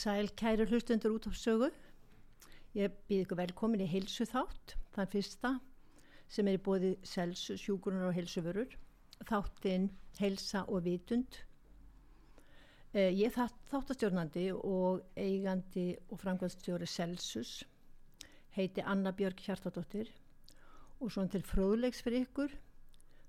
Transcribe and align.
Sæl 0.00 0.30
kæru 0.32 0.64
hlustundur 0.64 1.12
út 1.12 1.26
á 1.28 1.32
sögu. 1.36 1.68
Ég 2.72 2.92
býð 3.08 3.24
ykkur 3.24 3.36
velkomin 3.36 3.82
í 3.84 3.88
heilsu 3.90 4.24
þátt, 4.24 4.72
þann 4.94 5.10
fyrsta 5.12 5.50
sem 6.32 6.48
er 6.48 6.56
í 6.56 6.62
bóði 6.68 6.92
selsu, 7.04 7.56
sjúkurunar 7.60 8.08
og 8.08 8.16
heilsuvörur. 8.16 8.76
Þáttinn 9.28 9.90
heilsa 10.16 10.62
og 10.72 10.86
vitund. 10.86 11.42
Eh, 12.94 13.10
ég 13.12 13.28
er 13.28 13.50
þáttastjórnandi 13.68 14.46
og 14.56 15.04
eigandi 15.20 15.84
og 16.08 16.22
framkvæmstjóri 16.22 16.88
selsus. 16.88 17.52
Heiti 18.56 18.80
Anna 18.80 19.12
Björg 19.12 19.44
Hjartadóttir 19.44 20.08
og 21.00 21.12
svona 21.12 21.34
til 21.34 21.44
fróðlegs 21.44 22.00
fyrir 22.00 22.24
ykkur. 22.24 22.56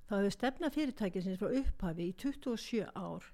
Þá 0.08 0.16
hefur 0.22 0.38
stefna 0.38 0.72
fyrirtækisins 0.72 1.44
frá 1.44 1.52
upphafi 1.52 2.14
í 2.14 2.16
27 2.16 2.88
ár 2.96 3.28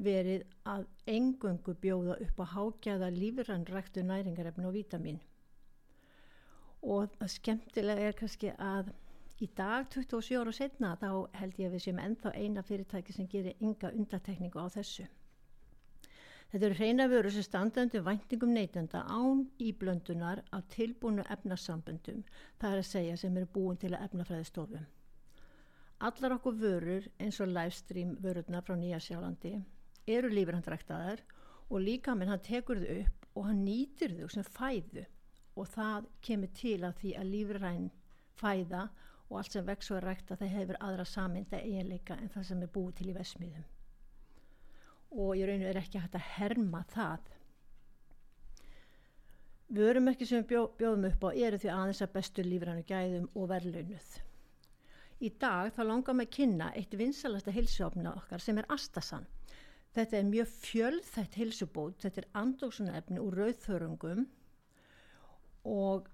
verið 0.00 0.46
að 0.74 0.86
engöngu 1.14 1.74
bjóða 1.82 2.16
upp 2.24 2.40
á 2.40 2.46
hágæða 2.54 3.10
lífrannræktu 3.16 4.04
næringarefn 4.08 4.68
og 4.68 4.74
vítamin 4.78 5.20
og 6.96 7.16
skemmtilega 7.28 8.08
er 8.08 8.16
kannski 8.16 8.52
að 8.56 8.92
í 9.44 9.48
dag 9.56 9.88
27 9.92 10.40
ára 10.40 10.52
setna 10.56 10.94
þá 11.00 11.10
held 11.36 11.58
ég 11.60 11.68
að 11.68 11.74
við 11.76 11.84
séum 11.86 12.00
ennþá 12.04 12.32
eina 12.36 12.64
fyrirtæki 12.64 13.16
sem 13.16 13.28
gerir 13.28 13.60
ynga 13.60 13.92
undatekningu 13.92 14.60
á 14.60 14.68
þessu 14.72 15.08
Þetta 16.50 16.66
eru 16.66 16.76
hreina 16.80 17.04
vöru 17.06 17.30
sem 17.30 17.44
standandi 17.46 18.00
væntingum 18.02 18.50
neytenda 18.50 19.04
án 19.06 19.44
íblöndunar 19.62 20.40
af 20.50 20.64
tilbúinu 20.72 21.22
efnarsamböndum, 21.30 22.24
það 22.58 22.72
er 22.72 22.80
að 22.80 22.88
segja 22.88 23.18
sem 23.20 23.36
eru 23.38 23.46
búin 23.54 23.78
til 23.78 23.92
að 23.94 24.08
efnafræði 24.08 24.48
stofum. 24.48 24.88
Allar 26.08 26.34
okkur 26.34 26.56
vörur 26.58 27.06
eins 27.22 27.38
og 27.44 27.52
livestream 27.52 28.16
vörurna 28.24 28.64
frá 28.66 28.74
Nýja 28.80 28.98
sjálandi 29.04 29.52
eru 30.16 30.30
lífrandræktaðar 30.32 31.24
og 31.70 31.82
líka 31.84 32.14
menn 32.16 32.32
hann 32.32 32.44
tekur 32.44 32.82
þau 32.82 33.00
upp 33.00 33.26
og 33.34 33.48
hann 33.48 33.64
nýtir 33.66 34.16
þau 34.18 34.30
sem 34.34 34.46
fæðu. 34.46 35.06
Og 35.58 35.68
það 35.70 36.06
kemur 36.24 36.54
til 36.56 36.78
að 36.86 36.96
því 37.02 37.16
að 37.20 37.30
lífræn 37.34 37.90
fæða 38.40 38.86
og 39.28 39.36
allt 39.40 39.54
sem 39.54 39.66
vex 39.66 39.90
og 39.90 40.00
er 40.00 40.08
rækta 40.10 40.38
það 40.40 40.56
hefur 40.56 40.80
aðra 40.86 41.06
saminda 41.06 41.60
eiginleika 41.60 42.16
en 42.16 42.32
það 42.32 42.48
sem 42.48 42.64
er 42.64 42.72
búið 42.74 42.96
til 43.00 43.10
í 43.10 43.18
vesmiðum 43.18 43.68
og 45.10 45.34
ég 45.34 45.48
raun 45.48 45.64
og 45.64 45.70
er 45.72 45.80
ekki 45.80 45.98
hægt 45.98 46.14
að 46.14 46.26
herma 46.36 46.84
það. 46.92 47.30
Vörumörki 49.70 50.26
sem 50.26 50.42
við 50.42 50.48
bjó, 50.50 50.62
bjóðum 50.78 51.06
upp 51.10 51.24
á 51.26 51.30
eru 51.30 51.58
því 51.58 51.70
aðeins 51.74 52.02
að 52.02 52.12
bestu 52.14 52.44
lífrannu 52.46 52.84
gæðum 52.86 53.28
og 53.34 53.48
verðlaunuð. 53.50 54.08
Í 55.20 55.28
dag 55.42 55.74
þá 55.74 55.82
langar 55.84 56.16
maður 56.16 56.30
að 56.30 56.36
kynna 56.36 56.70
eitt 56.78 56.96
vinsalasta 56.98 57.54
hilsuofna 57.54 58.14
okkar 58.16 58.42
sem 58.42 58.58
er 58.58 58.70
Astasan 58.72 59.26
Þetta 59.96 60.16
er 60.20 60.28
mjög 60.28 60.50
fjölþætt 60.54 61.36
hilsubót, 61.40 61.98
þetta 62.04 62.22
er 62.22 62.28
andóksunarefni 62.38 63.18
úr 63.18 63.40
rauðþörungum 63.40 64.26
og 65.70 66.06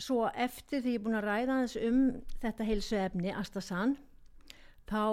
svo 0.00 0.24
eftir 0.34 0.82
því 0.82 0.96
ég 0.96 0.98
er 0.98 1.04
búin 1.04 1.18
að 1.20 1.28
ræða 1.28 1.58
þess 1.60 1.78
um 1.86 2.00
þetta 2.42 2.66
hilsuefni 2.66 3.34
Astasan 3.36 3.94
þá 4.90 5.04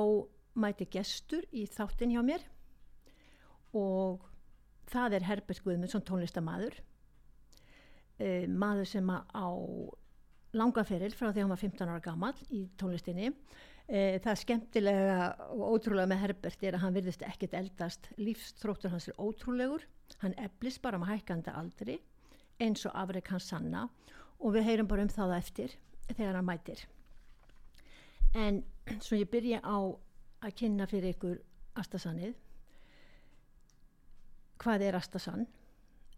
mæti 0.57 0.87
gestur 0.89 1.45
í 1.53 1.67
þáttin 1.69 2.15
hjá 2.15 2.23
mér. 2.25 2.43
Og 3.77 4.25
það 4.89 5.19
er 5.19 5.27
Herbert 5.27 5.61
Guðmundsson 5.63 6.05
tónlistamadur, 6.07 6.77
e, 8.17 8.47
maður 8.47 8.89
sem 8.89 9.11
á 9.13 9.47
langaferil 10.57 11.13
frá 11.13 11.29
því 11.29 11.43
hann 11.43 11.51
var 11.51 11.61
15 11.61 11.91
ára 11.91 12.03
gammal 12.03 12.33
í 12.49 12.63
tónlistinni 12.79 13.33
E, 13.87 14.19
það 14.19 14.39
skemmtilega 14.41 15.17
og 15.53 15.61
ótrúlega 15.77 16.11
með 16.11 16.23
Herbert 16.25 16.63
er 16.67 16.75
að 16.75 16.83
hann 16.83 16.95
virðist 16.97 17.23
ekkert 17.23 17.55
eldast. 17.55 18.09
Lífstróttur 18.19 18.91
hans 18.91 19.07
er 19.07 19.19
ótrúlegur. 19.21 19.85
Hann 20.23 20.35
eblist 20.43 20.81
bara 20.83 20.99
með 20.99 21.13
hækkanda 21.13 21.55
aldri 21.55 22.01
eins 22.59 22.83
og 22.89 22.95
afreg 22.99 23.31
hans 23.31 23.47
sanna. 23.47 23.85
Og 24.43 24.57
við 24.57 24.67
heyrum 24.67 24.89
bara 24.91 25.05
um 25.07 25.13
það 25.13 25.37
eftir 25.37 25.77
þegar 26.09 26.35
hann 26.35 26.49
mætir. 26.49 26.83
En 28.35 28.59
svo 28.99 29.15
ég 29.15 29.31
byrja 29.31 29.61
á 29.63 29.77
að 30.43 30.57
kynna 30.59 30.87
fyrir 30.89 31.15
ykkur 31.15 31.39
Astasanið 31.79 32.35
hvað 34.61 34.83
er 34.87 34.97
Astasan 34.97 35.45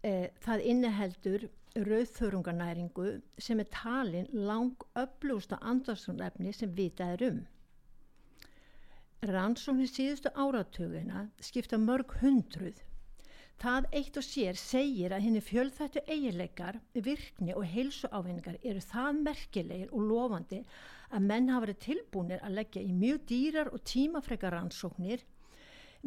e, 0.03 0.31
það 0.43 0.65
inneheldur 0.71 1.45
rauðþörunganæringu 1.77 3.09
sem 3.37 3.61
er 3.61 3.69
talin 3.73 4.29
lang 4.33 4.85
öflústa 4.99 5.59
andarsunlefni 5.61 6.53
sem 6.55 6.71
vitað 6.75 7.15
er 7.15 7.25
um 7.29 7.41
Rannsóknir 9.19 9.89
síðustu 9.91 10.29
áratugina 10.31 11.25
skipta 11.43 11.75
mörg 11.75 12.13
hundruð. 12.21 12.77
Það 13.59 13.87
eitt 13.99 14.15
og 14.15 14.23
sér 14.23 14.55
segir 14.55 15.11
að 15.11 15.25
henni 15.25 15.41
fjölþættu 15.43 16.05
eiginleikar, 16.07 16.77
virkni 16.95 17.51
og 17.51 17.65
heilsu 17.67 18.07
ávinningar 18.15 18.55
eru 18.63 18.79
það 18.79 19.19
merkilegir 19.25 19.91
og 19.91 20.07
lofandi 20.07 20.61
að 21.11 21.27
menn 21.27 21.51
hafa 21.51 21.65
verið 21.65 21.81
tilbúinir 21.83 22.45
að 22.47 22.55
leggja 22.61 22.85
í 22.85 22.95
mjög 22.95 23.21
dýrar 23.27 23.73
og 23.75 23.83
tímafrekar 23.91 24.55
rannsóknir 24.55 25.27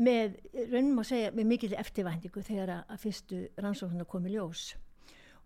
með, 0.01 0.41
raunum 0.73 1.05
að 1.05 1.11
segja, 1.13 1.37
með 1.37 1.51
mikil 1.53 1.75
eftirvæntingu 1.85 2.49
þegar 2.49 2.77
að 2.81 3.03
fyrstu 3.05 3.43
rannsóknir 3.61 4.09
komi 4.09 4.33
ljós. 4.33 4.71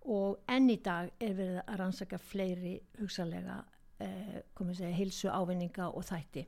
Og 0.07 0.39
enn 0.47 0.71
í 0.71 0.79
dag 0.79 1.11
er 1.19 1.35
verið 1.35 1.65
að 1.65 1.81
rannsaka 1.83 2.23
fleiri 2.23 2.77
hugsalega 3.01 3.65
eh, 3.99 4.45
segja, 4.55 4.95
heilsu 4.95 5.35
ávinninga 5.35 5.91
og 5.91 6.07
þætti 6.07 6.47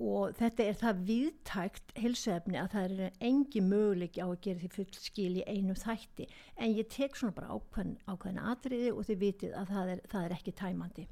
og 0.00 0.32
þetta 0.38 0.64
er 0.64 0.76
það 0.80 1.00
viðtækt 1.10 1.92
hilsuefni 2.00 2.56
að 2.56 2.70
það 2.72 2.92
er 3.04 3.18
engi 3.28 3.60
möguleiki 3.60 4.22
á 4.24 4.28
að 4.30 4.38
gera 4.46 4.62
því 4.62 4.70
full 4.76 4.86
skil 4.96 5.32
í 5.36 5.44
einu 5.44 5.76
þætti. 5.76 6.26
En 6.56 6.72
ég 6.72 6.88
tek 6.88 7.18
svona 7.18 7.36
bara 7.36 7.52
ákveðin, 7.52 7.98
ákveðin 8.08 8.40
atriði 8.52 8.94
og 8.94 9.04
þið 9.08 9.20
vitið 9.26 9.58
að 9.60 9.74
það 9.74 9.92
er, 9.94 10.00
það 10.14 10.24
er 10.24 10.36
ekki 10.38 10.56
tæmandi. 10.62 11.06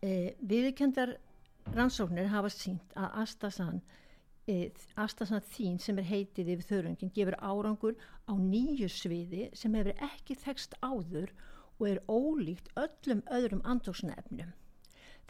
E, 0.00 0.12
viðkendar 0.52 1.16
rannsóknir 1.72 2.28
hafa 2.32 2.52
sínt 2.52 2.94
að 3.00 3.18
Astasan 3.24 3.80
e, 4.48 4.70
Astasan 5.00 5.44
þín 5.54 5.80
sem 5.80 5.98
er 6.00 6.08
heitið 6.10 6.54
yfir 6.56 6.68
þörungin 6.74 7.14
gefur 7.16 7.40
árangur 7.40 7.96
á 8.28 8.36
nýju 8.36 8.92
sviði 8.92 9.48
sem 9.56 9.72
hefur 9.76 9.96
ekki 10.10 10.36
þekst 10.44 10.76
áður 10.84 11.32
og 11.80 11.84
er 11.88 12.04
ólíkt 12.12 12.72
öllum 12.76 13.24
öðrum 13.32 13.64
andóksnefnum 13.64 14.52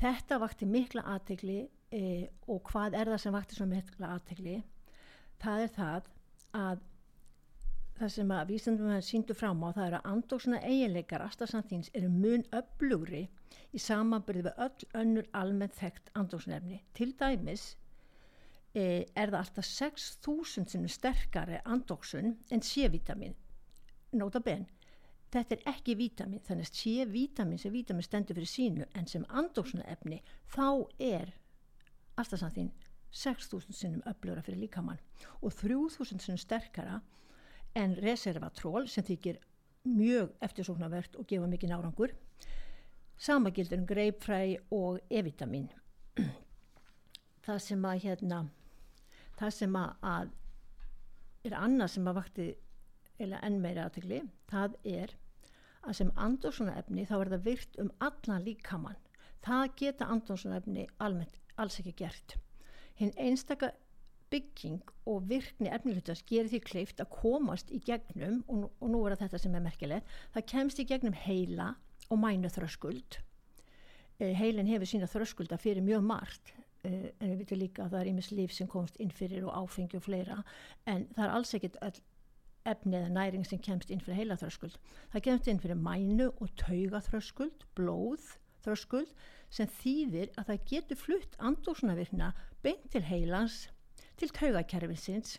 Þetta 0.00 0.38
vakti 0.40 0.64
mikla 0.64 1.02
aðtegli 1.12 1.58
e, 1.92 2.04
og 2.48 2.62
hvað 2.70 2.94
er 2.96 3.10
það 3.12 3.20
sem 3.24 3.34
vakti 3.36 3.58
svo 3.58 3.66
mikla 3.68 4.14
aðtegli? 4.14 4.54
Það 5.42 5.64
er 5.64 5.74
það 5.74 6.08
að 6.60 6.86
það 8.00 8.12
sem 8.14 8.32
að 8.32 8.48
vísendum 8.48 8.88
við 8.94 9.02
síndu 9.04 9.36
fram 9.36 9.60
á 9.60 9.68
það 9.76 9.86
er 9.86 9.96
að 9.98 10.08
andóksuna 10.14 10.62
eiginleikar 10.64 11.24
astasanþýns 11.26 11.92
eru 12.00 12.08
mun 12.14 12.46
öflugri 12.56 13.26
í 13.76 13.82
samanbyrði 13.84 14.46
við 14.46 14.62
öll 14.64 14.88
önnur 15.02 15.28
almennt 15.36 15.76
þekkt 15.76 16.08
andóksnefni. 16.16 16.80
Til 16.96 17.12
dæmis 17.20 17.66
e, 18.72 19.04
er 19.12 19.34
það 19.34 19.38
alltaf 19.42 19.68
6.000 19.68 20.72
sem 20.72 20.88
er 20.88 20.96
sterkari 20.96 21.60
andóksun 21.66 22.38
en 22.48 22.64
C-vitamin. 22.64 23.36
Nota 24.16 24.40
benn 24.40 24.64
þetta 25.30 25.56
er 25.56 25.66
ekki 25.74 25.94
vítamin 25.98 26.42
þannig 26.46 26.68
að 26.68 26.78
sé 26.80 27.06
vítamin 27.10 27.60
sem 27.62 27.72
vítamin 27.74 28.06
stendur 28.06 28.38
fyrir 28.38 28.50
sínu 28.50 28.86
en 28.98 29.06
sem 29.10 29.26
andóksuna 29.28 29.86
efni 29.92 30.20
þá 30.54 30.86
er 30.98 31.34
aðstæðsanþín 32.18 32.72
6.000 33.10 33.74
sinnum 33.74 34.02
öflura 34.10 34.42
fyrir 34.46 34.62
líkamann 34.64 35.00
og 35.40 35.54
3.000 35.62 36.18
sinnum 36.18 36.40
sterkara 36.40 37.00
en 37.78 37.94
reservatról 38.02 38.88
sem 38.90 39.06
þykir 39.06 39.38
mjög 39.86 40.34
eftirsóknarvert 40.44 41.16
og 41.16 41.28
gefa 41.30 41.48
mikið 41.50 41.72
nárangur 41.72 42.14
samagildur 43.20 43.80
um 43.80 43.86
greipfræ 43.86 44.40
og 44.74 44.98
E-vitamin 45.10 45.68
það 47.46 47.62
sem 47.66 47.86
að 47.86 48.02
hérna 48.04 48.40
það 49.40 49.54
sem 49.56 49.78
að, 49.80 50.34
er 51.46 51.56
annað 51.56 51.94
sem 51.94 52.10
að 52.10 52.18
vakti 52.18 52.48
enn 53.20 53.58
meira 53.60 53.86
aðtegli, 53.86 54.22
það 54.48 54.76
er 54.88 55.14
að 55.86 55.96
sem 56.00 56.12
andósuna 56.16 56.76
efni 56.80 57.06
þá 57.08 57.16
er 57.20 57.32
það 57.34 57.46
virt 57.48 57.78
um 57.82 57.92
allan 58.06 58.44
líkamann. 58.44 58.98
Það 59.44 59.66
geta 59.80 60.08
andósuna 60.12 60.60
efni 60.60 60.86
almennt 60.98 61.38
alls 61.60 61.78
ekki 61.80 61.94
gert. 62.02 62.36
Hinn 63.00 63.14
einstaka 63.16 63.72
bygging 64.30 64.82
og 65.10 65.26
virkni 65.30 65.70
efnilutast 65.72 66.26
gerir 66.28 66.50
því 66.52 66.60
kleift 66.66 67.02
að 67.02 67.10
komast 67.16 67.72
í 67.74 67.80
gegnum, 67.82 68.42
og, 68.46 68.68
og 68.78 68.92
nú 68.92 69.02
er 69.06 69.18
þetta 69.18 69.40
sem 69.42 69.56
er 69.56 69.64
merkilegt, 69.64 70.14
það 70.34 70.46
kemst 70.52 70.82
í 70.82 70.86
gegnum 70.86 71.16
heila 71.26 71.72
og 72.10 72.20
mænu 72.22 72.50
þröskuld. 72.52 73.18
Eh, 74.20 74.34
heilin 74.36 74.70
hefur 74.70 74.88
sína 74.88 75.08
þröskulda 75.10 75.58
fyrir 75.60 75.82
mjög 75.84 76.04
margt, 76.06 76.52
eh, 76.84 77.10
en 77.18 77.32
við 77.32 77.42
vitum 77.42 77.62
líka 77.62 77.84
að 77.86 77.96
það 77.96 78.00
er 78.00 78.12
ímis 78.12 78.30
líf 78.36 78.54
sem 78.54 78.70
komst 78.70 79.00
inn 79.02 79.10
fyrir 79.10 79.48
og 79.48 79.56
áfengi 79.64 79.98
og 79.98 80.06
fleira, 80.06 80.42
en 80.86 81.08
það 81.16 81.26
er 81.26 81.36
alls 81.38 81.54
ekkit 81.58 81.80
öll 81.82 82.00
efni 82.68 82.98
eða 82.98 83.12
næring 83.16 83.44
sem 83.46 83.60
kemst 83.62 83.90
inn 83.90 84.02
fyrir 84.04 84.22
heilaþröskuld. 84.22 84.78
Það 85.12 85.26
kemst 85.26 85.50
inn 85.50 85.60
fyrir 85.62 85.80
mænu 85.80 86.30
og 86.40 86.54
taugaþröskuld, 86.60 87.66
blóðþröskuld 87.76 89.12
sem 89.50 89.70
þýðir 89.80 90.32
að 90.36 90.52
það 90.52 90.66
getur 90.72 91.02
flutt 91.04 91.38
andósunavirkna 91.38 92.32
beint 92.62 92.90
til 92.92 93.06
heilans, 93.06 93.68
til 94.16 94.30
taugakerfinsins 94.36 95.38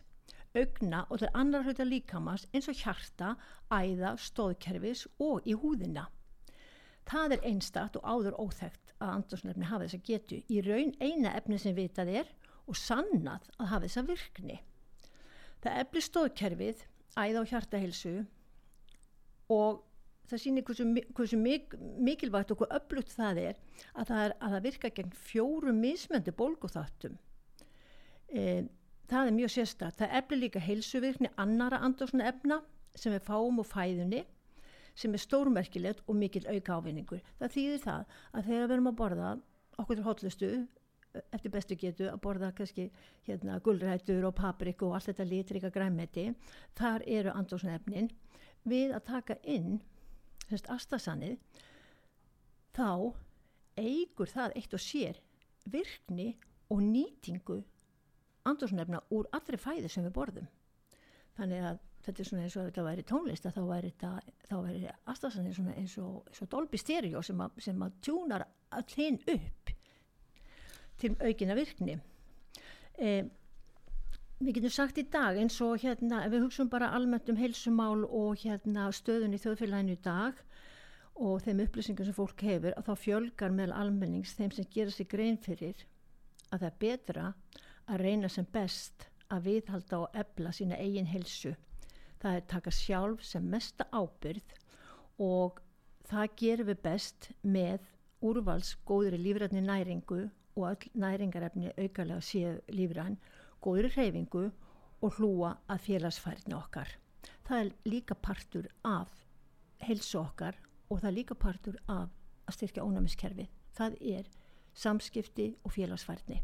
augna 0.56 1.06
og 1.10 1.20
til 1.22 1.30
annar 1.34 1.64
hluta 1.64 1.86
líkamans 1.88 2.48
eins 2.52 2.68
og 2.72 2.76
hjarta, 2.76 3.36
æða, 3.72 4.16
stóðkerfis 4.20 5.06
og 5.24 5.48
í 5.48 5.56
húðina. 5.56 6.08
Það 7.08 7.38
er 7.38 7.46
einstakt 7.50 7.98
og 8.00 8.06
áður 8.06 8.38
óþægt 8.40 8.94
að 9.00 9.14
andrúsnefni 9.16 9.70
hafa 9.70 9.88
þess 9.88 9.98
að 9.98 10.08
getu 10.10 10.42
í 10.52 10.62
raun 10.66 10.94
eina 11.00 11.34
efni 11.40 11.60
sem 11.60 11.76
vitað 11.76 12.14
er 12.22 12.34
og 12.68 12.78
sannað 12.78 13.48
að 13.58 13.72
hafa 13.72 13.88
þessa 13.88 14.06
virkni. 14.10 14.60
Það 15.62 15.80
efli 15.84 16.04
stóðkerfið, 16.06 16.86
æða 17.18 17.42
og 17.44 17.50
hjartahilsu 17.52 18.14
og 19.52 19.82
það 20.32 20.42
sýnir 20.44 20.66
hversu, 20.68 20.86
hversu 21.18 21.40
mik 21.40 21.74
mikilvægt 22.00 22.54
og 22.54 22.62
hvað 22.62 22.76
öflugt 22.78 23.16
það 23.16 23.42
er 23.42 23.58
að 23.94 24.12
það, 24.12 24.22
er, 24.26 24.36
að 24.40 24.54
það 24.56 24.68
virka 24.68 24.92
gegn 24.98 25.16
fjóru 25.28 25.74
mismöndi 25.76 26.34
bólguþáttum. 26.36 27.18
E, 28.32 28.44
það 29.12 29.28
er 29.32 29.36
mjög 29.36 29.54
sérstætt. 29.56 29.98
Það 30.00 30.16
efli 30.22 30.40
líka 30.40 30.64
heilsuvirkni 30.64 31.32
annara 31.42 31.82
andrúsna 31.84 32.30
efna 32.32 32.62
sem 32.96 33.14
við 33.14 33.26
fáum 33.28 33.60
úr 33.60 33.68
fæðunni 33.68 34.24
sem 34.96 35.14
er 35.16 35.24
stórmerkilegt 35.24 36.04
og 36.08 36.18
mikil 36.20 36.46
auka 36.48 36.80
ávinningur. 36.80 37.24
Það 37.40 37.56
þýðir 37.56 37.84
það 37.86 38.18
að 38.32 38.48
þegar 38.48 38.68
við 38.68 38.76
erum 38.76 38.92
að 38.92 39.00
borða 39.02 39.32
okkur 39.82 40.00
til 40.00 40.08
hotlustu 40.08 40.52
eftir 41.32 41.52
bestu 41.52 41.78
getu 41.80 42.08
að 42.10 42.22
borða 42.24 42.52
kannski 42.56 42.90
hérna 43.28 43.60
gullrættur 43.64 44.28
og 44.30 44.36
papriku 44.38 44.90
og 44.90 44.98
allt 44.98 45.12
þetta 45.12 45.28
litrika 45.28 45.72
græmeti 45.74 46.30
þar 46.78 47.06
eru 47.08 47.34
andósnefnin 47.36 48.12
við 48.64 48.96
að 48.96 49.06
taka 49.10 49.38
inn 49.44 49.82
aðstasannið 50.52 51.38
þá 52.76 53.14
eigur 53.80 54.32
það 54.32 54.58
eitt 54.60 54.74
og 54.76 54.84
sér 54.84 55.20
virkni 55.72 56.34
og 56.72 56.82
nýtingu 56.84 57.62
andósnefna 58.48 59.02
úr 59.14 59.30
allri 59.36 59.60
fæði 59.60 59.90
sem 59.92 60.06
við 60.08 60.16
borðum. 60.16 60.48
Þannig 61.38 61.68
að 61.68 61.82
þetta 62.06 62.22
er 62.24 62.28
svona 62.28 62.46
eins 62.46 62.56
og 62.58 62.68
þetta 62.68 62.86
væri 62.88 63.06
tónlist 63.08 63.46
þá 63.46 63.62
væri 63.68 63.92
væri 64.50 64.96
aðstafsanir 65.12 65.56
svona 65.56 65.76
eins 65.78 65.98
og, 66.02 66.26
og 66.32 66.50
Dolby 66.52 66.80
Stereo 66.82 67.22
sem 67.22 67.44
að, 67.44 67.62
tjúnar 68.02 68.48
allir 68.72 69.20
upp 69.36 69.76
til 71.02 71.16
aukina 71.20 71.58
virkni. 71.58 71.98
Eh, 73.02 73.26
við 74.42 74.58
getum 74.58 74.74
sagt 74.74 75.00
í 75.02 75.06
dag 75.10 75.38
eins 75.38 75.60
og 75.62 75.82
hérna 75.82 76.24
við 76.32 76.46
hugsaum 76.46 76.70
bara 76.70 76.92
almennt 76.96 77.30
um 77.30 77.40
heilsumál 77.40 78.06
og 78.06 78.42
hérna 78.42 78.88
stöðun 78.96 79.36
í 79.38 79.42
þjóðfélaginu 79.42 79.98
í 79.98 80.02
dag 80.06 80.40
og 81.22 81.42
þeim 81.46 81.62
upplýsingum 81.66 82.08
sem 82.08 82.18
fólk 82.18 82.42
hefur 82.46 82.76
að 82.78 82.88
þá 82.90 83.04
fjölgar 83.06 83.54
meðal 83.54 83.84
almennings 83.84 84.34
þeim 84.38 84.54
sem 84.56 84.70
gera 84.74 84.94
sig 84.94 85.10
grein 85.12 85.38
fyrir 85.42 85.86
að 86.50 86.64
það 86.64 86.70
er 86.70 86.80
betra 86.86 87.26
að 87.88 88.04
reyna 88.06 88.30
sem 88.30 88.48
best 88.54 89.08
að 89.32 89.46
viðhalda 89.48 90.00
og 90.02 90.18
ebla 90.24 90.52
sína 90.56 90.80
eigin 90.82 91.10
heilsu. 91.10 91.54
Það 92.22 92.38
er 92.38 92.48
taka 92.54 92.74
sjálf 92.76 93.24
sem 93.26 93.46
mesta 93.50 93.88
ábyrð 93.92 94.58
og 95.22 95.62
það 96.10 96.36
gerum 96.42 96.70
við 96.72 96.84
best 96.86 97.30
með 97.42 97.88
úrvals 98.22 98.76
góðri 98.86 99.18
lífrætni 99.22 99.64
næringu 99.66 100.28
og 100.56 100.68
öll 100.72 100.90
næringarefni 100.94 101.72
aukarlega 101.78 102.20
séu 102.20 102.60
lífræn, 102.70 103.18
góðri 103.62 103.92
reyfingu 103.96 104.46
og 105.02 105.18
hlúa 105.18 105.56
að 105.70 105.84
félagsfærni 105.88 106.56
okkar. 106.58 106.90
Það 107.48 107.66
er 107.66 107.74
líka 107.86 108.16
partur 108.16 108.68
af 108.84 109.26
helsu 109.82 110.20
okkar 110.20 110.58
og 110.90 111.00
það 111.00 111.12
er 111.12 111.18
líka 111.18 111.36
partur 111.36 111.78
af 111.88 112.10
að 112.48 112.58
styrkja 112.58 112.84
ónæmiskerfi. 112.84 113.50
Það 113.74 114.00
er 114.02 114.32
samskipti 114.74 115.54
og 115.64 115.72
félagsfærni 115.72 116.42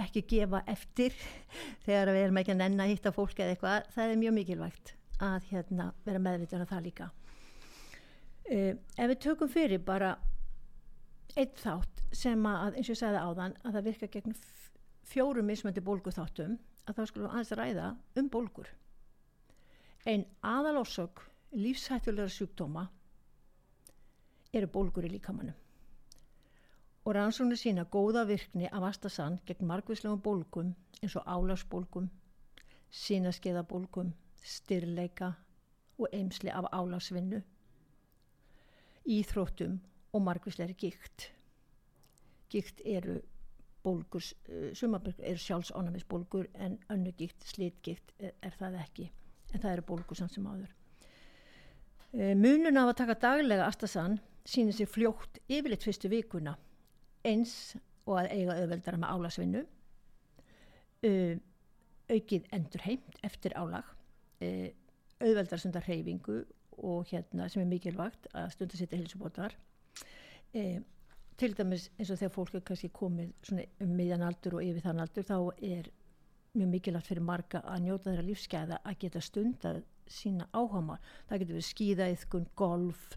ekki 0.00 0.24
gefa 0.28 0.62
eftir 0.70 1.14
þegar 1.86 2.12
við 2.14 2.26
erum 2.26 2.40
ekki 2.40 2.54
að 2.54 2.60
nenn 2.62 2.82
að 2.82 2.92
hitta 2.94 3.12
fólk 3.14 3.38
eða 3.38 3.54
eitthvað, 3.54 3.88
það 3.94 4.12
er 4.12 4.20
mjög 4.22 4.36
mikilvægt 4.38 4.94
að 5.22 5.48
hérna, 5.50 5.88
vera 6.06 6.22
meðvitað 6.22 6.64
af 6.64 6.72
það 6.72 6.86
líka 6.88 7.08
uh, 8.48 8.72
ef 8.72 9.10
við 9.12 9.18
tökum 9.26 9.52
fyrir 9.52 9.82
bara 9.84 10.14
eitt 11.36 11.58
þátt 11.62 12.02
sem 12.12 12.46
að, 12.46 12.76
eins 12.76 12.88
og 12.88 12.94
ég 12.94 13.00
segði 13.00 13.22
áðan 13.22 13.56
að 13.62 13.76
það 13.76 13.86
virka 13.88 14.08
gegn 14.12 14.36
fjórum 15.08 15.48
mismöndi 15.48 15.84
bólgu 15.84 16.12
þáttum 16.12 16.58
að 16.86 16.98
þá 16.98 17.02
skulum 17.08 17.30
aðeins 17.30 17.52
ræða 17.58 17.88
um 18.20 18.28
bólgur. 18.32 18.68
Einn 20.04 20.26
aðalórsök 20.44 21.22
lífshættulegra 21.56 22.32
sjúkdóma 22.32 22.86
eru 24.52 24.68
bólgur 24.68 25.06
í 25.08 25.12
líkamannum 25.14 25.58
og 27.02 27.16
rannsóknir 27.16 27.58
sína 27.58 27.84
góða 27.90 28.26
virkni 28.28 28.68
af 28.70 28.84
astasann 28.90 29.40
gegn 29.46 29.66
margvíslegum 29.66 30.20
bólgum 30.22 30.74
eins 31.02 31.16
og 31.18 31.26
álagsbólgum, 31.26 32.10
sínaskeiðabólgum, 32.94 34.12
styrleika 34.42 35.32
og 35.98 36.12
eimsli 36.14 36.52
af 36.52 36.68
álagsvinnu, 36.70 37.40
íþróttum 39.16 39.80
og 40.12 40.22
margvíslegri 40.22 40.76
gikt. 40.78 41.30
Gikt 42.52 42.82
eru 42.84 43.20
bólgur, 43.82 44.22
eh, 44.48 44.74
sumabölgur 44.74 45.24
eru 45.24 45.38
sjálfsánamisbólgur 45.38 46.46
en 46.54 46.78
önnu 46.90 47.12
gikt, 47.18 47.44
slitgikt 47.44 48.12
er, 48.18 48.32
er 48.42 48.54
það 48.58 48.78
ekki, 48.82 49.10
en 49.52 49.60
það 49.60 49.72
eru 49.72 49.86
bólgur 49.88 50.16
samt 50.16 50.34
sem 50.34 50.46
áður. 50.46 50.74
Eh, 52.12 52.34
Munun 52.36 52.76
af 52.76 52.92
að 52.92 52.98
taka 53.00 53.14
daglega 53.14 53.66
astasann 53.66 54.20
sínir 54.44 54.76
sér 54.76 54.90
fljótt 54.90 55.38
yfirleitt 55.48 55.86
fyrstu 55.86 56.10
vikuna 56.12 56.56
eins 57.24 57.76
og 58.06 58.18
að 58.18 58.32
eiga 58.34 58.56
auðveldara 58.58 58.98
með 58.98 59.12
álagsvinnu 59.14 59.62
uh, 61.06 61.34
aukið 62.10 62.48
endur 62.56 62.84
heimt 62.86 63.20
eftir 63.22 63.54
álag 63.54 63.86
uh, 64.42 64.68
auðveldara 65.22 65.60
stundar 65.62 65.86
hreyfingu 65.86 66.40
og 66.82 67.06
hérna 67.12 67.46
sem 67.52 67.62
er 67.62 67.70
mikilvægt 67.70 68.26
að 68.34 68.50
stundar 68.56 68.80
sitta 68.80 68.98
hilsubótar 68.98 69.54
uh, 70.58 70.78
til 71.40 71.56
dæmis 71.58 71.88
eins 71.98 72.10
og 72.12 72.20
þegar 72.20 72.34
fólk 72.36 72.56
er 72.58 72.66
kannski 72.68 72.92
komið 72.94 73.52
um 73.82 73.94
miðjan 73.96 74.26
aldur 74.26 74.58
og 74.58 74.66
yfir 74.66 74.84
þann 74.86 75.04
aldur 75.04 75.28
þá 75.28 75.38
er 75.62 75.88
mjög 76.52 76.68
mikilvægt 76.74 77.08
fyrir 77.08 77.24
marga 77.24 77.62
að 77.64 77.86
njóta 77.86 78.10
þeirra 78.10 78.26
lífskeiða 78.26 78.82
að 78.84 78.98
geta 79.04 79.22
stundar 79.24 79.80
sína 80.12 80.48
áhama 80.52 80.98
það 81.28 81.38
getur 81.38 81.56
verið 81.56 81.70
skíðaithkun, 81.70 82.50
golf 82.54 83.16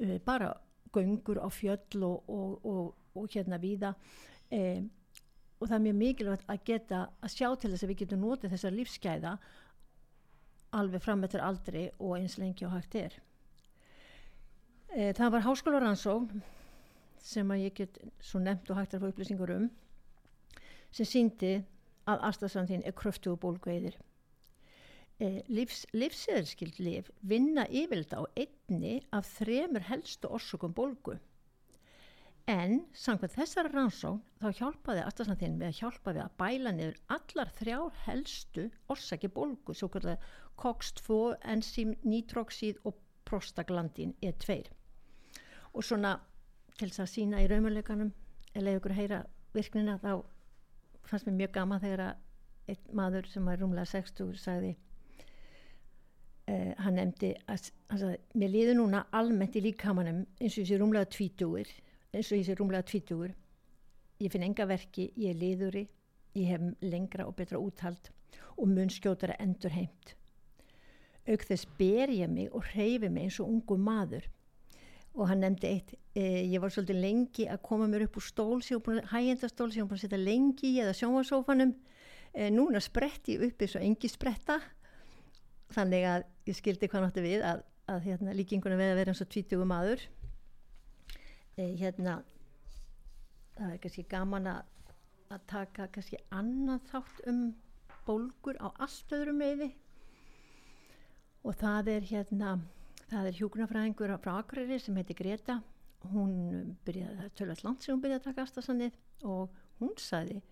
uh, 0.00 0.18
bara 0.26 0.52
göngur 0.94 1.40
á 1.42 1.48
fjöll 1.50 2.04
og, 2.06 2.28
og, 2.30 2.60
og 2.62 2.92
og 3.14 3.28
hérna 3.30 3.58
víða. 3.58 3.94
Eh, 4.50 4.82
og 5.60 5.68
það 5.68 5.76
er 5.76 5.84
mjög 5.86 5.98
mikilvægt 6.00 6.48
að 6.50 6.64
geta 6.66 7.02
að 7.22 7.34
sjá 7.34 7.46
til 7.56 7.70
þess 7.72 7.84
að 7.84 7.92
við 7.92 8.00
getum 8.02 8.24
notið 8.24 8.54
þessar 8.54 8.74
lífsgæða 8.74 9.36
alveg 10.74 11.04
fram 11.04 11.22
með 11.22 11.34
þér 11.34 11.44
aldrei 11.48 11.84
og 11.98 12.16
eins 12.18 12.36
lengi 12.38 12.66
og 12.66 12.74
hægt 12.74 12.98
er. 12.98 13.16
Eh, 14.94 15.12
það 15.14 15.32
var 15.36 15.46
háskólaransókn 15.46 16.42
sem 17.24 17.52
að 17.54 17.64
ég 17.64 17.76
get 17.80 18.00
svo 18.20 18.40
nefnt 18.42 18.70
og 18.70 18.80
hægt 18.80 18.96
að 18.96 19.04
fá 19.04 19.12
upplýsingur 19.12 19.54
um 19.54 19.68
sem 20.94 21.08
síndi 21.08 21.54
að 22.10 22.26
aðstafsandin 22.28 22.84
er 22.86 22.96
kröftu 22.96 23.32
og 23.32 23.40
bólgveiðir 23.42 23.96
eh, 25.18 25.40
livs, 25.48 25.84
livseðilskild 25.96 26.80
liv 26.84 27.08
vinna 27.22 27.64
yfirleita 27.70 28.20
á 28.20 28.24
einni 28.36 28.98
af 29.16 29.30
þremur 29.38 29.88
helstu 29.88 30.30
orsökum 30.36 30.76
bólgu 30.76 31.16
En 32.44 32.82
samkvæmt 32.92 33.32
þessari 33.38 33.70
rannsón 33.72 34.18
þá 34.36 34.50
hjálpaði 34.58 35.02
aðstæðsandinn 35.06 35.54
við 35.56 35.70
að 35.70 35.78
hjálpa 35.78 36.12
við 36.12 36.22
að 36.26 36.34
bæla 36.42 36.72
niður 36.76 36.98
allar 37.16 37.52
þrjár 37.56 37.94
helstu 38.04 38.64
orsaki 38.92 39.30
bólgu, 39.32 39.72
svo 39.72 39.88
kallar 39.94 40.26
COX-2, 40.60 41.16
enzím, 41.54 41.94
nitroxíð 42.04 42.82
og 42.84 42.98
prostaglandín 43.24 44.12
E2. 44.20 44.58
Og 45.72 45.88
svona 45.88 46.18
til 46.78 46.88
þess 46.88 47.04
að 47.04 47.10
sína 47.12 47.42
í 47.42 47.48
raumuleikanum, 47.50 48.12
eða 48.54 48.76
ykkur 48.78 48.94
að 48.94 49.00
heyra 49.00 49.20
virknina, 49.54 49.98
þá 50.02 50.24
fannst 51.08 51.28
mér 51.28 51.38
mjög 51.42 51.54
gama 51.58 51.80
þegar 51.82 52.04
að 52.08 52.20
einn 52.72 52.96
maður 52.96 53.28
sem 53.28 53.48
var 53.48 53.60
rúmlega 53.60 53.90
60 53.90 54.36
sagði, 54.40 54.74
uh, 56.48 56.70
hann 56.80 56.96
nefndi 56.96 57.34
að, 57.50 57.70
að 57.92 58.06
mér 58.34 58.54
líður 58.54 58.78
núna 58.80 59.04
almennt 59.12 59.58
í 59.58 59.64
líkamanum 59.66 60.22
eins 60.40 60.54
og 60.54 60.62
þessi 60.62 60.80
rúmlega 60.80 61.10
tvítúir 61.12 61.74
eins 62.14 62.30
og 62.30 62.46
sé 62.46 62.54
rúmlega 62.56 62.86
tvítugur. 62.88 63.34
Ég 64.22 64.30
finn 64.30 64.46
enga 64.46 64.64
verki, 64.70 65.10
ég 65.18 65.34
er 65.34 65.40
liðuri 65.40 65.88
ég 66.34 66.50
hef 66.50 66.62
lengra 66.82 67.26
og 67.28 67.36
betra 67.38 67.60
úthald 67.62 68.10
og 68.58 68.68
mun 68.68 68.90
skjótara 68.90 69.36
endur 69.42 69.74
heimt 69.74 70.14
auk 71.24 71.44
þess 71.48 71.68
ber 71.78 72.12
ég 72.12 72.30
mig 72.30 72.50
og 72.52 72.66
hreyfi 72.72 73.08
mig 73.08 73.28
eins 73.28 73.38
og 73.40 73.50
ungu 73.52 73.78
maður 73.80 74.26
og 75.14 75.28
hann 75.30 75.44
nefndi 75.44 75.70
eitt 75.70 75.92
eh, 76.18 76.42
ég 76.50 76.62
var 76.62 76.72
svolítið 76.74 77.00
lengi 77.02 77.46
að 77.50 77.62
koma 77.66 77.86
mér 77.90 78.06
upp 78.08 78.18
úr 78.18 78.26
stól 78.26 78.58
hægjendastól 79.12 79.70
sem 79.70 79.80
ég 79.80 79.84
var 79.84 79.92
búin 79.92 80.00
að 80.00 80.04
setja 80.06 80.20
lengi 80.20 80.70
í 80.72 80.80
eða 80.82 80.96
sjónvarsófanum 80.98 81.74
eh, 82.34 82.50
núna 82.50 82.82
spretti 82.82 83.36
ég 83.36 83.46
upp 83.48 83.62
eins 83.62 83.76
og 83.78 83.86
engi 83.86 84.10
spretta 84.10 84.58
þannig 85.74 86.06
að 86.10 86.26
ég 86.50 86.58
skildi 86.58 86.90
hvað 86.90 87.06
náttu 87.06 87.24
við 87.24 87.46
að, 87.46 87.64
að 87.90 88.06
hérna, 88.08 88.36
líkingunum 88.36 88.80
við 88.80 88.92
að 88.92 89.00
vera 89.00 89.14
eins 89.14 89.22
og 89.24 89.30
tvítugum 89.32 89.70
maður. 89.70 90.04
Eh, 91.56 91.74
hérna 91.78 92.18
það 93.54 93.70
er 93.70 93.80
kannski 93.82 94.06
gaman 94.10 94.50
að, 94.50 94.62
að 95.30 95.46
taka 95.50 95.88
kannski 95.94 96.18
annan 96.34 96.82
þátt 96.90 97.22
um 97.30 97.44
bólgur 98.04 98.58
á 98.60 98.68
allt 98.82 99.14
öðrum 99.14 99.38
meði 99.40 99.70
og 101.44 101.54
það 101.60 101.90
er 101.94 102.08
hérna 102.08 102.56
það 103.10 103.28
er 103.28 103.38
hjúkunarfræðingur 103.38 104.16
frá 104.22 104.34
Akureyri 104.38 104.78
sem 104.82 104.96
heitir 105.00 105.18
Greta. 105.18 105.60
Hún 106.12 106.76
byrjaði, 106.84 107.30
tölvægt 107.38 107.64
langt 107.64 107.84
sem 107.84 107.94
hún 107.94 108.02
byrjaði 108.04 108.20
að 108.20 108.26
taka 108.28 108.44
astasannið 108.44 108.98
og 109.24 109.54
hún 109.80 109.94
sagði 110.00 110.42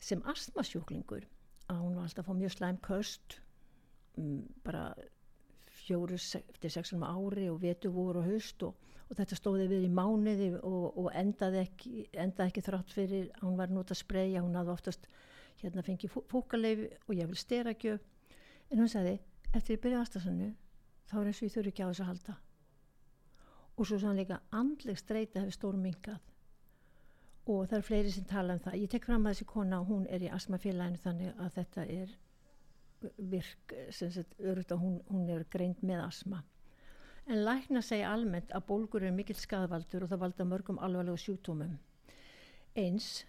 sem 0.00 0.20
astmasjúklingur 0.28 1.24
að 1.70 1.80
hún 1.80 1.96
var 1.96 2.08
alltaf 2.08 2.24
að 2.24 2.28
fá 2.28 2.38
mjög 2.40 2.54
slæm 2.56 2.78
köst 2.84 3.38
um, 4.20 4.44
bara 4.64 4.90
fjóru 5.80 6.18
eftir 6.18 6.72
sexunum 6.72 7.06
ári 7.08 7.48
og 7.50 7.60
vetu 7.62 7.90
voru 7.94 8.22
og 8.22 8.28
höst 8.30 8.62
og, 8.66 8.76
og 9.08 9.18
þetta 9.18 9.38
stóði 9.38 9.68
við 9.70 9.86
í 9.88 9.92
mánuði 9.92 10.50
og, 10.60 10.86
og 11.00 11.10
endaði 11.16 11.64
ekki, 11.64 12.06
endaði 12.12 12.52
ekki 12.52 12.64
þrátt 12.68 12.94
fyrir 12.94 13.28
að 13.38 13.44
hún 13.46 13.58
var 13.60 13.72
nút 13.72 13.92
að 13.92 14.02
spreja, 14.02 14.44
hún 14.44 14.56
hafði 14.58 14.74
oftast 14.76 15.08
hérna 15.60 15.84
fengið 15.84 16.16
fúkaleif 16.30 16.86
og 17.06 17.14
ég 17.16 17.28
vil 17.30 17.38
stera 17.38 17.74
ekki 17.74 17.96
en 17.96 18.80
hún 18.80 18.90
sagði 18.90 19.18
eftir 19.54 19.76
ég 19.76 19.84
byrjaði 19.84 20.04
aðstafsannu 20.04 20.50
þá 21.10 21.16
er 21.20 21.30
eins 21.30 21.40
og 21.40 21.46
ég 21.48 21.54
þurfi 21.56 21.72
ekki 21.72 21.84
á 21.84 21.90
þess 21.90 22.02
að 22.04 22.10
halda. 22.10 22.36
Og 23.76 23.88
svo 23.88 23.98
sannleika 24.00 24.40
andleg 24.54 24.98
streyta 25.00 25.42
hefur 25.42 25.56
stórum 25.56 25.86
mingað 25.86 26.20
og 27.50 27.64
það 27.66 27.78
er 27.78 27.86
fleiri 27.86 28.10
sem 28.14 28.26
tala 28.30 28.54
um 28.54 28.62
það. 28.62 28.76
Ég 28.78 28.90
tek 28.92 29.06
fram 29.08 29.24
að 29.26 29.32
þessi 29.34 29.46
kona, 29.50 29.80
hún 29.88 30.04
er 30.12 30.22
í 30.22 30.30
asmafélaginu 30.30 31.00
þannig 31.02 31.40
að 31.40 31.54
þetta 31.56 31.86
er 31.96 32.16
virk, 33.32 33.74
sem 33.96 34.12
sagt, 34.12 34.36
örugt 34.38 34.74
að 34.74 34.82
hún, 34.84 34.98
hún 35.08 35.28
er 35.32 35.46
greint 35.50 35.82
með 35.82 36.04
asma 36.04 36.42
en 37.30 37.44
lækna 37.46 37.80
segja 37.84 38.10
almennt 38.12 38.52
að 38.52 38.66
bólgur 38.68 39.04
er 39.06 39.14
mikill 39.14 39.38
skadvaldur 39.38 40.04
og 40.04 40.10
það 40.10 40.22
valda 40.24 40.46
mörgum 40.50 40.80
alvarlegu 40.82 41.20
sjúktómum 41.22 41.76
eins 42.78 43.22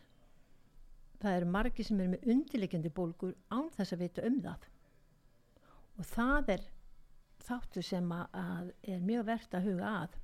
það 1.21 1.37
eru 1.37 1.49
margi 1.53 1.85
sem 1.85 1.99
eru 2.01 2.13
með 2.13 2.29
undirleikjandi 2.33 2.91
bólgur 2.97 3.33
án 3.53 3.69
þess 3.75 3.95
að 3.95 4.03
vita 4.05 4.25
um 4.25 4.37
það. 4.41 4.67
Og 5.99 6.07
það 6.09 6.53
er 6.55 6.63
þáttu 7.47 7.83
sem 7.85 8.11
að 8.15 8.71
er 8.83 9.03
mjög 9.05 9.27
verðt 9.29 9.57
að 9.57 9.69
huga 9.69 9.93
að. 10.01 10.17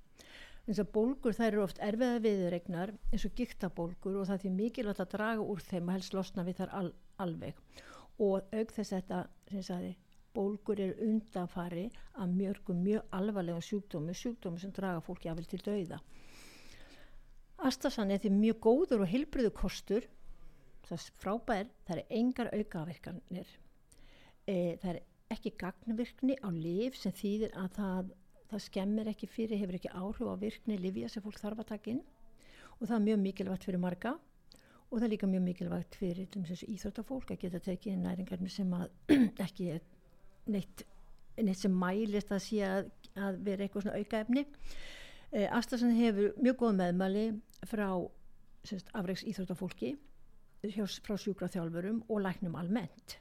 Eins 0.67 0.81
og 0.83 0.89
bólgur 0.91 1.35
þær 1.35 1.47
eru 1.47 1.61
oft 1.63 1.77
erfiða 1.79 2.23
viðregnar 2.25 2.91
eins 3.13 3.23
og 3.27 3.35
gíktabólgur 3.37 4.17
og 4.19 4.27
það 4.27 4.41
því 4.41 4.49
mikilvægt 4.57 5.03
að 5.03 5.13
draga 5.13 5.45
úr 5.53 5.61
þeim 5.63 5.87
og 5.87 5.95
helst 5.95 6.17
losna 6.17 6.43
við 6.43 6.59
þar 6.59 6.73
al, 6.79 6.89
alveg. 7.23 7.61
Og 8.19 8.49
auk 8.51 8.73
þess 8.75 8.91
þetta 8.97 9.21
sem 9.47 9.63
sagði 9.63 9.93
bólgur 10.37 10.81
eru 10.83 11.07
undanfari 11.07 11.87
að 12.19 12.33
mjörgum 12.35 12.81
mjög 12.83 13.15
alvarlega 13.15 13.63
sjúkdómi 13.63 14.15
sjúkdómi 14.17 14.61
sem 14.61 14.73
draga 14.75 15.01
fólki 15.05 15.31
afvel 15.31 15.47
til 15.49 15.61
dauða. 15.65 16.01
Astasan 17.65 18.11
er 18.13 18.21
því 18.21 18.33
mjög 18.35 18.59
góður 18.67 19.05
og 19.05 19.11
heilbriðu 19.13 19.53
kostur. 19.57 20.05
Það 20.85 20.97
er 20.97 21.05
frábær, 21.23 21.71
það 21.87 22.01
er 22.01 22.17
engar 22.19 22.51
aukaverkanir. 22.53 23.55
E, 24.47 24.77
það 24.83 24.91
er 24.91 24.99
ekki 25.33 25.53
gagnvirkni 25.59 26.37
á 26.39 26.49
liv 26.53 26.95
sem 26.95 27.13
þýðir 27.15 27.55
að 27.59 27.69
það 27.77 28.15
það 28.51 28.63
skemmir 28.63 29.09
ekki 29.11 29.27
fyrir, 29.29 29.59
hefur 29.61 29.77
ekki 29.77 29.91
áhrif 29.91 30.29
á 30.31 30.35
virkni 30.39 30.77
livja 30.79 31.09
sem 31.11 31.23
fólk 31.23 31.39
þarf 31.41 31.63
að 31.63 31.69
taka 31.73 31.91
inn. 31.93 32.01
Og 32.77 32.87
það 32.87 32.95
er 32.97 33.05
mjög 33.07 33.21
mikilvægt 33.23 33.67
fyrir 33.67 33.81
marga 33.83 34.13
og 34.87 34.93
það 34.93 35.07
er 35.07 35.13
líka 35.13 35.27
mjög 35.27 35.43
mikilvægt 35.43 35.97
fyrir 35.99 36.37
íþróttafólk 36.75 37.33
að 37.33 37.41
geta 37.41 37.63
tekið 37.65 37.97
næringarnir 38.03 38.53
sem 38.53 38.75
ekki 39.47 39.71
er 39.75 39.83
neitt, 40.47 40.85
neitt 41.41 41.59
sem 41.59 41.73
mælist 41.75 42.31
að 42.31 42.43
sé 42.45 42.61
að, 42.63 42.91
að 43.19 43.41
vera 43.49 43.65
eitthvað 43.65 43.87
svona 43.87 43.99
aukaefni. 43.99 44.45
E, 45.33 45.43
Astasan 45.51 45.95
hefur 45.97 46.37
mjög 46.39 46.59
góð 46.63 46.77
meðmæli 46.79 47.27
frá 47.67 47.89
afreiks 48.95 49.27
íþróttafólki 49.27 49.95
frá 51.03 51.15
sjúkra 51.19 51.49
þjálfurum 51.51 52.03
og 52.07 52.23
læknum 52.23 52.55
almennt 52.59 53.19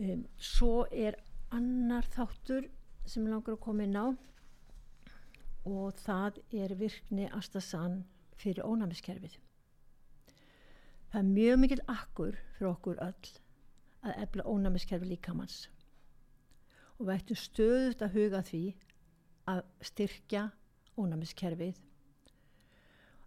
um, 0.00 0.24
svo 0.36 0.86
er 0.90 1.18
annar 1.54 2.08
þáttur 2.14 2.68
sem 3.08 3.26
langar 3.26 3.56
að 3.56 3.64
koma 3.64 3.86
inn 3.86 3.98
á 3.98 4.06
og 5.68 6.00
það 6.00 6.40
er 6.56 6.74
virkni 6.80 7.28
astasan 7.36 8.00
fyrir 8.40 8.64
ónæmiskerfið. 8.64 9.34
Það 11.10 11.20
er 11.20 11.28
mjög 11.34 11.58
mikil 11.60 11.80
akkur 11.90 12.38
fyrir 12.56 12.70
okkur 12.70 13.02
öll 13.04 13.30
að 14.06 14.22
efla 14.24 14.46
ónæmiskerfi 14.48 15.10
líkamanns 15.10 15.58
og 16.96 17.08
við 17.08 17.14
ættum 17.16 17.40
stöðut 17.40 18.02
að 18.04 18.16
huga 18.16 18.40
því 18.46 18.62
að 19.50 19.62
styrkja 19.90 20.46
ónæmiskerfið 21.00 21.80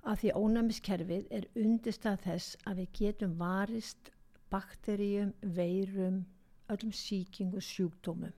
af 0.03 0.19
því 0.21 0.33
ónæmiskerfið 0.35 1.27
er 1.37 1.47
undistað 1.59 2.23
þess 2.25 2.57
að 2.67 2.81
við 2.81 2.89
getum 2.99 3.35
varist 3.39 4.11
bakteríum, 4.53 5.33
veirum, 5.41 6.23
öllum 6.71 6.93
síkingu 6.95 7.61
sjúkdómum. 7.61 8.33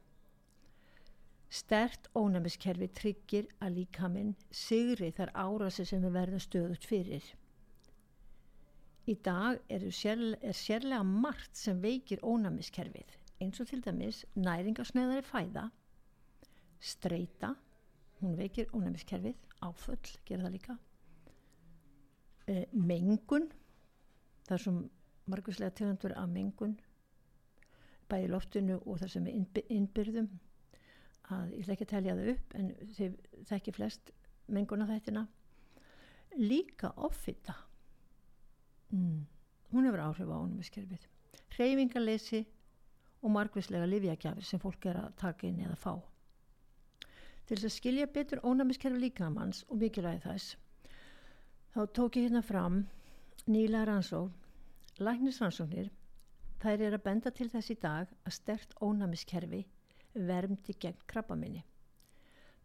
Stert 1.50 2.10
ónæmiskerfi 2.18 2.88
tryggir 2.98 3.50
að 3.64 3.80
líkaminn 3.80 4.34
sigri 4.52 5.12
þar 5.16 5.32
árasi 5.34 5.86
sem 5.86 6.02
við 6.04 6.18
verðum 6.18 6.44
stöðut 6.44 6.88
fyrir. 6.90 7.28
Í 9.06 9.14
dag 9.22 9.62
er, 9.70 9.86
sérl, 9.94 10.34
er 10.42 10.58
sérlega 10.58 11.04
margt 11.06 11.54
sem 11.56 11.78
veikir 11.82 12.24
ónæmiskerfið 12.26 13.20
eins 13.42 13.60
og 13.60 13.68
til 13.68 13.84
dæmis 13.84 14.24
næringasnöðari 14.36 15.24
fæða, 15.26 15.70
streyta, 16.80 17.54
hún 18.22 18.38
veikir 18.40 18.70
ónæmiskerfið, 18.74 19.36
áföll, 19.66 20.12
gera 20.26 20.46
það 20.46 20.54
líka, 20.56 20.78
e, 22.48 22.66
mengun, 22.72 23.50
það 24.48 24.58
er 24.58 24.64
svo 24.64 24.76
marguslega 25.28 25.76
tegundur 25.76 26.16
af 26.16 26.30
mengun, 26.30 26.78
bæði 28.10 28.32
loftinu 28.32 28.80
og 28.84 29.00
það 29.02 29.14
sem 29.14 29.28
er 29.30 29.72
innbyrðum, 29.74 30.30
að 31.34 31.54
ég 31.56 31.64
ætla 31.64 31.76
ekki 31.76 31.88
að 31.88 31.94
telja 31.94 32.16
það 32.18 32.32
upp 32.36 32.56
en 32.60 32.68
þeir 32.98 33.16
þekki 33.50 33.74
flest 33.76 34.12
menguna 34.48 34.88
þættina 34.90 35.26
líka 36.38 36.92
offita. 36.96 37.56
Mm. 38.94 39.26
hún 39.74 39.88
hefur 39.88 40.04
áhrif 40.06 40.30
á 40.30 40.38
ónumiskerfið 40.38 41.08
hreyfingarleysi 41.56 42.44
og 43.24 43.32
margvíslega 43.34 43.88
livjagjafir 43.90 44.46
sem 44.46 44.62
fólk 44.62 44.86
er 44.92 45.00
að 45.02 45.16
taka 45.20 45.48
inn 45.48 45.64
eða 45.66 45.78
fá. 45.80 45.94
Til 47.46 47.58
þess 47.58 47.68
að 47.70 47.76
skilja 47.76 48.08
betur 48.14 48.44
ónumiskerfi 48.46 49.02
líkamanns 49.02 49.64
og 49.70 49.82
mikilvægi 49.82 50.24
þess 50.28 50.56
þá 51.76 51.82
tók 51.98 52.18
ég 52.20 52.30
hérna 52.30 52.42
fram 52.46 52.84
nýla 53.52 53.84
rannsók 53.90 55.02
læknisrannsóknir 55.04 55.90
þær 56.66 56.82
er 56.82 56.96
að 56.98 57.06
benda 57.06 57.30
til 57.30 57.46
þess 57.54 57.70
í 57.70 57.78
dag 57.78 58.12
að 58.26 58.34
stert 58.34 58.72
ónumiskerfi 58.82 59.62
vermdi 60.16 60.74
gegn 60.82 61.02
krabbaminni. 61.12 61.62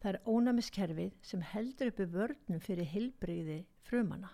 Það 0.00 0.14
er 0.14 0.28
ónæmiskerfið 0.32 1.16
sem 1.30 1.42
heldur 1.44 1.90
uppi 1.90 2.06
vörnum 2.14 2.62
fyrir 2.64 2.88
hilbreyði 2.88 3.58
frumana. 3.84 4.30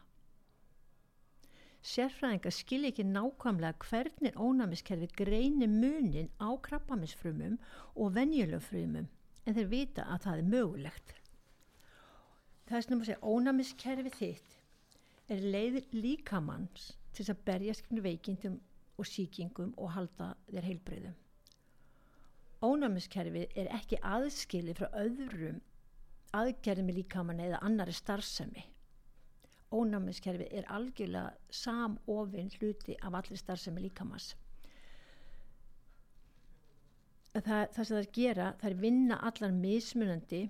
Sérfræðingar 1.86 2.54
skilja 2.54 2.92
ekki 2.92 3.06
nákvæmlega 3.08 3.88
hvernig 3.88 4.38
ónæmiskerfið 4.38 5.16
greinir 5.18 5.70
munin 5.70 6.30
á 6.38 6.54
krabbaminsfrumum 6.68 7.58
og 7.94 8.14
venjulegum 8.14 8.62
frumum 8.62 9.10
en 9.46 9.58
þeir 9.58 9.68
vita 9.72 10.06
að 10.06 10.22
það 10.28 10.38
er 10.38 10.48
mögulegt. 10.54 11.12
Það 12.66 12.78
er 12.78 12.86
sem 12.86 13.02
að 13.02 13.10
segja 13.10 13.34
ónæmiskerfið 13.34 14.16
þitt 14.20 14.56
er 15.34 15.44
leið 15.54 15.82
líkamanns 15.94 16.92
til 17.14 17.26
að 17.32 17.44
berjast 17.50 17.90
veikindum 17.90 18.60
og 18.96 19.08
síkingum 19.08 19.72
og 19.76 19.94
halda 19.96 20.34
þér 20.50 20.68
heilbreyðum 20.70 21.16
ónæmiskerfið 22.64 23.52
er 23.60 23.68
ekki 23.76 23.98
aðskilið 24.00 24.80
frá 24.80 24.88
öðrum 25.02 25.60
aðgerðum 26.36 26.90
í 26.92 26.96
líkamann 27.00 27.42
eða 27.42 27.60
annari 27.64 27.94
starfsemi. 27.96 28.64
Ónæmiskerfið 29.76 30.52
er 30.58 30.68
algjörlega 30.72 31.34
samofinn 31.52 32.52
hluti 32.56 32.96
af 33.02 33.16
allir 33.18 33.40
starfsemi 33.40 33.82
líkamanns 33.86 34.34
það, 37.36 37.66
það 37.74 37.82
sem 37.82 37.96
það 37.96 38.02
er 38.02 38.12
gera 38.18 38.46
það 38.60 38.70
er 38.70 38.78
vinna 38.84 39.18
allar 39.28 39.56
mismunandi 39.56 40.42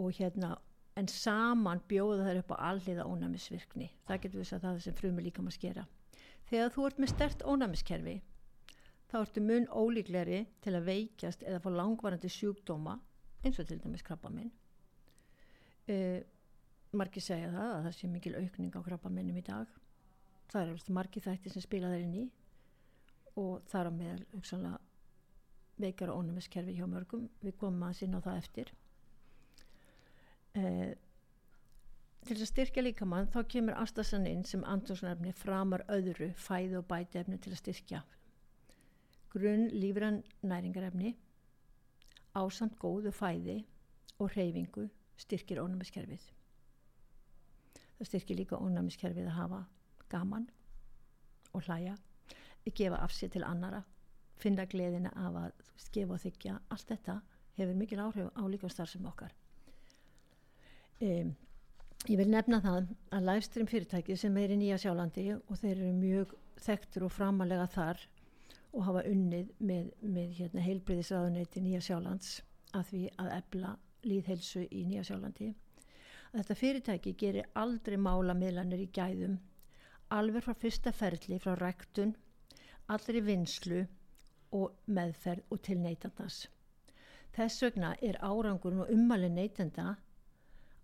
og 0.00 0.14
hérna 0.16 0.54
en 0.96 1.10
saman 1.10 1.82
bjóða 1.90 2.28
þær 2.28 2.40
upp 2.40 2.54
á 2.54 2.56
alliða 2.70 3.04
ónæmisvirkni. 3.10 3.90
Það 4.06 4.20
getur 4.22 4.40
við 4.40 4.54
að 4.54 4.64
það 4.68 4.80
sem 4.86 4.96
frumur 5.00 5.26
líkamanns 5.26 5.60
gera 5.60 5.84
þegar 6.50 6.74
þú 6.74 6.86
ert 6.88 7.00
með 7.02 7.14
stert 7.14 7.46
ónæmiskerfi 7.46 8.18
þá 9.12 9.16
ertu 9.22 9.44
mun 9.44 9.70
ólíkleri 9.70 10.44
til 10.64 10.74
að 10.74 10.90
veikjast 10.90 11.42
eða 11.46 11.62
fá 11.64 11.70
langvarandi 11.72 12.30
sjúkdóma 12.32 12.98
eins 13.44 13.58
og 13.60 13.68
til 13.68 13.80
dæmis 13.80 14.04
krabba 14.04 14.32
minn 14.32 14.52
uh, 15.88 15.94
eh, 15.94 16.22
margir 16.96 17.24
segja 17.24 17.50
það 17.52 17.72
að 17.72 17.84
það 17.86 17.96
sé 17.98 18.08
mikil 18.10 18.34
aukning 18.38 18.76
á 18.78 18.80
krabba 18.86 19.10
minnum 19.10 19.38
í 19.38 19.44
dag. 19.44 19.68
Það 20.50 20.60
er 20.60 20.72
alveg 20.72 20.90
margir 20.94 21.24
þætti 21.24 21.52
sem 21.52 21.64
spila 21.64 21.90
þær 21.92 22.04
inn 22.04 22.16
í 22.22 22.24
og 23.40 23.64
þar 23.70 23.90
á 23.90 23.92
meðal 23.98 24.26
hugsanlega 24.34 24.78
veikara 25.82 26.14
ónumiskerfi 26.14 26.76
hjá 26.76 26.86
mörgum. 26.86 27.26
Við 27.42 27.56
komum 27.58 27.82
að 27.88 27.96
sinna 27.98 28.20
á 28.22 28.26
það 28.26 28.40
eftir. 28.42 28.72
Uh, 30.54 30.92
til 32.24 32.36
að 32.38 32.48
styrkja 32.50 32.82
líkamann 32.82 33.28
þá 33.32 33.40
kemur 33.52 33.76
astasan 33.80 34.26
inn 34.26 34.44
sem 34.48 34.64
andrósnefni 34.64 35.32
framar 35.36 35.84
öðru 35.92 36.30
fæðu 36.40 36.80
og 36.80 36.88
bæti 36.88 37.20
efni 37.20 37.38
til 37.38 37.52
að 37.52 37.60
styrkja. 37.62 38.02
Grunn 39.34 39.68
lífran 39.74 40.22
næringarefni 40.42 41.14
ásamt 42.34 42.78
góðu 42.80 43.12
fæði 43.14 43.60
og 44.18 44.32
reyfingu 44.36 44.88
styrkir 45.20 45.60
ónæmiskerfið. 45.62 46.24
Það 47.98 48.10
styrkir 48.10 48.40
líka 48.40 48.58
ónæmiskerfið 48.58 49.30
að 49.30 49.38
hafa 49.38 49.64
gaman 50.10 50.48
og 51.52 51.66
hlæja 51.68 51.96
gefa 52.74 52.96
af 52.96 53.12
sér 53.12 53.30
til 53.30 53.44
annara 53.44 53.82
finna 54.40 54.64
gleðina 54.66 55.12
af 55.16 55.36
að 55.38 55.52
gefa 55.92 56.16
og 56.16 56.22
þykja 56.22 56.58
allt 56.74 56.90
þetta 56.90 57.20
hefur 57.58 57.78
mikil 57.78 58.00
áhrif 58.02 58.30
á 58.34 58.42
líka 58.50 58.70
starfsum 58.72 59.06
okkar. 59.06 59.32
Um, 61.00 61.34
ég 62.04 62.18
vil 62.20 62.28
nefna 62.28 62.60
það 62.60 62.90
að 63.16 63.26
livestream 63.28 63.68
fyrirtæki 63.70 64.16
sem 64.20 64.36
er 64.36 64.52
í 64.52 64.58
Nýja 64.60 64.76
Sjálandi 64.82 65.26
og 65.38 65.56
þeir 65.60 65.74
eru 65.78 65.92
mjög 65.96 66.34
þekktur 66.64 67.06
og 67.06 67.14
framalega 67.14 67.66
þar 67.72 68.02
og 68.74 68.84
hafa 68.88 69.04
unnið 69.08 69.52
með, 69.58 69.90
með 70.02 70.34
hérna, 70.38 70.64
heilbriðisraðuneti 70.66 71.62
Nýja 71.64 71.80
Sjálands 71.88 72.34
að 72.74 72.90
því 72.90 73.02
að 73.22 73.32
ebla 73.38 73.74
líðhelsu 74.04 74.66
í 74.68 74.84
Nýja 74.90 75.06
Sjálandi 75.08 75.50
þetta 76.34 76.58
fyrirtæki 76.60 77.14
gerir 77.24 77.50
aldrei 77.56 77.96
mála 77.96 78.36
miðlanir 78.36 78.84
í 78.84 78.90
gæðum 78.92 79.38
alveg 80.12 80.44
frá 80.44 80.54
fyrsta 80.60 80.92
ferli 80.92 81.38
frá 81.40 81.54
rektun 81.58 82.12
allir 82.92 83.20
í 83.20 83.26
vinslu 83.28 83.84
og 84.54 84.74
meðferð 84.86 85.54
og 85.54 85.62
til 85.66 85.78
neytandans. 85.80 86.44
Þess 87.34 87.64
vegna 87.64 87.94
er 88.04 88.18
árangurinn 88.22 88.84
og 88.84 88.92
ummalið 88.94 89.32
neytanda 89.38 89.94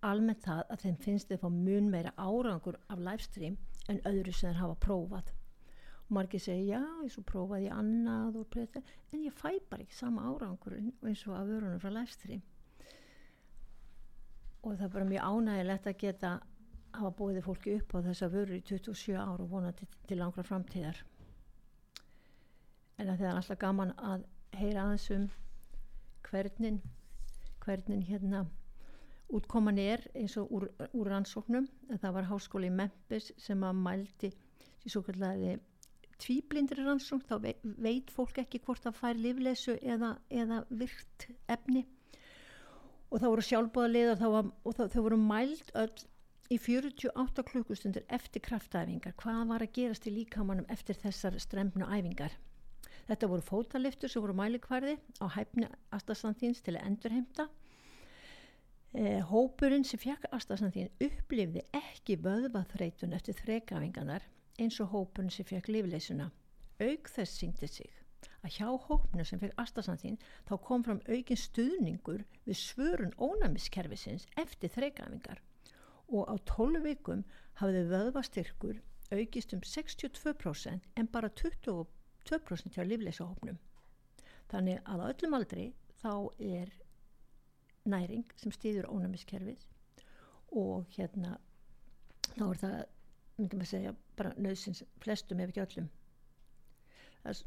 almennt 0.06 0.44
það 0.44 0.62
að 0.72 0.84
þeim 0.84 0.96
finnst 1.04 1.28
þeir 1.30 1.42
fá 1.42 1.48
mun 1.54 1.90
meira 1.92 2.12
árangur 2.16 2.78
af 2.88 3.02
livestream 3.02 3.58
en 3.88 4.00
öðru 4.08 4.32
sem 4.32 4.50
þeir 4.50 4.60
hafa 4.62 4.78
prófað. 4.86 5.32
Og 6.06 6.14
margir 6.16 6.42
segja, 6.42 6.80
já, 6.80 7.04
ég 7.04 7.14
svo 7.14 7.24
prófaði 7.26 7.68
ég 7.68 7.76
annað 7.76 8.40
pröfði, 8.50 8.82
en 9.12 9.26
ég 9.26 9.36
fæ 9.36 9.50
bara 9.70 9.84
ekki 9.84 9.98
sama 9.98 10.26
árangur 10.30 10.78
eins 10.78 11.26
og 11.28 11.36
af 11.36 11.46
vörunum 11.50 11.82
frá 11.82 11.92
livestream. 11.94 12.42
Og 14.62 14.74
það 14.74 14.86
er 14.88 14.94
bara 14.96 15.10
mjög 15.12 15.28
ánægilegt 15.30 15.86
að 15.86 16.00
geta 16.02 16.34
hafa 16.96 17.14
bóðið 17.20 17.46
fólki 17.46 17.76
upp 17.78 17.94
á 17.94 17.98
þessa 18.10 18.28
vöru 18.32 18.58
í 18.58 18.64
27 18.66 19.16
ár 19.16 19.40
og 19.40 19.50
vonandi 19.52 19.86
til, 19.86 20.04
til 20.08 20.18
langra 20.20 20.42
framtíðar 20.44 21.04
en 23.00 23.08
það 23.16 23.26
er 23.26 23.38
alltaf 23.38 23.60
gaman 23.60 23.92
að 23.96 24.24
heyra 24.60 24.84
aðeins 24.84 25.06
um 25.14 25.28
hvernig 26.26 26.80
hvernig 27.64 28.02
hérna 28.10 28.42
útkoman 29.36 29.78
er 29.78 30.04
eins 30.14 30.36
og 30.40 30.50
úr, 30.54 30.68
úr 30.92 31.10
rannsóknum 31.12 31.66
það 31.90 32.14
var 32.16 32.30
háskóli 32.30 32.70
í 32.70 32.74
Memphis 32.74 33.30
sem 33.38 33.62
að 33.66 33.82
mældi 33.84 34.30
því 34.80 34.92
svo 34.92 35.02
kallega 35.06 35.58
tvíblindri 36.20 36.84
rannsókn. 36.84 37.26
Þá 37.28 37.36
veit 37.80 38.12
fólk 38.14 38.40
ekki 38.42 38.60
hvort 38.64 38.84
það 38.84 38.98
fær 39.00 39.20
livleysu 39.20 39.76
eða, 39.80 40.14
eða 40.28 40.62
virt 40.68 41.28
efni. 41.50 41.86
Og 43.10 43.18
það 43.18 43.32
voru 43.32 43.46
sjálfbóðaliðar 43.46 44.24
og 44.30 44.74
það, 44.76 44.92
þau 44.92 45.02
voru 45.06 45.18
mæld 45.20 45.72
öll 45.80 46.04
í 46.50 46.58
48 46.58 47.44
klukkustundir 47.46 48.06
eftir 48.12 48.42
kraftæfingar. 48.46 49.16
Hvað 49.18 49.42
var 49.50 49.64
að 49.64 49.74
gerast 49.78 50.06
í 50.06 50.14
líkamannum 50.14 50.68
eftir 50.70 50.98
þessar 50.98 51.38
stremnu 51.42 51.88
æfingar? 51.88 52.36
Þetta 53.08 53.30
voru 53.30 53.42
fótaliftur 53.42 54.10
sem 54.12 54.22
voru 54.22 54.36
mælikvarði 54.38 54.96
á 55.18 55.26
hæfni 55.34 55.66
Astasantíns 55.96 56.62
til 56.62 56.76
að 56.76 56.86
endurheimta. 56.86 57.48
Eh, 58.90 59.20
hópurinn 59.30 59.84
sem 59.86 60.00
fjakk 60.02 60.24
Astasantín 60.34 60.90
upplifði 60.98 61.62
ekki 61.78 62.16
vöðvaþreitun 62.24 63.14
eftir 63.14 63.36
þrekafinganar 63.38 64.24
eins 64.58 64.80
og 64.82 64.90
hópurinn 64.94 65.30
sem 65.30 65.46
fjakk 65.46 65.70
lífleysuna. 65.70 66.30
Auk 66.82 67.10
þess 67.14 67.38
síndi 67.38 67.68
sig 67.70 67.92
að 68.42 68.56
hjá 68.56 68.66
hópnu 68.88 69.24
sem 69.24 69.38
fekk 69.40 69.62
Astasantín 69.62 70.18
þá 70.48 70.54
kom 70.66 70.82
fram 70.82 71.00
aukin 71.06 71.38
stuðningur 71.38 72.24
við 72.48 72.58
svörun 72.58 73.14
ónæmiskerfisins 73.16 74.26
eftir 74.40 74.72
þrekafingar 74.74 75.38
og 76.10 76.26
á 76.26 76.34
12 76.50 76.82
vikum 76.88 77.22
hafði 77.62 77.86
vöðvastyrkur 77.94 78.82
aukist 79.14 79.54
um 79.54 79.62
62% 79.62 80.90
en 80.96 81.12
bara 81.14 81.30
20% 81.30 81.86
2% 82.28 82.76
hjá 82.76 82.84
lífleysahópnum. 82.86 83.58
Þannig 84.50 84.80
að 84.84 85.02
á 85.02 85.04
öllum 85.12 85.36
aldri 85.38 85.66
þá 86.02 86.12
er 86.38 86.72
næring 87.88 88.24
sem 88.40 88.52
stýður 88.52 88.90
ónæmiskerfið 88.92 89.62
og 90.60 90.86
hérna 90.96 91.36
þá 92.34 92.44
er 92.48 92.60
það, 92.60 92.76
myndum 93.38 93.64
að 93.64 93.70
segja, 93.72 93.94
bara 94.18 94.34
nöðsins 94.36 94.82
flestum 95.00 95.40
ef 95.40 95.50
ekki 95.52 95.64
öllum. 95.64 95.88
Er 97.24 97.40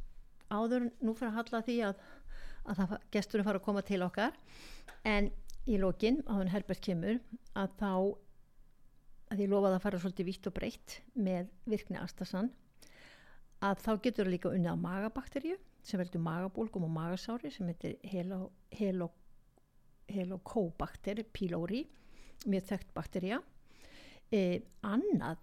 áður 0.54 0.90
nú 1.02 1.14
fyrir 1.18 1.32
að 1.32 1.38
halla 1.40 1.62
því 1.68 1.78
að, 1.90 2.02
að 2.66 2.82
það 2.82 2.96
gesturinn 3.16 3.48
fara 3.48 3.62
að 3.62 3.68
koma 3.68 3.86
til 3.86 4.02
okkar 4.06 4.36
en 5.08 5.30
í 5.70 5.78
lokin, 5.80 6.22
á 6.28 6.34
þann 6.36 6.52
Herbert 6.52 6.84
kemur, 6.84 7.22
að 7.56 7.78
þá 7.80 7.92
að 9.34 9.44
ég 9.46 9.50
lofaði 9.50 9.78
að 9.78 9.86
fara 9.86 10.02
svolítið 10.02 10.30
vitt 10.30 10.50
og 10.50 10.56
breytt 10.58 10.98
með 11.16 11.50
virkni 11.70 12.00
Astasan 12.02 12.52
að 13.64 13.80
þá 13.86 13.92
getur 14.04 14.28
það 14.28 14.34
líka 14.34 14.52
unnið 14.52 14.76
á 14.76 14.84
magabakterju 14.84 15.58
sem 15.84 16.00
veldur 16.00 16.24
magabólgum 16.24 16.86
og 16.88 16.94
magasári 16.94 17.52
sem 17.52 17.68
heitir 17.70 17.98
helokóbakter 20.12 21.24
pylori, 21.34 21.84
mjög 22.50 22.70
þekkt 22.72 22.94
bakterja 22.96 23.40
e, 24.34 24.62
annað 24.84 25.42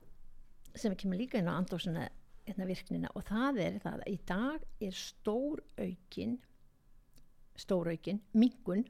sem 0.76 0.94
kemur 0.98 1.20
líka 1.20 1.40
inn 1.40 1.48
á 1.50 1.56
andósuna 1.56 2.08
hérna 2.46 2.66
virknina 2.68 3.10
og 3.14 3.24
það 3.28 3.60
er 3.64 3.78
það 3.82 4.04
að 4.04 4.12
í 4.12 4.16
dag 4.28 4.64
er 4.82 4.96
stór 4.96 5.62
aukin 5.78 6.38
stór 7.60 7.90
aukin 7.92 8.20
mingun 8.32 8.86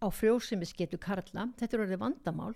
á 0.00 0.06
frjóðsumisketu 0.08 1.00
karla. 1.00 1.48
Þetta 1.58 1.76
er 1.76 1.82
orðið 1.84 2.00
vandamál. 2.00 2.54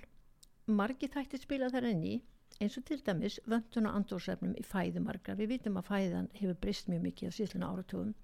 Margi 0.64 1.10
þættir 1.12 1.42
spila 1.42 1.68
þar 1.72 1.90
enni 1.90 2.14
eins 2.62 2.78
og 2.78 2.86
til 2.88 3.00
dæmis 3.04 3.40
vöndun 3.50 3.88
og 3.90 3.98
andórsefnum 3.98 4.54
í 4.56 4.64
fæðumarkar 4.64 5.36
við 5.40 5.56
vitum 5.56 5.80
að 5.80 5.88
fæðan 5.90 6.30
hefur 6.38 6.60
brist 6.62 6.88
mjög 6.88 7.02
mikið 7.08 7.34
á 7.34 7.36
síðluna 7.36 7.70
áratugum. 7.72 8.14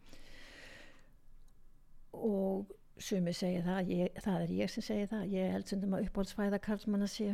Og 2.16 2.70
sumi 2.98 3.32
segja 3.36 3.62
það 3.64 3.92
ég, 3.94 4.20
það 4.24 4.42
er 4.44 4.52
ég 4.58 4.72
sem 4.72 4.84
segja 4.84 5.08
það. 5.10 5.24
Ég 5.36 5.54
held 5.54 5.70
sem 5.70 5.86
að 5.86 6.06
uppáhaldsfæða 6.08 6.60
karlmann 6.64 7.06
að 7.06 7.12
sé 7.14 7.28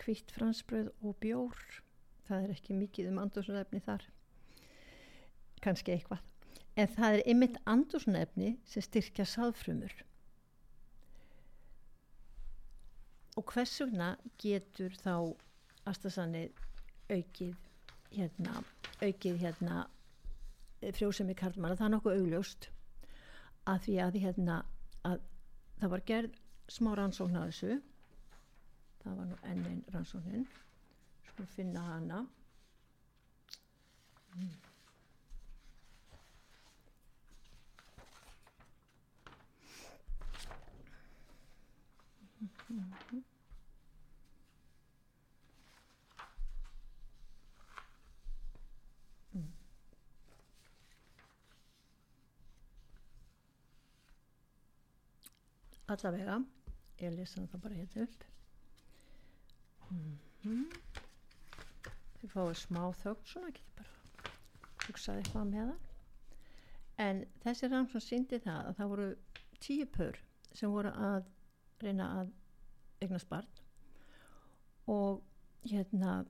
kvitt 0.00 0.32
fransbröð 0.34 0.90
og 1.02 1.16
bjór. 1.22 1.62
Það 2.26 2.44
er 2.44 2.54
ekki 2.56 2.76
mikið 2.76 3.10
um 3.12 3.20
andórsefni 3.22 3.80
þar. 3.86 4.04
Kannski 5.64 5.94
eitthvað. 5.94 6.22
En 6.76 6.90
það 6.92 7.16
er 7.16 7.24
ymitt 7.32 7.58
andórsefni 7.64 8.52
sem 8.68 8.84
styrkja 8.84 9.26
sáðfrumur. 9.30 9.94
Og 13.36 13.44
hvers 13.52 13.74
vegna 13.82 14.14
getur 14.40 14.94
þá 15.00 15.36
Astasanið 15.86 16.56
aukið 17.14 17.52
hérna, 18.10 18.62
aukið 18.98 19.36
hérna 19.38 19.84
frjósemi 20.96 21.36
karlmanna, 21.38 21.76
það 21.78 21.86
er 21.86 21.92
nokkuð 21.92 22.16
augljóst 22.16 22.66
að 23.72 23.80
því 23.86 23.94
að 24.06 24.18
hérna 24.24 24.56
að 25.10 25.20
það 25.80 25.92
var 25.94 26.04
gerð 26.10 26.38
smá 26.76 26.90
rannsókn 26.98 27.38
að 27.40 27.48
þessu. 27.50 27.78
Það 29.02 29.18
var 29.20 29.28
nú 29.32 29.38
ennin 29.52 29.82
rannsóknin. 29.94 30.46
Sko 31.30 31.46
finna 31.56 31.82
hana. 31.90 32.24
Mm. 34.36 34.54
Allavega. 55.86 56.38
Ég 57.00 57.12
lesa 57.12 57.40
það 57.40 57.60
bara 57.62 57.74
hérna 57.74 58.02
upp. 58.02 58.24
Mm 59.90 60.18
-hmm. 60.42 60.64
þið 62.20 62.30
fáið 62.30 62.54
smá 62.54 62.92
þögn 63.02 63.24
svona 63.24 63.50
getur 63.50 63.74
bara 63.76 64.30
hugsaði 64.86 65.18
eitthvað 65.18 65.44
með 65.50 65.68
það 65.68 65.86
en 66.96 67.24
þessi 67.42 67.68
rannsón 67.68 68.00
síndi 68.00 68.38
það 68.38 68.68
að 68.68 68.76
það 68.78 68.88
voru 68.92 69.06
tíu 69.60 69.86
pör 69.86 70.18
sem 70.56 70.72
voru 70.72 70.88
að 70.90 71.24
reyna 71.82 72.08
að 72.20 72.32
eignast 73.04 73.28
barn. 73.28 73.48
Og 74.86 75.22
hérna 75.66 76.24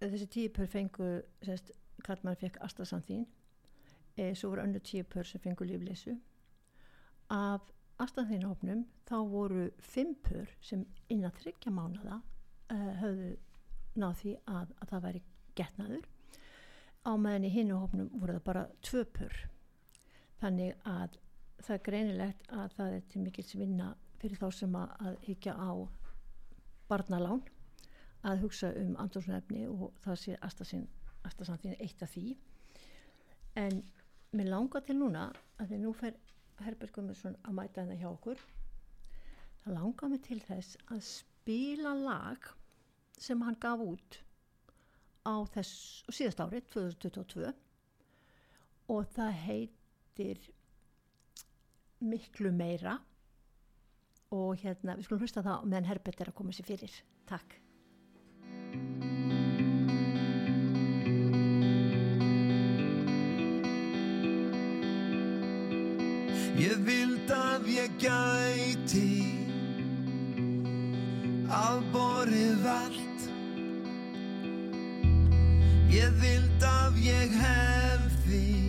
þessi 0.00 0.26
tíu 0.26 0.52
pör 0.52 0.66
fengu 0.70 1.10
sérst, 1.44 1.70
Karlmann 2.04 2.36
fekk 2.36 2.58
astasanþín 2.60 3.24
e, 4.16 4.34
svo 4.34 4.50
voru 4.52 4.64
önnu 4.66 4.80
tíu 4.84 5.04
pör 5.04 5.24
sem 5.24 5.40
fengu 5.40 5.64
lífleysu 5.64 6.16
af 7.30 7.70
aðstæðinhófnum 8.02 8.84
þá 9.08 9.16
voru 9.30 9.66
fimm 9.80 10.14
pör 10.24 10.50
sem 10.64 10.84
innan 11.12 11.34
þryggja 11.38 11.72
mánada 11.72 12.20
uh, 12.72 12.92
höfðu 13.00 13.30
náð 13.96 14.16
því 14.20 14.32
að, 14.52 14.72
að 14.80 14.90
það 14.90 15.04
væri 15.06 15.22
getnaður. 15.56 16.08
Á 17.06 17.12
meðan 17.16 17.46
í 17.46 17.52
hinnu 17.54 17.78
hófnum 17.80 18.10
voru 18.12 18.36
það 18.36 18.46
bara 18.48 18.64
tvö 18.84 19.04
pör. 19.16 19.36
Þannig 20.42 20.74
að 20.84 21.16
það 21.62 21.74
er 21.76 21.84
greinilegt 21.88 22.48
að 22.52 22.74
það 22.76 22.96
er 22.96 23.06
til 23.12 23.22
mikils 23.24 23.54
vinna 23.56 23.92
fyrir 24.20 24.40
þá 24.40 24.48
sem 24.52 24.76
að, 24.76 25.16
higgja 25.24 25.54
á 25.56 25.70
barnalán 26.90 27.42
að 28.26 28.42
hugsa 28.42 28.72
um 28.76 28.94
andrósnefni 29.00 29.66
og 29.70 29.94
það 30.04 30.20
sé 30.22 30.36
aðstæðsanþín 30.42 31.76
eitt 31.80 32.02
af 32.02 32.12
því. 32.12 32.36
En 33.56 33.80
mér 34.36 34.50
langar 34.52 34.84
til 34.84 34.98
núna 34.98 35.30
að 35.56 35.70
því 35.72 35.80
nú 35.82 35.92
fer 35.96 36.16
Herbert 36.64 36.94
Gummarsson 36.94 37.36
að 37.44 37.56
mæta 37.58 37.82
hennar 37.82 37.98
hjá 38.00 38.08
okkur. 38.10 38.40
Það 39.62 39.76
langar 39.76 40.12
mig 40.12 40.22
til 40.26 40.38
þess 40.46 40.78
að 40.86 41.02
spila 41.08 41.92
lag 41.98 42.48
sem 43.18 43.42
hann 43.42 43.58
gaf 43.60 43.82
út 43.82 44.20
á 45.26 45.34
þess 45.56 46.04
síðast 46.12 46.42
árið 46.44 46.68
2022 46.72 47.52
og 48.94 49.12
það 49.16 49.32
heitir 49.42 50.42
miklu 52.00 52.52
meira. 52.54 52.98
Og 54.34 54.58
hérna 54.62 54.96
við 54.96 55.06
skulum 55.06 55.22
hlusta 55.22 55.44
það 55.46 55.68
meðan 55.70 55.90
Herbert 55.92 56.20
er 56.20 56.32
að 56.32 56.38
koma 56.40 56.54
sér 56.54 56.66
fyrir. 56.68 56.94
Takk 57.30 57.60
Vild 67.26 67.38
að 67.42 67.64
ég 67.74 67.94
gæti 67.98 69.08
Alborið 71.50 72.68
allt. 72.70 73.24
Ég 75.90 76.14
vild 76.22 76.66
að 76.70 77.00
ég 77.02 77.34
hefði 77.34 78.65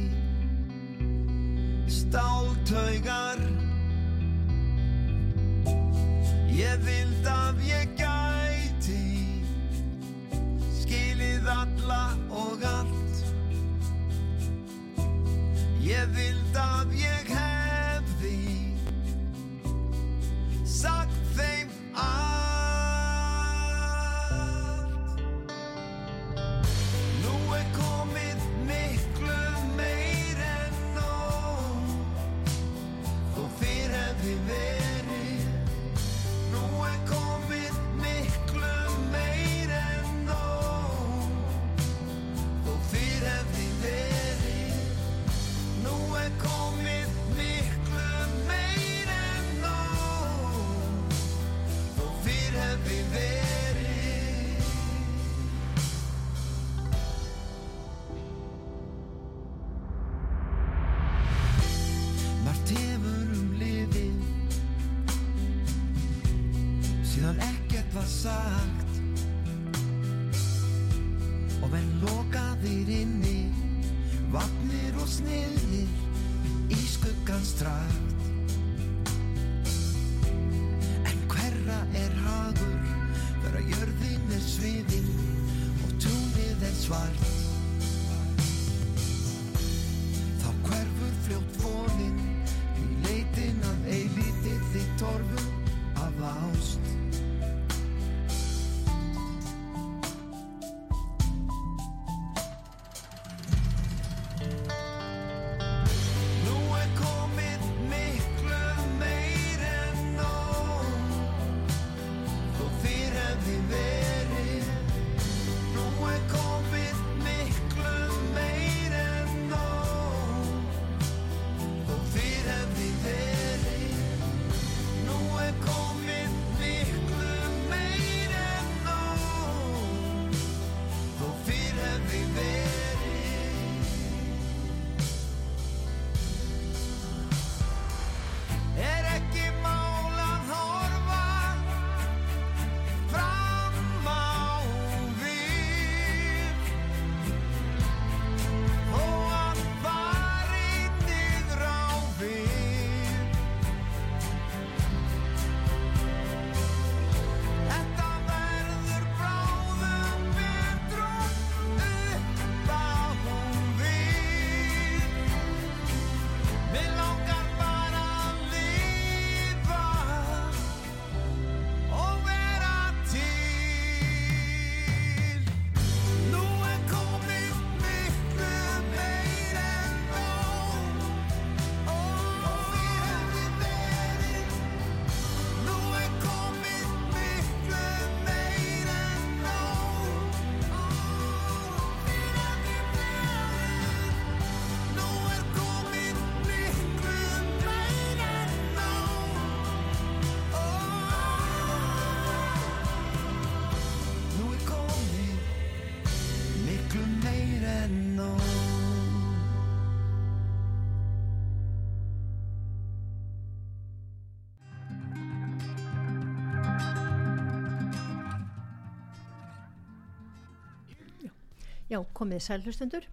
Já, 221.90 222.02
komið 222.14 222.42
sælhlustendur. 222.44 223.06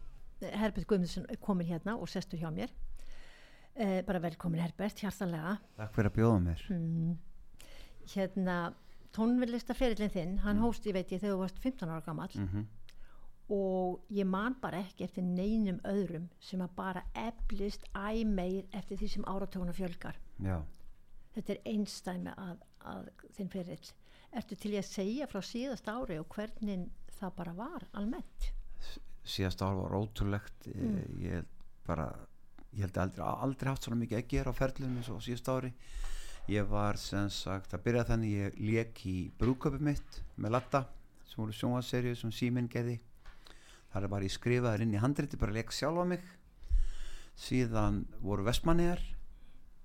Herbert 0.44 0.86
Guðmundsson 0.90 1.26
komin 1.40 1.66
hérna 1.68 1.94
og 1.96 2.08
sestur 2.10 2.38
hjá 2.40 2.50
mér. 2.52 2.70
uh, 3.80 4.00
bara 4.06 4.18
velkomin 4.22 4.60
Herbert, 4.60 4.98
hjartalega 5.02 5.56
Takk 5.76 5.94
fyrir 5.94 6.10
að 6.10 6.16
bjóða 6.18 6.40
mér. 6.44 6.64
mm. 6.70 7.14
hérna 8.14 8.56
tónverlistaferillin 9.14 10.10
þinn, 10.10 10.38
hann 10.42 10.56
Mm. 10.58 10.62
hóst 10.62 10.84
ég 10.86 10.92
veit 10.94 11.08
ég 11.12 11.20
þegar 11.22 11.34
þú 11.36 11.38
varst 11.40 11.58
15 11.62 11.88
ára 11.88 12.02
gammal 12.06 12.28
Mm 12.34 12.66
og 13.50 14.00
ég 14.10 14.24
man 14.24 14.54
bara 14.60 14.78
ekki 14.80 15.04
eftir 15.04 15.22
neinum 15.22 15.76
öðrum 15.84 16.30
sem 16.40 16.60
að 16.64 16.70
bara 16.76 17.02
eflist 17.14 17.82
æ 17.94 18.24
meir 18.24 18.64
eftir 18.72 18.96
því 18.96 19.08
sem 19.08 19.24
áratóna 19.28 19.72
fjölgar 19.76 20.16
Já, 20.40 20.62
þetta 21.34 21.52
er 21.52 21.60
einstæmi 21.66 22.32
að, 22.40 22.56
að 22.80 23.10
þinn 23.36 23.50
ferill 23.52 23.90
ertu 24.32 24.56
til 24.56 24.70
ég 24.72 24.78
að 24.80 24.88
segja 24.88 25.26
frá 25.28 25.42
síðast 25.44 25.88
ári 25.92 26.16
og 26.18 26.26
hvernig 26.32 26.88
það 27.20 27.34
bara 27.36 27.52
var 27.52 27.84
almennt 27.92 28.48
síðast 29.24 29.62
ár 29.64 29.76
var 29.78 29.96
ótrúlegt. 29.98 30.68
Mm. 30.68 30.98
Ég 31.22 31.46
bara, 31.86 32.08
ég 32.72 32.84
held 32.84 32.98
aldrei, 33.00 33.24
aldrei 33.24 33.70
haft 33.72 33.86
svona 33.86 34.00
mikið 34.02 34.20
að 34.20 34.28
gera 34.32 34.52
á 34.52 34.58
ferlunum 34.58 35.00
eins 35.00 35.10
og 35.12 35.22
síðast 35.24 35.50
ári. 35.50 35.72
Ég 36.52 36.68
var 36.68 37.00
sem 37.00 37.30
sagt 37.32 37.72
að 37.72 37.86
byrja 37.86 38.04
þannig 38.10 38.36
ég 38.36 38.60
lék 38.60 39.02
í 39.08 39.16
brúköpi 39.40 39.80
mitt 39.80 40.20
með 40.36 40.58
Latta 40.58 40.84
sem 41.24 41.40
voru 41.40 41.56
sjónvaserju 41.56 42.14
sem 42.20 42.32
síminn 42.34 42.68
gerði. 42.68 42.98
Það 43.94 44.06
er 44.06 44.12
bara 44.12 44.28
ég 44.28 44.34
skrifaður 44.34 44.84
inn 44.84 44.94
í 44.94 45.00
handriti, 45.00 45.40
bara 45.40 45.54
lék 45.54 45.72
sjálfa 45.72 46.04
mig. 46.10 46.24
Síðan 47.40 48.04
voru 48.22 48.44
vestmanniðar. 48.46 49.00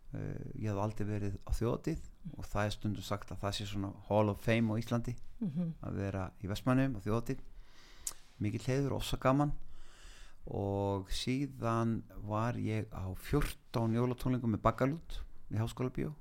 Uh, 0.10 0.42
ég 0.58 0.72
hef 0.72 0.80
aldrei 0.82 1.06
verið 1.06 1.36
á 1.46 1.54
þjóðatíð 1.54 2.06
og 2.34 2.46
það 2.50 2.64
er 2.66 2.74
stundum 2.74 3.06
sagt 3.06 3.30
að 3.30 3.44
það 3.44 3.52
sé 3.56 3.66
svona 3.70 3.92
Hall 4.08 4.32
of 4.32 4.40
Fame 4.42 4.74
á 4.74 4.82
Íslandi 4.82 5.14
mm 5.38 5.68
að 5.86 6.00
vera 6.02 6.24
í 6.42 6.50
Vestmannum 6.50 6.96
á 6.98 7.00
þjóðatíð 7.06 7.44
mikið 8.44 8.70
heiður, 8.72 8.98
ósa 9.00 9.20
gaman 9.22 9.54
og 10.50 11.12
síðan 11.14 12.00
var 12.26 12.58
ég 12.58 12.90
á 12.90 13.06
14 13.14 13.94
jólatónlingum 14.00 14.56
með 14.56 14.64
Bagalút 14.66 15.20
í 15.54 15.60
Háskóla 15.60 15.94
Bíó 15.94 16.14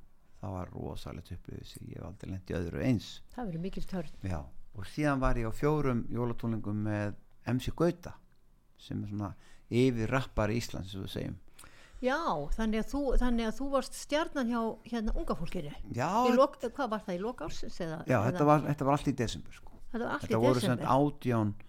það 0.42 0.54
var 0.54 0.72
rosalegt 0.74 1.32
upplifis 1.34 1.74
ég 1.80 1.96
hef 1.96 2.06
aldrei 2.06 2.32
lent 2.32 2.50
í 2.50 2.56
öðru 2.58 2.84
eins 2.84 3.10
það 3.34 3.50
verður 3.50 3.64
mikil 3.64 3.84
törn 3.88 4.28
Já. 4.28 4.40
og 4.74 4.88
síðan 4.92 5.22
var 5.22 5.40
ég 5.40 5.48
á 5.48 5.52
fjórum 5.54 6.04
jólatónlingum 6.12 6.82
með 6.86 7.16
MC 7.48 7.72
Gauta 7.78 8.14
sem 8.78 9.00
er 9.02 9.12
svona 9.12 9.32
yfir 9.68 10.12
rappari 10.12 10.58
Íslands 10.60 10.92
sem 10.92 11.04
við 11.04 11.14
segjum 11.14 11.38
já, 12.04 12.18
þannig 12.54 12.84
að 12.84 12.90
þú, 12.92 13.00
þannig 13.18 13.48
að 13.48 13.56
þú 13.58 13.70
varst 13.72 13.96
stjarnan 13.98 14.52
hjá 14.52 14.60
hérna 14.92 15.14
unga 15.18 15.34
fólkinu 15.38 15.72
Já, 15.96 16.10
Í 16.28 16.36
lok, 16.36 16.60
hvað 16.62 16.92
var 16.92 17.02
það 17.06 17.16
í 17.16 17.22
lok 17.24 17.42
ársins 17.48 17.80
eða, 17.82 18.02
já 18.06 18.18
eða, 18.20 18.28
þetta, 18.28 18.46
var, 18.52 18.62
þetta 18.68 18.86
var 18.86 18.98
allt 18.98 19.08
í 19.10 19.16
desember 19.18 19.56
sko. 19.56 19.80
þetta 19.88 20.04
var 20.04 20.12
allt 20.14 20.26
þetta 20.26 20.38
í 20.38 20.44
voru 20.44 20.60
desember 20.60 20.92
átján 20.94 21.56
Já. 21.56 21.67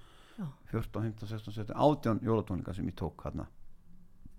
14, 0.71 1.02
15, 1.02 1.28
16, 1.28 1.54
17 1.54 1.75
átján 1.75 2.19
jólatónleika 2.23 2.73
sem 2.73 2.86
ég 2.88 2.93
tók 2.93 3.21
hérna 3.23 3.47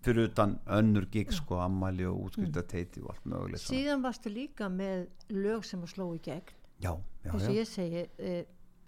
fyrir 0.01 0.29
utan 0.31 0.61
önnur 0.67 1.05
gig 1.13 1.31
sko 1.31 1.59
ammæli 1.61 2.05
og 2.09 2.23
útskriftateiti 2.25 3.03
og 3.03 3.11
allt 3.11 3.25
mögulegt 3.29 3.61
svona. 3.61 3.77
síðan 3.81 4.03
varstu 4.03 4.31
líka 4.33 4.69
með 4.73 5.09
lög 5.29 5.65
sem 5.65 5.83
að 5.83 5.91
sló 5.93 6.07
í 6.17 6.21
gegn 6.25 6.55
já, 6.81 6.95
já, 7.25 7.33
og 7.35 7.41
já 7.41 7.51
ég 7.53 7.67
segi 7.69 8.05
uh, 8.19 8.45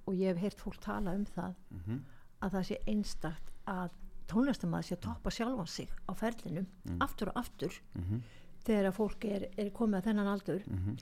og 0.06 0.14
ég 0.14 0.26
hef 0.32 0.40
heyrt 0.40 0.60
fólk 0.60 0.80
tala 0.80 1.12
um 1.14 1.24
það 1.26 1.54
Mhm. 1.70 1.98
að 2.42 2.50
það 2.50 2.64
sé 2.70 2.76
einstakt 2.88 3.50
að 3.66 3.90
tónlistamæður 4.28 4.82
sé 4.88 4.94
að 4.96 5.00
toppa 5.00 5.30
sjálfan 5.30 5.66
sig 5.68 5.88
á 6.08 6.12
ferlinum 6.14 6.66
Mm. 6.88 6.96
aftur 7.00 7.28
og 7.28 7.36
aftur 7.36 7.72
Mhm. 7.94 8.22
þegar 8.64 8.88
að 8.88 8.94
fólk 8.96 9.24
er, 9.24 9.48
er 9.58 9.70
komið 9.70 9.96
að 10.00 10.04
þennan 10.04 10.26
aldur 10.32 10.62
Mhm. 10.66 10.96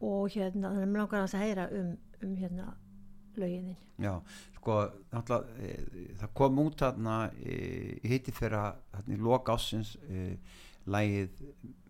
og 0.00 0.30
hérna 0.30 0.70
þannig 0.70 0.86
að 0.86 0.90
mér 0.92 0.98
langar 1.02 1.24
að 1.26 1.38
heyra 1.38 1.68
um, 1.72 1.96
um 2.22 2.36
hérna 2.36 2.74
lögininn 3.36 3.76
já, 4.00 4.14
sko 4.58 4.80
náttúrulega, 5.12 5.46
e, 5.60 6.06
það 6.20 6.34
kom 6.40 6.60
út 6.64 6.82
þarna 6.82 7.16
e, 7.38 7.56
hitti 8.08 8.34
fyrir 8.34 8.58
að 8.60 9.12
í 9.14 9.18
loka 9.20 9.56
ásins 9.58 9.96
e, 10.08 10.36
lægið 10.90 11.42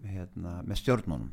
hérna, 0.04 0.60
með 0.66 0.82
stjórnunum 0.82 1.30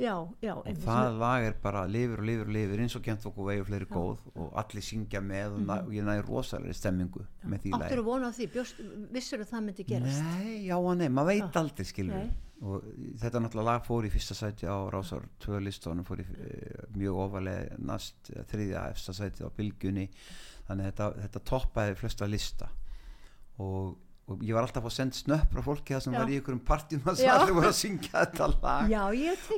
já, 0.00 0.14
já, 0.42 0.54
og 0.54 0.80
það 0.84 1.18
lag 1.20 1.48
er 1.48 1.58
bara 1.62 1.84
lifir 1.86 2.22
og 2.22 2.28
lifir 2.28 2.48
og 2.48 2.54
lifir 2.56 2.84
eins 2.84 2.96
og 2.98 3.04
kent 3.04 3.22
fólk 3.24 3.38
og 3.38 3.50
vegið 3.50 3.68
fleiri 3.68 3.90
góð 3.90 4.24
og 4.34 4.56
allir 4.64 4.86
syngja 4.86 5.22
með 5.24 5.58
og, 5.58 5.60
næ, 5.68 5.76
og 5.84 5.92
ég 5.94 6.08
næði 6.08 6.24
rosalegri 6.28 6.78
stemmingu 6.78 7.26
með 7.44 7.66
því 7.66 7.74
áttur 7.76 7.84
lagi. 7.84 8.00
að 8.00 8.08
vona 8.08 8.30
á 8.30 8.32
því, 8.34 8.48
bjóst, 8.56 8.82
vissur 9.14 9.44
að 9.44 9.52
það 9.52 9.68
myndi 9.68 9.86
gerast? 9.92 10.26
Nei, 10.32 10.56
já 10.66 10.74
og 10.78 10.90
nei, 10.98 11.06
maður 11.08 11.30
veit 11.30 11.46
Já. 11.46 11.60
aldrei 11.62 11.88
skilur 11.88 12.26
og 12.64 12.84
þetta 13.20 13.42
náttúrulega 13.42 13.66
lag 13.66 13.84
fór 13.84 14.06
í 14.06 14.10
fyrsta 14.12 14.36
sæti 14.38 14.68
á 14.70 14.76
Rásar 14.92 15.26
2 15.42 15.60
listónum 15.60 16.06
fór 16.06 16.22
í 16.22 16.24
e, 16.24 16.52
mjög 16.94 17.18
ofalega 17.26 17.76
næst 17.82 18.30
eh, 18.32 18.44
þriðja 18.48 18.86
efsta 18.94 19.14
sæti 19.16 19.44
á 19.44 19.50
bylgjunni. 19.52 20.06
Þannig 20.68 20.86
að 20.86 20.90
þetta, 20.90 21.08
þetta 21.24 21.42
toppaði 21.50 21.96
flesta 22.00 22.28
lista. 22.30 22.70
Og, 23.60 23.90
og 24.24 24.40
ég 24.40 24.56
var 24.56 24.64
alltaf 24.64 24.80
að 24.80 24.88
fá 24.88 24.94
send 24.96 25.16
snöpp 25.18 25.50
frá 25.52 25.60
fólki 25.66 25.92
það 25.92 26.02
sem 26.06 26.14
Já. 26.14 26.18
var 26.22 26.30
í 26.32 26.36
einhverjum 26.38 26.60
partjum 26.64 27.02
að 27.10 27.18
allir 27.28 27.56
voru 27.58 27.68
að 27.68 27.74
syngja 27.76 28.12
þetta 28.22 28.46
lag. 28.54 28.86
Já, 28.88 29.02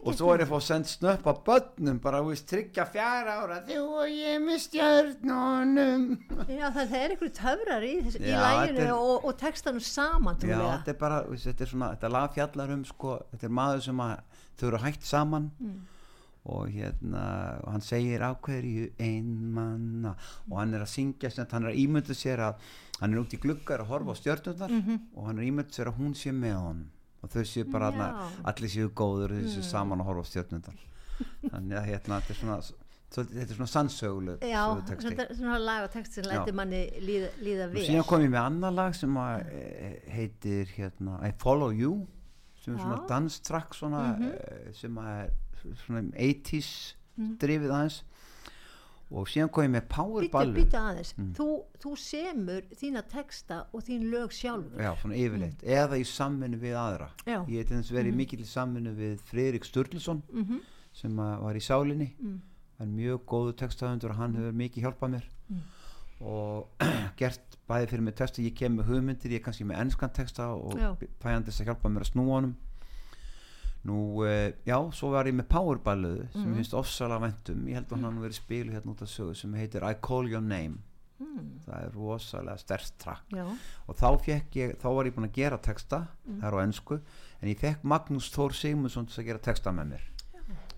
og 0.01 0.17
svo 0.19 0.31
er 0.33 0.43
ég 0.43 0.49
að 0.49 0.55
fá 0.57 0.65
send 0.67 0.89
snöpp 0.91 1.29
á 1.31 1.33
börnum 1.47 2.01
bara, 2.03 2.23
veist, 2.27 2.49
tryggja 2.51 2.87
fjara 2.91 3.37
ára. 3.45 3.61
Þú 3.69 3.85
og 4.03 4.11
ég 4.11 4.41
með 4.43 4.59
stjörnunum. 4.65 6.07
Já, 6.51 6.67
það, 6.75 6.97
er 6.99 7.15
einhverju 7.15 7.35
töfrar 7.39 7.87
í, 7.87 7.95
þess, 8.09 8.19
í 8.19 8.33
Já, 8.33 8.41
læginu 8.43 8.81
þetta 8.81 8.89
er- 8.89 8.95
og, 8.97 9.29
og 9.31 9.37
textanum 9.45 9.85
saman 9.87 10.41
Já, 10.43 10.59
þetta 10.59 10.95
er 10.97 11.03
bara, 11.05 11.21
veist, 11.31 11.47
þetta 11.47 11.63
er 11.69 11.73
svona, 11.77 11.93
þetta 11.95 12.15
lag 12.19 12.35
fjallar 12.35 12.75
um 12.75 12.87
sko, 12.91 13.19
þetta 13.35 13.47
er 13.47 13.59
maður 13.63 13.87
sem 13.87 14.03
að 14.09 14.17
þau 14.57 14.67
eru 14.73 14.83
hægt 14.83 15.07
saman. 15.07 15.53
Mm. 15.61 15.85
og 16.47 16.69
hérna, 16.71 17.23
og 17.65 17.73
hann 17.75 17.83
segir 17.83 18.23
á 18.23 18.31
hverju 18.39 18.93
einmanna 19.03 20.13
og 20.47 20.61
hann 20.61 20.77
er 20.79 20.85
að 20.85 20.93
syngja, 20.93 21.31
hann 21.51 21.67
er 21.67 21.73
að 21.73 21.81
ímynda 21.83 22.15
sér 22.15 22.39
að 22.39 22.69
hann 23.01 23.13
er 23.15 23.19
út 23.21 23.35
í 23.37 23.39
gluggar 23.41 23.81
að 23.85 23.91
horfa 23.93 24.13
á 24.13 24.17
stjörnundar 24.21 24.71
Mhm. 24.71 25.01
og 25.17 25.27
hann 25.27 25.39
er 25.39 25.43
að 25.45 25.49
ímynda 25.53 25.73
sér 25.77 25.87
að 25.93 25.99
hún 26.01 26.15
sé 26.15 26.31
með 26.33 26.57
honum. 26.61 26.91
Og 27.23 27.31
þau 27.31 27.43
séu 27.45 27.65
bara, 27.73 27.91
Já. 27.91 27.97
hana, 27.97 28.31
allir 28.45 28.69
séu 28.71 28.89
góður 28.91 29.33
og 29.33 29.39
þau 29.43 29.55
séu 29.57 29.63
saman 29.65 29.99
að 30.01 30.05
horfa 30.07 30.23
á 30.23 30.31
stjörnundar 30.31 30.75
þannig 31.51 31.77
að 31.81 31.87
hérna, 31.91 32.21
þetta 32.21 32.31
er 32.31 32.41
svona 32.41 32.59
þetta 33.17 33.41
er 33.41 33.55
svona 33.57 33.71
sannsöguleg 33.73 34.41
já, 34.41 34.63
svona, 35.01 35.27
svona 35.37 35.59
lag 35.59 35.85
og 35.85 35.91
text 35.93 36.13
sem 36.13 36.25
læti 36.25 36.53
manni 36.53 36.81
líða, 37.01 37.29
líða 37.41 37.65
og 37.69 37.73
vel. 37.73 37.87
síðan 37.87 38.07
kom 38.07 38.21
ég 38.21 38.31
með 38.31 38.43
annar 38.45 38.73
lag 38.75 38.95
sem 38.95 39.15
að 39.15 39.47
eh, 39.53 40.01
heitir 40.11 40.67
hérna 40.77 41.23
I 41.25 41.31
Follow 41.39 41.71
You 41.73 42.07
sem 42.63 42.75
er 42.75 42.81
svona 42.83 43.07
danstrakk 43.09 43.71
mm 43.81 44.75
sem 44.75 44.95
að 44.97 45.25
er 45.25 45.31
svona 45.87 46.03
80s 46.19 46.95
Mhm. 47.17 47.39
drifið 47.39 47.71
aðeins 47.73 48.03
og 49.11 49.29
síðan 49.31 49.51
kom 49.55 49.65
ég 49.65 49.71
með 49.71 49.85
Power 49.89 50.23
Býta, 50.25 50.33
Ballad 50.33 50.57
býta 50.57 50.81
aðeins, 50.91 51.13
Mm. 51.17 51.33
þú, 51.39 51.65
þú 51.79 51.93
semur 51.97 52.63
þína 52.75 53.03
texta 53.09 53.67
og 53.73 53.83
þín 53.87 54.09
lög 54.11 54.33
sjálfur 54.35 54.81
já, 54.83 54.95
svona 54.99 55.15
yfirleitt, 55.15 55.63
eða 55.63 55.99
í 56.01 56.05
samvinnu 56.05 56.59
við 56.59 56.75
aðra 56.75 57.09
Mm. 57.25 57.33
Já. 57.33 57.45
ég 57.47 57.59
hef 57.59 57.69
þess 57.69 57.93
verið 57.93 58.13
mm 58.13 58.17
mikill 58.17 58.41
í 58.41 58.47
samvinnu 58.47 58.95
við 58.97 59.21
Friðrik 59.21 59.65
Sturluson 59.65 60.23
Mhm. 60.33 60.61
sem 60.93 61.17
var 61.17 61.55
í 61.55 61.61
sálinni 61.63 62.13
Mm. 62.21 62.41
hann 62.79 62.89
er 62.89 63.03
mjög 63.03 63.21
góðu 63.27 63.53
textahundur 63.57 64.11
og 64.11 64.17
hann 64.17 64.35
hefur 64.35 64.53
mikið 64.53 64.83
hjálpað 64.83 65.11
mér 65.15 65.23
Mm. 65.51 65.61
og 66.21 66.69
gert 67.17 67.41
bæði 67.69 67.87
fyrir 67.89 68.01
mig 68.03 68.15
texta 68.17 68.43
ég 68.43 68.55
kem 68.57 68.77
með 68.79 68.87
hugmyndir, 68.87 69.31
ég 69.31 69.35
er 69.41 69.45
kannski 69.45 69.65
með 69.65 69.79
ennskan 69.81 70.13
texta 70.13 70.49
og 70.55 70.73
fæ 71.21 71.31
hann 71.31 71.45
þess 71.45 71.61
að 71.61 71.67
hjálpa 71.67 71.89
mér 71.93 72.03
að 72.03 72.11
snúa 72.13 72.35
honum 72.41 72.57
nú, 73.85 74.23
uh, 74.25 74.53
já, 74.67 74.79
svo 74.93 75.11
var 75.13 75.25
ég 75.27 75.35
með 75.35 75.49
powerballuðu 75.49 76.33
sem 76.33 76.43
Mhm. 76.43 76.53
ég 76.53 76.57
finnst 76.57 76.75
ofsalega 76.75 77.21
væntum 77.21 77.67
ég 77.69 77.75
held 77.75 77.89
að 77.89 78.01
hann 78.03 78.19
verið 78.21 78.35
spilu 78.41 78.73
hérna 78.73 78.91
út 78.95 79.03
af 79.03 79.09
sögu 79.09 79.35
sem 79.37 79.53
heitir 79.55 79.83
I 79.85 79.95
Call 79.95 80.29
Your 80.29 80.41
Name 80.43 80.79
Mm. 81.19 81.61
það 81.67 81.85
er 81.87 81.91
rosalega 81.97 82.59
sterkt 82.59 82.99
trakk 82.99 83.23
já, 83.33 83.47
og 83.89 83.97
þá 83.97 84.21
fekk 84.21 84.51
ég, 84.53 84.77
þá 84.77 84.85
var 84.95 85.05
ég 85.07 85.15
búin 85.15 85.25
að 85.29 85.33
gera 85.33 85.57
texta 85.59 86.09
Mm. 86.29 86.41
það 86.41 86.45
er 86.45 86.53
á 86.53 86.61
ennsku 86.67 87.01
en 87.43 87.49
ég 87.49 87.59
fekk 87.59 87.83
Magnús 87.85 88.29
Þór 88.31 88.53
Sigmundsson 88.53 89.07
til 89.07 89.23
að 89.23 89.27
gera 89.27 89.39
texta 89.39 89.71
með 89.73 89.89
mér 89.93 90.01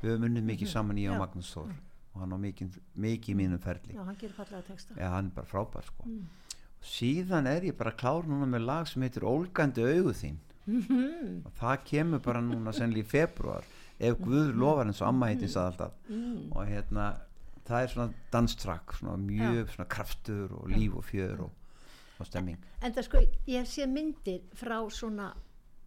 við 0.01 0.11
höfum 0.15 0.25
unnið 0.29 0.45
mikið 0.45 0.69
saman 0.69 0.97
ég 0.97 1.11
og 1.11 1.17
Já. 1.17 1.19
Magnús 1.27 1.55
Þór 1.55 1.73
og 2.15 2.21
hann 2.21 2.31
á 2.31 2.39
mikið, 2.39 2.79
mikið 2.97 3.35
mínum 3.35 3.59
ferli 3.61 3.95
já, 3.95 4.05
hann 4.05 4.15
gerir 4.17 4.33
fallega 4.35 4.63
texta 4.63 4.95
Já, 4.95 5.11
hann 5.11 5.27
er 5.27 5.31
bara 5.35 5.47
frábær 5.47 5.85
sko. 5.85 6.05
Mm. 6.07 6.23
Síðan 6.81 7.47
er 7.49 7.63
ég 7.63 7.77
bara 7.77 7.91
klár 7.91 8.23
núna 8.25 8.47
með 8.47 8.65
lag 8.65 8.87
sem 8.87 9.03
heitir 9.03 9.23
Ólgandi 9.27 9.83
augu 9.83 10.13
þín 10.15 10.37
Mhm. 10.39 10.48
Og 10.69 11.53
það 11.61 11.85
kemur 11.91 12.21
bara 12.25 12.41
núna 12.45 12.73
sennilega 12.77 13.07
í 13.07 13.11
februar 13.13 13.65
ef 13.99 14.19
Guð 14.23 14.53
lofar 14.55 14.87
eins 14.87 15.01
og 15.03 15.09
amma 15.09 15.27
heitin 15.33 15.51
sað 15.51 15.73
alltaf. 15.73 15.93
Mm. 16.09 16.53
og 16.55 16.67
hérna 16.69 17.07
það 17.69 17.83
er 17.83 17.89
svona 17.93 18.13
danstrakk, 18.33 18.93
svona 19.01 19.17
mjög 19.21 19.73
svona 19.75 19.89
kraftur 19.93 20.53
og 20.61 20.69
líf 20.73 20.95
og 20.97 21.05
fjör 21.05 21.41
og, 21.47 21.51
og 22.19 22.27
stemming. 22.27 22.59
en 22.83 22.93
það 22.97 23.05
sko, 23.09 23.25
ég 23.47 23.67
sé 23.69 23.87
myndir 23.91 24.41
frá 24.57 24.79
svona 24.91 25.33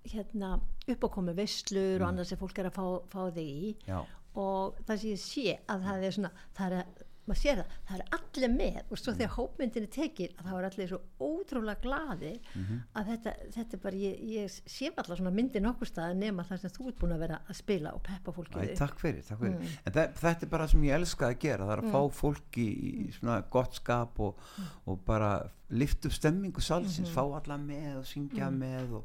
hérna 0.05 0.59
uppákomi 0.87 1.33
veslur 1.37 1.97
Mm. 1.99 2.01
og 2.03 2.07
annars 2.09 2.27
sem 2.29 2.37
fólk 2.37 2.57
er 2.59 2.69
að 2.69 2.73
fá, 2.77 2.85
fá 3.09 3.31
þig 3.33 3.47
í. 3.47 3.75
Já, 3.87 4.01
og 4.35 4.75
það 4.87 4.97
sem 4.97 5.09
ég 5.11 5.19
sé 5.21 5.57
að 5.69 5.83
það 5.87 6.03
er 6.07 6.11
svona 6.11 6.31
það 6.57 6.71
er 6.71 6.77
að 6.81 7.01
maður 7.31 7.41
sér 7.41 7.61
það, 7.61 7.75
það 7.87 7.95
er 7.97 8.03
allir 8.17 8.51
með 8.57 8.79
og 8.91 8.99
svo 9.01 9.13
þegar 9.15 9.33
hópmyndin 9.37 9.87
er 9.87 9.91
tekin 9.95 10.33
að 10.37 10.45
það 10.49 10.55
var 10.57 10.67
allir 10.69 10.91
svo 10.91 10.99
ótrúlega 11.27 11.81
glaðir 11.85 12.39
Mhm. 12.55 12.81
að 12.95 13.09
þetta, 13.11 13.33
þetta 13.55 13.73
er 13.77 13.81
bara 13.85 13.95
ég, 13.95 14.19
ég 14.35 14.57
sé 14.75 14.91
allar 14.97 15.17
svona 15.21 15.31
myndir 15.35 15.61
nokkur 15.65 15.87
stað 15.89 16.15
nema 16.19 16.43
það 16.43 16.59
sem 16.65 16.69
þú 16.75 16.87
ert 16.91 16.99
búin 16.99 17.15
að 17.15 17.19
vera 17.25 17.39
að 17.49 17.55
spila 17.61 17.93
og 17.95 18.03
peppa 18.03 18.31
fólkið 18.35 18.75
takk 18.77 18.99
fyrir, 18.99 19.23
takk 19.27 19.39
fyrir. 19.39 19.57
Mm. 19.59 19.77
en 19.85 19.93
það, 19.93 20.13
þetta 20.21 20.43
er 20.43 20.49
bara 20.57 20.67
sem 20.67 20.83
ég 20.83 20.93
elska 20.99 21.29
að 21.31 21.39
gera 21.39 21.65
það 21.65 21.77
er 21.77 21.83
að 21.83 21.91
fá 21.91 22.01
fólk 22.21 22.57
í, 22.57 22.67
í 23.07 23.11
svona 23.17 23.41
gott 23.49 23.73
skap 23.75 24.19
og, 24.19 24.35
og 24.87 24.99
bara 25.05 25.31
lifta 25.71 26.09
upp 26.09 26.13
stemmingu 26.13 26.61
salsins, 26.61 27.07
Mhm. 27.09 27.15
fá 27.15 27.23
alla 27.39 27.57
með 27.57 27.97
og 27.99 28.05
syngja 28.05 28.49
með 28.51 28.93
og, 28.99 29.03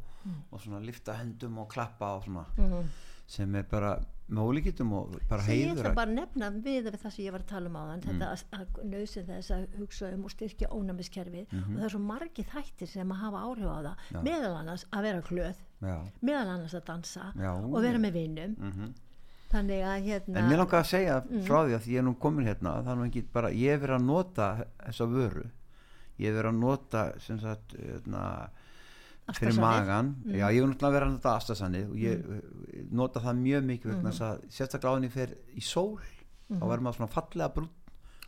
og 0.51 0.61
svona 0.61 0.81
lifta 0.85 1.15
hendum 1.15 1.59
og 1.59 1.69
klappa 1.71 2.17
og 2.17 2.25
svona 2.25 2.47
Mhm. 2.59 2.89
sem 3.27 3.55
er 3.55 3.63
bara 3.63 3.99
með 4.27 4.43
ólíkitum 4.51 4.93
og 4.99 5.13
bara 5.31 5.43
sem 5.47 5.55
ég 5.55 5.61
heiður 5.69 5.79
ætla 5.85 5.91
að- 5.91 5.95
bara 6.01 6.11
að 6.11 6.15
nefna 6.19 6.51
við 6.65 6.87
það 6.97 7.11
sem 7.15 7.25
ég 7.25 7.33
var 7.33 7.41
að 7.45 7.47
tala 7.53 7.69
um 7.71 7.77
áðan 7.79 8.01
þetta 8.03 8.31
að, 8.33 8.43
að 8.59 8.85
nöðsinn 8.91 9.27
þess 9.31 9.51
að 9.55 9.67
hugsa 9.79 10.11
um 10.15 10.25
og 10.27 10.31
styrkja 10.35 10.69
ónæmiskerfið. 10.75 11.47
Og 11.55 11.73
það 11.77 11.85
er 11.85 11.95
svo 11.95 12.01
margi 12.03 12.45
þættir 12.51 12.89
sem 12.91 13.13
að 13.15 13.21
hafa 13.23 13.43
áhrif 13.47 13.71
á 13.71 13.79
það. 13.87 13.97
Já. 14.13 14.21
meðal 14.27 14.55
annars 14.61 14.85
að 14.91 15.03
vera 15.03 15.21
glöð. 15.31 15.57
Já, 15.83 15.97
meðal 16.23 16.49
annars 16.57 16.75
að 16.75 16.85
dansa 16.87 17.33
Já, 17.37 17.53
og 17.55 17.83
vera 17.83 17.99
með 17.99 18.13
vinnum 18.17 18.57
mhm. 18.59 18.95
þannig 19.53 19.83
að 19.87 20.07
hérna 20.09 20.39
en 20.41 20.49
mér 20.51 20.59
langar 20.59 20.81
að 20.83 20.89
segja 20.91 21.21
Mm. 21.23 21.43
frá 21.47 21.59
því 21.67 21.75
að 21.77 21.87
ég 21.87 21.99
er 21.99 22.03
nú 22.03 22.15
komin 22.19 22.47
hérna 22.49 22.73
er 22.83 22.97
nú 22.97 23.05
ekki 23.07 23.23
bara, 23.33 23.49
ég 23.51 23.71
hef 23.77 23.81
verið 23.83 23.97
að 24.01 24.05
nota 24.07 24.67
þessa 24.83 25.07
vöru. 25.07 25.45
Ég 26.19 26.27
hef 26.33 26.35
verið 26.41 26.51
að 26.51 26.59
nota 26.59 27.03
sem 27.21 27.39
sagt 27.39 27.77
hérna, 27.77 28.49
fyrir 29.35 29.59
magan. 29.61 30.13
Mm. 30.25 30.35
já 30.39 30.47
ég 30.53 30.61
hef 30.61 30.69
náttúrulega 30.71 30.95
verið 30.97 31.07
að 31.09 31.15
nota 31.17 31.33
astasanið 31.37 31.89
og 31.91 31.97
ég 31.99 32.21
mm. 32.27 32.85
nota 33.01 33.23
það 33.25 33.41
mjög 33.43 33.65
mikið 33.71 33.91
vegna 33.93 34.13
þess 34.13 34.25
að 34.27 34.45
sérstaklega 34.59 34.93
áðin 34.95 35.09
ég 35.09 35.15
fer 35.17 35.35
í 35.57 35.65
sól 35.67 35.99
þá 36.47 36.63
verður 36.63 36.85
maður 36.87 36.99
svona 37.01 37.13
fallega 37.17 37.49
brún 37.57 37.69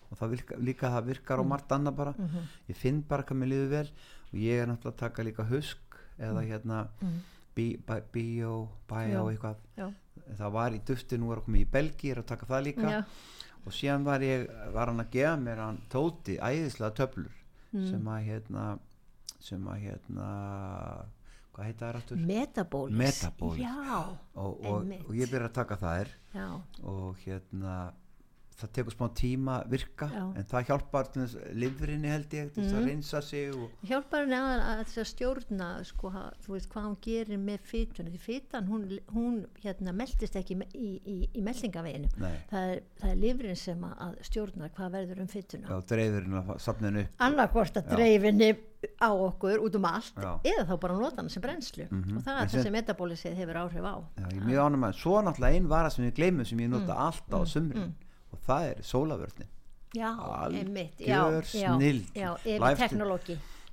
og 0.09 0.18
það 0.18 0.30
virka, 0.34 0.57
líka 0.59 0.90
það 0.90 1.09
virkar 1.12 1.38
á 1.38 1.44
margt 1.44 1.72
annað 1.76 1.96
bara. 1.99 2.14
Ég 2.66 2.76
finn 2.80 3.03
bara 3.05 3.22
hvað 3.28 3.38
mér 3.42 3.51
liður 3.53 3.70
vel 3.74 3.88
og 4.32 4.36
ég 4.40 4.62
er 4.62 4.70
náttúrulega 4.70 4.94
að 4.96 5.03
taka 5.05 5.26
líka 5.28 5.44
husk 5.51 5.99
eða 6.18 6.44
hérna 6.49 6.78
bí, 7.55 7.66
bí, 7.86 7.99
bíó, 8.14 8.55
bæjá 8.88 9.18
Já. 9.18 9.22
eitthvað. 9.28 9.57
já, 9.76 9.88
það 10.38 10.53
var 10.57 10.72
í 10.72 10.80
dufti, 10.88 11.18
nú 11.18 11.30
er 11.32 11.38
að 11.42 11.44
koma 11.44 11.59
í 11.61 11.66
Belgi 11.70 12.11
er 12.11 12.22
að 12.22 12.26
taka 12.32 12.46
það 12.49 12.64
líka. 12.70 12.90
Já, 12.90 13.03
og 13.66 13.74
síðan 13.76 14.07
var 14.07 14.24
ég, 14.24 14.49
var 14.74 14.88
hann 14.90 15.05
að 15.05 15.11
gefa 15.12 15.36
mér 15.36 15.62
hann 15.62 15.80
tóti, 15.92 16.38
æðislega 16.40 16.94
töflur 17.03 17.34
Mm. 17.68 17.84
sem 17.90 18.07
að 18.09 18.22
hérna 18.24 18.78
sem 19.39 19.68
að 19.70 19.80
hérna 19.86 20.28
hvað 21.55 21.66
heita 21.68 21.86
það 21.89 21.97
aftur? 22.01 22.20
metabólis 22.28 22.99
Metabólis. 22.99 23.62
já, 23.62 23.99
og, 24.34 24.66
og, 24.66 24.93
og 25.09 25.14
ég 25.18 25.30
byrja 25.32 25.49
að 25.51 25.57
taka 25.59 25.78
þær 25.82 26.12
já, 26.34 26.49
og 26.82 27.16
hérna 27.24 27.76
það 28.59 28.70
tekur 28.74 28.94
smá 28.96 29.06
tíma 29.14 29.56
virka 29.70 30.09
Já. 30.11 30.22
en 30.36 30.46
það 30.50 30.64
hjálpar 30.68 31.09
livrinni 31.54 32.09
held 32.11 32.32
ég 32.34 32.48
til 32.54 32.64
þess 32.64 32.74
að 32.78 32.86
reynsa 32.88 33.20
sig 33.22 33.52
og 33.54 33.84
hjálpar 33.86 34.24
henni 34.24 34.38
að, 34.38 34.62
að 34.72 34.94
að 34.98 35.06
stjórna 35.12 35.68
sko, 35.86 36.11
þú 36.44 36.54
veist 36.56 36.68
hvað 36.72 36.86
hún 36.88 36.96
gerir 37.06 37.38
með 37.38 37.61
fytuna 37.70 38.11
því 38.11 38.20
fytan 38.24 38.66
hún, 38.70 38.86
hún 39.14 39.36
hérna 39.62 39.94
meldist 39.94 40.34
ekki 40.40 40.56
í, 40.59 40.66
í, 40.74 40.90
í, 41.06 41.18
í 41.38 41.44
meldingaveginu 41.46 42.11
það 42.18 42.72
er, 42.74 42.82
það 43.00 43.11
er 43.14 43.20
lifrin 43.22 43.56
sem 43.62 43.84
að- 43.92 44.18
stjórna 44.26 44.70
hvað 44.74 44.96
verður 44.98 45.22
um 45.22 45.30
fytuna 45.30 45.68
já, 45.70 45.78
dreifirinn 45.92 46.40
að 46.42 46.50
safna 46.59 46.90
henni 46.90 47.04
upp. 47.06 47.14
Annarkvort 47.28 47.78
að 47.78 47.92
dreifinni 47.94 48.50
á 49.02 49.11
okkur 49.11 49.62
út 49.66 49.74
um 49.78 49.86
allt 49.90 50.18
Já. 50.22 50.32
eða 50.46 50.66
þá 50.68 50.74
bara 50.82 50.98
nota 50.98 51.16
hana 51.22 51.30
sem 51.32 51.42
brennslu. 51.42 51.86
Mhm. 51.90 52.18
og 52.18 52.22
það 52.26 52.36
er 52.42 52.50
það 52.52 52.62
sem 52.66 52.72
metabólisið 52.76 53.34
hefur 53.40 53.56
áhrif 53.62 53.86
á. 53.90 53.94
Já, 54.18 54.26
ég 54.30 54.36
er 54.38 54.46
mjög 54.46 54.61
ánum 54.66 54.84
að 54.86 54.92
svo 55.00 55.16
náttúrulega 55.26 55.54
ein 55.59 55.66
vara 55.68 55.90
sem 55.90 56.04
ég 56.06 56.14
gleymum 56.14 56.46
sem 56.46 56.59
ég 56.62 56.70
nota 56.70 56.94
Mm. 56.94 57.02
alltaf 57.06 57.42
á 57.42 57.46
sumrin 57.46 57.94
og 58.33 58.39
það 58.47 58.68
er 58.70 58.83
sólavörnin 58.83 59.49
já, 59.97 60.11
Algjör 60.18 60.59
einmitt 60.61 61.01
já, 61.01 61.20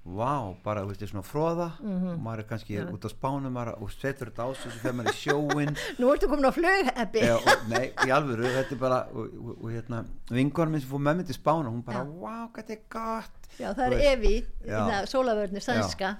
Vá, 0.06 0.54
bara, 0.62 0.84
þú 0.84 0.92
veist, 0.92 1.00
þetta 1.02 1.08
er 1.08 1.12
svona 1.16 1.26
fróða 1.26 1.68
Mhm. 1.82 2.10
og 2.14 2.20
maður 2.22 2.40
er 2.44 2.48
kannski 2.52 2.76
út 2.94 3.06
á 3.06 3.10
spánum 3.10 3.56
og 3.82 3.90
setur 3.92 4.30
þetta 4.30 4.46
á 4.46 4.50
sig, 4.54 4.72
svo 4.72 4.80
fer 4.84 4.94
maður 4.94 5.10
í 5.10 5.18
sjóin 5.18 5.72
nú 6.00 6.12
ertu 6.14 6.28
komin 6.30 6.46
á 6.46 6.54
flug 6.54 6.92
Ebbi. 6.96 7.24
Og, 7.34 7.42
nei, 7.72 7.90
í 8.06 8.12
alvöru, 8.14 8.46
þetta 8.46 8.72
er 8.72 8.78
bara 8.78 9.00
og, 9.10 9.34
og, 9.34 9.64
og 9.66 9.72
hérna, 9.74 10.04
vinkonum 10.30 10.72
minn 10.78 10.82
sem 10.86 10.90
fór 10.92 11.02
með 11.02 11.18
mig 11.18 11.26
til 11.26 11.36
spána 11.40 11.74
hún 11.74 11.82
bara, 11.84 12.06
Já. 12.06 12.22
vá, 12.22 12.36
hvað 12.54 12.62
þetta 12.62 12.78
er 12.78 12.84
gott. 12.94 13.42
Já, 13.58 13.70
það 13.74 13.94
er. 13.96 14.00
Evi, 14.14 14.36
Já. 14.68 14.80
það 14.86 15.10
sólavörni 15.10 15.62
sænska. 15.64 16.18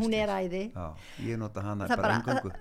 hún 0.00 0.14
er 0.14 0.28
æði. 0.28 0.64
Já, 0.72 0.88
ég 1.20 1.38
nota 1.38 1.60
hana 1.60 1.84
það 1.88 1.96
bara 2.00 2.22
bara, 2.24 2.40
umgöngu 2.40 2.52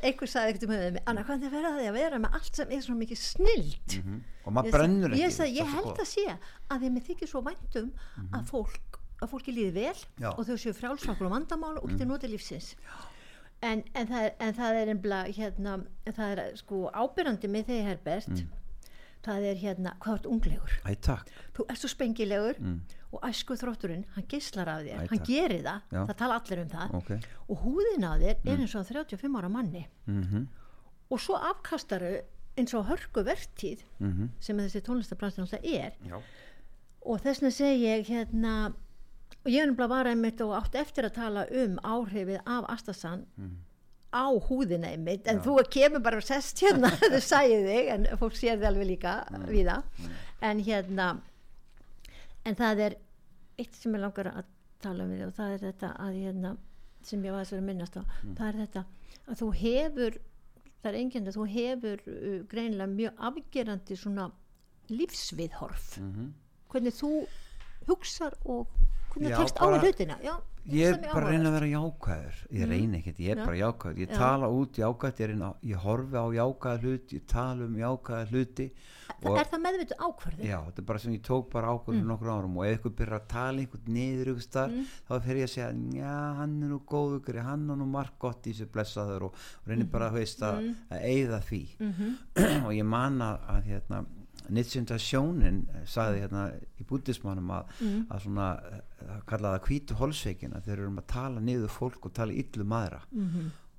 einhver 0.00 0.28
sagði 0.30 0.52
ekkert 0.54 0.64
um 0.68 0.74
höfðum 0.76 0.98
Anna, 1.06 1.22
hvað 1.24 1.44
er 1.44 1.50
verið 1.50 1.68
að 1.70 1.78
því 1.80 1.86
að 1.90 1.96
vera 1.98 2.18
með 2.22 2.34
allt 2.38 2.54
sem 2.56 2.68
er 2.70 2.80
svo 2.84 2.94
mikið 2.94 3.18
snild 3.18 3.96
Mhm. 4.04 4.20
og 4.46 4.52
maður 4.54 4.70
brennur 4.76 5.10
ekki 5.10 5.24
ég, 5.24 5.32
það 5.34 5.54
ég 5.56 5.66
held 5.74 5.96
að 5.98 6.06
sé 6.06 6.26
að 6.70 6.80
þeim 6.84 6.96
er 6.96 7.04
þykir 7.08 7.28
svo 7.28 7.42
væntum 7.42 7.90
að 8.32 8.44
fólk 8.52 8.89
að 9.20 9.30
fólki 9.34 9.52
líði 9.54 9.72
vel 9.74 9.96
Já. 10.20 10.30
og 10.32 10.44
þau 10.48 10.56
séu 10.56 10.72
frjálsvakul 10.76 11.26
og 11.28 11.32
vandamál 11.34 11.76
og 11.78 11.88
getur 11.90 12.06
notið 12.10 12.34
lífsins. 12.34 12.74
En, 13.62 13.82
en, 13.94 14.06
það 14.08 14.30
en 14.40 14.54
það 14.56 14.78
er 14.80 14.88
ennbla 14.94 15.18
hérna, 15.36 15.74
það 16.06 16.30
er 16.38 16.56
sko 16.56 16.86
ábyrrandi 16.96 17.48
með 17.52 17.66
þig 17.68 17.82
Herbert. 17.90 18.42
Það 19.20 19.42
er 19.50 19.58
hérna, 19.60 19.90
hvað 20.00 20.14
ert 20.16 20.26
unglegur. 20.32 20.76
Æ, 20.88 20.94
þú 21.52 21.66
ert 21.68 21.78
svo 21.82 21.88
spengilegur 21.92 22.56
og 23.12 23.26
æsku 23.28 23.52
þrótturinn, 23.60 24.06
hann 24.14 24.24
geislar 24.30 24.70
af 24.72 24.80
þér. 24.86 25.02
Æ, 25.04 25.08
hann 25.10 25.24
gerir 25.28 25.60
það, 25.66 25.82
Já. 25.92 26.00
það 26.08 26.16
tala 26.22 26.38
allir 26.40 26.62
um 26.62 26.70
það. 26.72 26.94
Ok. 26.94 27.10
og 27.50 27.64
húðin 27.66 28.06
á 28.08 28.12
þér 28.16 28.36
er 28.48 28.56
eins 28.64 28.74
og 28.80 28.86
35 28.88 29.36
ára 29.42 29.48
manni. 29.52 29.86
Mm 30.06 30.48
og 31.10 31.18
svo 31.18 31.34
afkastaru 31.34 32.20
eins 32.56 32.72
og 32.78 32.84
hörku 32.86 33.24
vertíð 33.26 33.80
Mhm. 33.98 34.28
sem 34.40 34.56
þessi 34.56 34.80
tónlistabransin 34.80 35.40
alltaf 35.42 35.60
er. 35.64 35.92
Já. 36.06 36.20
og 37.02 37.20
þess 37.20 37.40
vegna 37.42 37.50
segi 37.50 37.84
ég 37.84 38.06
hérna 38.06 38.72
og 39.44 39.50
ég 39.50 39.74
var 39.88 40.06
einmitt 40.10 40.40
og 40.44 40.54
átt 40.58 40.76
eftir 40.76 41.08
að 41.08 41.16
tala 41.16 41.46
um 41.62 41.78
áhrifið 41.80 42.40
af 42.44 42.68
Astasan 42.68 43.26
á 44.12 44.26
húðina 44.48 44.90
einmitt. 44.90 45.28
En 45.30 45.40
þú 45.40 45.60
kemur 45.70 46.02
bara 46.04 46.20
og 46.20 46.26
sest 46.26 46.60
hérna 46.60 46.90
þau 47.00 47.20
sæði 47.22 47.60
þig 47.66 47.90
en 47.94 48.06
fólk 48.20 48.36
sér 48.36 48.58
þið 48.58 48.70
alveg 48.70 48.90
líka 48.90 49.14
við 49.48 49.70
það 49.70 50.08
en 50.50 50.64
hérna 50.66 51.10
en 52.44 52.58
það 52.58 52.82
er 52.88 52.96
eitt 53.60 53.76
sem 53.76 53.94
ég 53.94 54.02
langar 54.02 54.32
að 54.32 54.50
tala 54.80 55.04
um 55.04 55.14
og 55.28 55.32
það 55.36 55.54
er 55.54 55.64
þetta 55.68 55.92
að 56.00 56.18
hérna 56.18 56.56
sem 57.04 57.24
ég 57.24 57.32
var 57.32 57.48
að 57.48 57.64
minnast 57.64 57.96
á. 57.96 58.02
Það 58.36 58.46
er 58.48 58.60
þetta 58.64 58.84
að 59.30 59.40
þú 59.40 59.50
hefur 59.60 60.20
það 60.80 60.90
er 60.90 61.00
enginn 61.00 61.28
að 61.28 61.36
þú 61.36 61.46
hefur 61.54 62.04
uh, 62.08 62.38
greinilega 62.50 62.92
mjög 62.92 63.24
afgerandi 63.30 63.96
svona 63.96 64.30
lífsviðhorf. 64.90 65.98
Mhm. 66.00 66.30
hvernig 66.70 66.94
þú 66.94 67.10
hugsar 67.88 68.34
og 68.44 68.68
hvernig 69.10 69.34
þú 69.34 69.40
tekst 69.42 69.58
á 69.60 69.66
hlutina 69.70 70.16
já, 70.24 70.34
ég 70.70 70.86
er 70.86 70.96
það 71.00 71.12
bara 71.14 71.26
að 71.26 71.32
reyna 71.34 71.50
að 71.50 71.54
vera 71.56 71.68
jákvæður. 71.74 72.38
Ég 72.60 72.68
reyna 72.70 72.98
ekkert, 73.00 73.20
ég 73.24 73.30
er 73.34 73.38
Já. 73.40 73.44
bara 73.46 73.58
jákvæður. 73.60 73.98
Ég 74.04 74.08
Já. 74.10 74.16
tala 74.20 74.48
út 74.54 74.80
jákvæð 74.80 75.20
ég, 75.24 75.28
reyna, 75.32 75.48
ég 75.64 75.84
horfi 75.84 76.16
á 76.20 76.26
jákvæða 76.40 76.80
hluti 76.84 77.16
ég 77.20 77.26
tala 77.26 77.64
um 77.66 77.76
jákvæða 77.80 78.28
hluti 78.30 78.70
Það- 79.20 79.38
er 79.40 79.48
það 79.50 79.60
meðvitu 79.60 79.96
ákvörðu 80.00 80.44
Já, 80.46 80.58
þetta 80.64 80.78
er 80.78 80.86
bara 80.86 80.98
sem 80.98 81.12
ég 81.12 81.22
tók 81.26 81.50
bara 81.50 81.72
ákvörð 81.74 81.96
fyrir 81.98 82.06
nokkur 82.08 82.30
árum 82.30 82.56
og 82.56 82.64
ef 82.64 82.78
eitthvað 82.78 82.94
byrjar 83.00 83.18
að 83.20 83.26
tala 83.28 83.58
einhvern 83.60 83.90
niður 83.96 84.30
ykkur 84.32 84.44
starf, 84.46 84.94
þá 85.10 85.12
fer 85.26 85.36
ég 85.36 85.44
að 85.44 85.50
segja 85.50 85.72
já, 85.98 86.14
hann 86.38 86.54
er 86.62 86.68
nú 86.70 86.78
góður, 86.88 87.20
greiði, 87.26 87.44
hann 87.44 87.66
er 87.70 87.76
nú 87.76 87.88
margt 87.90 88.16
gott 88.22 88.46
í 88.46 88.54
þessu 88.54 88.68
blessaður 88.72 89.26
og, 89.28 89.34
og 89.34 89.68
reynir 89.68 89.90
bara 89.92 90.08
veist, 90.14 90.40
að, 90.40 90.70
að 90.88 91.04
eigða 91.10 91.40
því. 91.50 91.60
Og 92.66 92.72
ég 92.78 92.84
man 92.86 93.20
að, 93.20 93.60
hérna, 93.66 94.04
Nitsinda 94.50 94.96
sjónin 94.98 95.60
sagði 95.86 96.22
hérna 96.24 96.46
í 96.80 96.86
bútismannum 96.88 97.50
að, 97.54 97.74
að 98.10 98.22
svona 98.24 98.46
að 99.06 99.24
kalla 99.26 99.54
það 99.56 99.66
hvítu 99.68 99.94
holsveikin 100.00 100.54
að 100.56 100.64
þeir 100.68 100.76
eru 100.78 100.88
um 100.92 100.98
að 101.02 101.06
tala 101.14 101.40
niður 101.40 101.68
fólk 101.74 102.06
og 102.06 102.12
tala 102.16 102.32
illu 102.32 102.64
maðra 102.64 103.00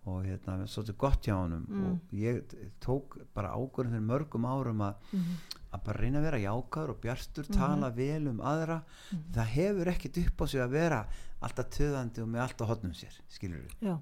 og 0.09 0.23
hérna, 0.25 0.55
svolítið 0.65 0.95
gott 0.97 1.27
hjá 1.27 1.35
honum 1.37 1.65
og 1.91 2.13
ég 2.17 2.41
tók 2.81 3.19
bara 3.35 3.51
ákvörðum 3.53 3.91
fyrir 3.93 4.07
mörgum 4.07 4.45
árum 4.49 4.81
að, 4.81 4.95
að 5.71 5.83
bara 5.85 5.99
reyna 6.01 6.17
að 6.17 6.25
vera 6.25 6.39
jákaður 6.41 6.93
og 6.95 7.01
bjartur 7.03 7.45
tala 7.53 7.89
vel 7.93 8.27
um 8.31 8.39
aðra. 8.41 8.79
Það 9.35 9.51
hefur 9.53 9.91
ekkit 9.93 10.17
upp 10.23 10.41
á 10.41 10.45
sig 10.49 10.61
að 10.63 10.73
vera 10.73 11.03
alltaf 11.41 11.69
töðandi 11.77 12.23
og 12.23 12.31
með 12.33 12.41
allt 12.47 12.61
á 12.61 12.69
hotnum 12.71 12.93
sér 12.97 13.13
skilur 13.29 13.61
við, 13.61 13.75
Já. 13.91 13.93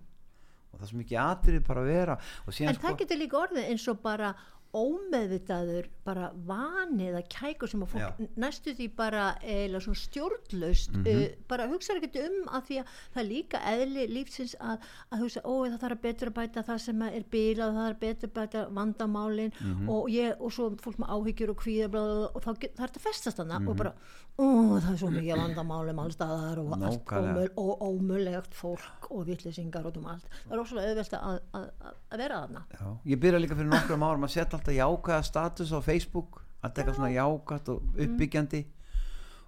og 0.72 0.80
það 0.80 0.86
er 0.88 0.92
svo 0.94 1.02
mikið 1.02 1.20
atrið 1.26 1.68
bara 1.68 1.82
að 1.84 1.92
vera 1.92 2.16
síðan 2.48 2.56
sko- 2.56 2.70
en 2.72 2.82
það 2.88 2.98
getur 3.04 3.20
líka 3.20 3.42
orðið 3.44 3.70
eins 3.74 3.88
og 3.92 4.02
bara 4.02 4.32
ómeðvitaður 4.74 5.88
bara 6.06 6.30
vani 6.48 7.08
eða 7.10 7.22
kækur 7.32 7.70
sem 7.72 7.84
að 7.86 7.92
fólk 7.94 8.04
Já. 8.04 8.28
næstu 8.42 8.74
því 8.78 8.88
bara 8.98 9.24
eða 9.44 9.82
svona 9.84 10.00
stjórnlaust 10.02 10.96
Mhm. 10.96 11.08
uh, 11.08 11.28
bara 11.48 11.68
hugsa 11.68 11.94
ekkert 11.98 12.18
um 12.26 12.48
að 12.50 12.64
því 12.70 12.78
að 12.82 12.86
það 13.14 13.22
er 13.24 13.28
líka 13.30 13.58
eðli 13.74 14.08
lífsins 14.14 14.56
að, 14.60 14.78
að 15.12 15.20
hugsa 15.24 15.42
ó 15.46 15.54
það 15.70 15.80
þarf 15.84 15.98
að 15.98 16.02
betur 16.02 16.30
að 16.32 16.38
bæta 16.40 16.64
það 16.70 16.80
sem 16.86 17.02
er 17.02 17.24
bílað 17.32 17.74
það 17.74 17.86
þarf 17.90 18.24
að 18.30 18.34
bæta 18.40 18.66
vandamálin 18.80 19.54
Mhm. 19.60 19.90
og, 19.90 20.10
ég, 20.10 20.36
og 20.40 20.52
svo 20.52 20.70
fólk 20.78 20.98
með 20.98 21.10
áhyggjur 21.10 21.50
og 21.50 21.58
kvíða 21.64 21.90
bla, 21.92 22.02
bla, 22.06 22.16
bla, 22.16 22.32
og 22.36 22.42
þá 22.44 22.50
er 22.50 22.70
þetta 22.80 23.00
festast 23.00 23.38
þarna 23.38 23.60
Mhm. 23.60 23.68
og 23.70 23.78
bara 23.78 23.94
ó 24.40 24.46
það 24.80 24.92
er 24.94 24.98
svo 24.98 25.10
mikið 25.12 25.36
vandamálum 25.44 26.00
allstaðar 26.00 26.58
og 26.60 26.72
allt 26.82 27.06
ómöl, 27.06 27.50
og 27.58 27.80
ómöllegt 27.82 28.54
fólk 28.54 29.12
og 29.12 29.26
vittlisingar 29.28 29.84
út 29.86 29.98
um 29.98 30.06
allt 30.08 30.26
það 30.48 30.54
er 30.54 30.64
óslega 30.64 30.90
auðvelt 30.90 31.14
að, 31.14 31.40
að, 31.54 31.70
að- 31.82 31.96
að 32.12 32.18
vera 32.18 32.36
þarna 32.48 32.62
Já, 32.72 32.98
ég 33.06 33.20
byrja 33.20 33.40
líka 33.40 33.56
fyrir 33.56 33.70
nokkrum 33.70 34.04
árum 34.04 34.24
að 34.24 34.30
setja 34.32 34.59
alltaf 34.60 34.76
jákvæða 34.78 35.24
status 35.28 35.72
á 35.74 35.80
Facebook 35.82 36.42
allt 36.62 36.76
eitthvað 36.76 36.98
svona 37.00 37.14
jákvætt 37.16 37.70
og 37.72 38.00
uppbyggjandi. 38.06 38.66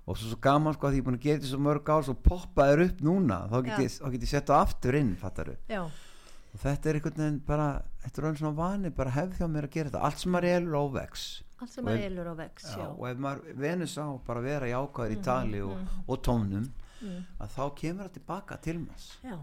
Og 0.07 0.17
svo, 0.17 0.31
svo 0.31 0.37
gaman 0.41 0.73
sko 0.73 0.87
að 0.87 0.93
því 0.95 0.97
ég 0.97 1.03
er 1.03 1.07
búin 1.09 1.17
að 1.19 1.25
gera 1.27 1.37
þetta 1.39 1.49
svo 1.51 1.59
mörg 1.61 1.89
ár 1.93 2.05
svo 2.07 2.15
poppaður 2.25 2.81
upp 2.87 3.01
núna. 3.05 3.37
Þá 3.51 3.57
get 3.67 3.83
ég, 3.85 3.97
get 4.15 4.21
ég 4.25 4.31
sett 4.31 4.47
það 4.49 4.63
aftur 4.65 4.97
inn 4.97 5.11
fattaru 5.21 5.55
já, 5.69 5.81
og 5.85 6.59
þetta 6.63 6.89
er 6.89 6.97
einhvern 6.99 7.19
veginn 7.21 7.39
bara 7.47 7.67
þetta 8.01 8.17
er 8.21 8.25
alveg 8.31 8.41
svona 8.41 8.57
vani, 8.57 8.89
bara 8.89 9.13
hefð 9.15 9.37
hjá 9.39 9.47
mér 9.47 9.67
að 9.69 9.75
gera 9.75 9.91
þetta. 9.91 10.01
Allt 10.09 10.19
sem 10.23 10.31
maður 10.33 10.49
er 10.55 10.65
óvegs 10.81 11.25
allt 11.61 11.69
sem 11.75 11.85
að 11.85 11.99
ef- 11.99 12.05
elur 12.09 12.27
á 12.33 12.35
vex 12.41 12.63
Já, 12.73 12.87
og 12.89 13.05
ef 13.11 13.17
maður 13.21 13.55
venus 13.61 13.93
á 14.01 14.05
bara 14.25 14.39
að 14.41 14.47
vera 14.49 14.71
jákvæður 14.71 15.11
Mhm, 15.11 15.19
í 15.21 15.23
tali 15.23 15.61
og, 15.61 15.77
og 16.07 16.21
tónum 16.25 16.69
Mm. 17.01 17.23
að 17.41 17.49
þá 17.57 17.63
kemur 17.75 18.05
það 18.05 18.13
tilbaka 18.13 18.57
til 18.61 18.77
maður 18.79 19.05
já. 19.25 19.37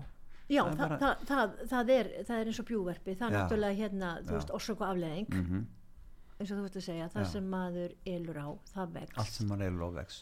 Já, 0.48 0.62
Það 0.64 0.78
það, 0.78 0.88
bara- 0.88 0.98
það, 0.98 1.26
það, 1.28 1.56
það, 1.70 1.90
er, 1.94 2.06
það 2.24 2.38
er 2.42 2.46
eins 2.52 2.60
og 2.62 2.66
bjúverfi, 2.70 3.14
það 3.18 3.26
er 3.28 3.34
Já. 3.34 3.38
náttúrulega 3.42 3.78
hérna, 3.82 4.12
þú 4.22 4.32
Já. 4.32 4.36
veist, 4.38 4.54
orsök 4.58 4.80
og 4.80 4.86
afleðing, 4.92 5.28
mm 5.34 5.66
eins 6.38 6.52
og 6.52 6.58
þú 6.60 6.64
veist 6.66 6.78
að 6.78 6.84
segja, 6.86 7.06
það 7.10 7.24
Já. 7.24 7.30
sem 7.32 7.46
maður 7.50 7.94
elur 8.06 8.38
á, 8.38 8.48
það 8.72 8.92
vex. 8.94 9.16
allt 9.18 9.34
sem 9.34 9.48
maður 9.50 9.64
er 9.66 9.80
óvegs 9.88 10.18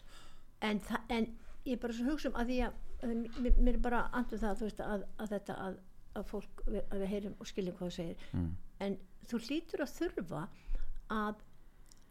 En, 0.64 0.78
það, 0.80 1.10
en 1.12 1.26
ég 1.66 1.74
er 1.74 1.80
bara 1.82 1.96
svo 1.96 2.06
hugsa 2.08 2.30
um 2.30 2.38
að 2.40 2.52
því 2.52 2.56
að, 2.64 2.78
að 3.02 3.12
mér, 3.12 3.58
mér 3.66 3.74
er 3.76 3.82
bara 3.84 3.98
andur 4.16 4.40
það, 4.40 4.54
þú 4.60 4.68
veist, 4.70 4.80
að, 4.80 5.04
að 5.20 5.34
þetta, 5.34 5.56
að, 5.66 5.76
að 6.16 6.24
fólk, 6.30 6.62
að 6.72 7.02
við 7.02 7.12
heyrum 7.12 7.34
og 7.36 7.50
skiljum 7.50 7.76
hvað 7.76 7.90
þú 7.90 7.96
segir, 7.98 8.24
mm. 8.32 8.48
en 8.86 8.96
þú 9.28 9.42
hlýtur 9.44 9.84
að 9.84 9.92
þurfa 9.98 10.42
að, 11.12 11.44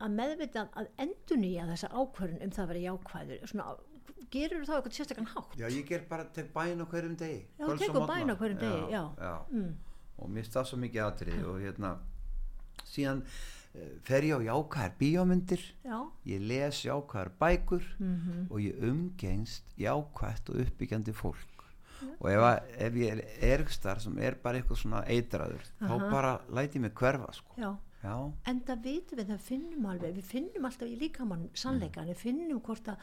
að 0.06 0.16
meðvita 0.20 0.68
að 0.78 0.92
endur 1.08 1.42
nýja 1.42 1.66
þessa 1.72 1.90
ákvörðun 1.96 2.46
um 2.46 2.54
það 2.54 2.66
að 2.68 2.72
vera 2.74 2.86
jákvæður, 2.86 3.48
svona, 3.50 3.68
gerur 4.32 4.66
þá 4.66 4.74
eitthvað 4.78 4.96
sérstakann 5.00 5.28
hátt? 5.34 5.56
Já, 5.60 5.68
ég 5.70 5.86
ger 5.90 6.06
bara 6.10 6.24
tek 6.34 6.54
bæn 6.54 6.82
á 6.82 6.86
hverjum 6.86 7.16
degi 7.20 7.42
Já, 7.60 7.66
og 7.68 7.80
tekur 7.80 8.08
bæn 8.10 8.32
á 8.32 8.36
hverjum 8.36 8.60
degi, 8.60 8.92
já. 8.92 9.04
Mm. 9.52 9.76
og 10.18 10.30
mér 10.32 10.46
stað 10.48 10.66
svo 10.70 10.78
mikið 10.80 11.04
atrið 11.06 11.46
og 11.52 11.60
hérna 11.64 11.98
síðan 12.86 13.24
uh, 13.26 13.90
fer 14.08 14.24
ég 14.30 14.38
á 14.38 14.48
jákvæðar 14.48 14.94
bíómyndir 15.00 15.64
Já, 15.84 15.98
ég 16.30 16.46
les 16.48 16.84
jákvæðar 16.86 17.32
bækur 17.42 17.84
Mhm. 18.00 18.48
og 18.52 18.60
ég 18.60 18.80
umgengst 18.84 19.64
jákvætt 19.78 20.50
og 20.50 20.62
uppbyggjandi 20.66 21.14
fólk 21.14 21.52
og 22.20 22.28
ef, 22.30 22.40
að, 22.44 22.60
ef 22.86 22.94
ég 22.94 23.12
er 23.12 23.22
ergstar 23.56 24.00
sem 24.04 24.18
er 24.20 24.36
bara 24.44 24.60
eitthvað 24.60 24.78
svona 24.82 25.04
eitraður 25.08 25.64
Aha. 25.82 25.88
þá 25.88 26.10
bara 26.12 26.34
læti 26.54 26.80
mig 26.80 26.92
hverfa 26.94 27.32
sko. 27.34 27.56
já. 27.58 27.72
já, 28.04 28.32
En 28.46 28.60
það 28.62 28.82
vitum 28.84 29.18
við, 29.18 29.28
það 29.32 29.40
finnum 29.40 29.86
alveg, 29.90 30.16
við 30.16 30.24
finnum 30.30 30.66
alltaf 30.66 30.88
í 30.92 30.98
líkamann 31.00 31.50
sannleikan, 31.58 32.06
við 32.12 32.16
finnum 32.22 32.60
hvort 32.62 32.86
að, 32.88 32.98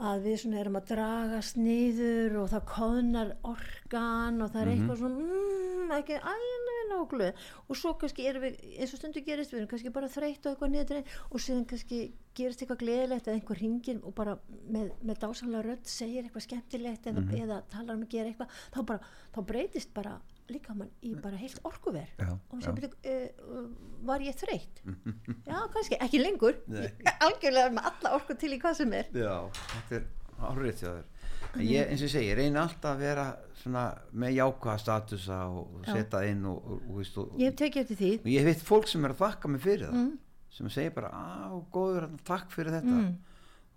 að 0.00 0.22
við 0.24 0.36
svona 0.40 0.60
erum 0.62 0.78
að 0.78 0.90
dragast 0.94 1.58
niður 1.60 2.38
og 2.40 2.50
það 2.52 2.66
koðnar 2.70 3.32
orkan 3.44 4.40
og 4.40 4.52
það 4.52 4.62
er 4.62 4.70
eitthvað 4.72 5.02
svona, 5.02 5.26
mm, 5.26 5.92
ekki 5.98 6.18
alveg 6.32 6.80
nákvæmlega 6.90 7.48
og 7.66 7.78
svo 7.78 7.92
kannski 8.00 8.26
erum 8.30 8.46
við, 8.46 8.58
eins 8.78 8.94
og 8.94 9.00
stundu 9.00 9.22
gerist, 9.26 9.52
við 9.52 9.60
erum 9.60 9.70
kannski 9.70 9.92
bara 9.94 10.10
þreytt 10.10 10.46
og 10.46 10.54
eitthvað 10.54 10.72
niður 10.74 11.14
og 11.28 11.44
síðan 11.44 11.68
kannski 11.70 12.00
gerist 12.38 12.62
eitthvað 12.62 12.82
gleðilegt 12.84 13.28
eða 13.28 13.38
einhver 13.38 13.60
ringir 13.60 14.02
og 14.02 14.14
bara 14.16 14.36
með, 14.70 14.92
með 15.02 15.22
dásamlega 15.24 15.66
rödd 15.68 15.90
segir 15.90 16.24
eitthvað 16.24 16.46
skemmtilegt 16.46 17.10
eða, 17.10 17.26
eða 17.42 17.62
talar 17.72 17.96
um 17.98 18.04
að 18.06 18.14
gera 18.14 18.32
eitthvað, 18.32 18.60
þá 18.74 18.80
bara, 18.92 19.14
þá 19.34 19.40
breytist 19.52 19.94
bara 19.96 20.16
líkamann 20.54 20.90
í 21.06 21.14
bara 21.20 21.38
heilt 21.40 21.60
orkuver. 21.68 22.08
Já, 22.18 22.32
og 22.34 22.64
svo 22.64 22.74
byrju, 22.76 22.90
uh, 23.12 23.62
var 24.08 24.24
ég 24.24 24.36
þreytt? 24.40 24.82
Já, 25.50 25.58
kannski, 25.74 25.98
ekki 26.00 26.22
lengur. 26.22 26.58
Algjörlega 27.26 27.70
með 27.76 27.90
alla 27.92 28.14
orku 28.18 28.36
til 28.40 28.54
í 28.56 28.60
hvað 28.62 28.82
sem 28.82 28.98
er. 29.00 29.10
Já 29.14 29.34
þetta 29.54 30.00
er 30.00 30.08
árið 30.50 30.84
en 30.90 31.64
ég, 31.64 31.88
eins 31.90 32.02
og 32.02 32.06
ég 32.06 32.12
segi, 32.12 32.28
ég 32.30 32.36
reyni 32.38 32.60
alltaf 32.60 32.92
að 32.94 33.00
vera 33.04 33.24
svona 33.60 33.84
með 34.22 34.36
jákvæða 34.36 34.82
statusa 34.82 35.38
og, 35.50 35.80
setja 35.88 36.20
inn 36.30 36.44
og, 36.48 36.58
og, 36.60 36.82
og, 36.84 36.98
veist, 37.00 37.16
og, 37.20 37.32
ég 37.40 37.50
hef 37.50 37.56
tekið 37.60 37.82
eftir 37.82 37.98
því. 38.00 38.10
Og 38.22 38.28
ég 38.34 38.46
veit 38.46 38.62
fólk 38.66 38.90
sem 38.90 39.06
er 39.08 39.14
að 39.14 39.22
þakka 39.24 39.50
mig 39.52 39.64
fyrir 39.64 39.88
það 39.88 39.98
Mm. 40.00 40.12
sem 40.50 40.70
segir 40.74 40.94
bara, 40.94 41.10
á, 41.14 41.50
góður 41.72 42.08
takk 42.26 42.50
fyrir 42.50 42.74
þetta. 42.78 42.96
Mm. 43.00 43.18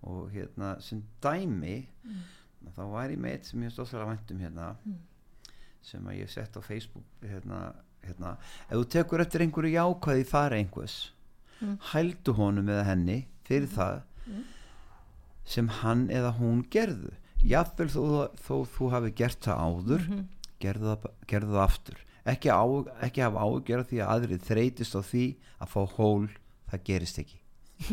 og 0.04 0.32
hérna, 0.34 0.74
sem 0.84 1.00
dæmi 1.24 1.76
þá 2.76 2.82
var 2.92 3.12
ég 3.14 3.20
með 3.20 3.36
eitt 3.38 3.46
sem 3.48 3.62
ég 3.64 3.72
stóðslega 3.72 4.08
væntum 4.10 4.40
hérna. 4.44 4.76
Mm. 4.84 4.98
Sem 5.84 6.06
að 6.08 6.20
ég 6.22 6.30
sett 6.32 6.56
á 6.56 6.62
Facebook 6.64 7.04
hérna, 7.28 7.74
hérna, 8.08 8.38
ef 8.70 8.78
þú 8.78 8.86
tekur 8.98 9.22
eftir 9.24 9.44
einhverju 9.46 9.74
jákvæði 9.78 10.26
fara 10.30 10.56
einhvers 10.62 11.12
Mm. 11.64 11.78
hældu 11.94 12.34
honum 12.36 12.68
eða 12.68 12.84
henni 12.90 13.18
fyrir 13.48 13.68
það 13.72 14.02
sem 15.46 15.68
hann 15.82 16.08
eða 16.12 16.32
hún 16.40 16.64
gerðu. 16.72 17.12
Jafnvel 17.44 17.88
þó, 17.92 18.04
þó 18.40 18.56
þú 18.74 18.90
hafi 18.92 19.12
gert 19.16 19.40
það 19.44 19.62
áður 19.68 20.04
Mhm. 20.10 20.26
gerðu, 20.60 20.90
það, 20.96 21.08
gerðu 21.28 21.52
það 21.54 21.64
aftur. 21.68 21.98
Ekki, 22.26 22.50
á, 22.52 22.64
ekki 23.04 23.22
hafa 23.24 23.40
ágjörð 23.48 23.88
því 23.92 23.98
að 24.04 24.12
aðrið 24.16 24.44
þreytist 24.50 24.96
á 24.96 25.02
því 25.04 25.24
að 25.62 25.68
fá 25.74 25.82
hól 25.98 26.28
það 26.72 26.84
gerist 26.84 27.20
ekki. 27.20 27.40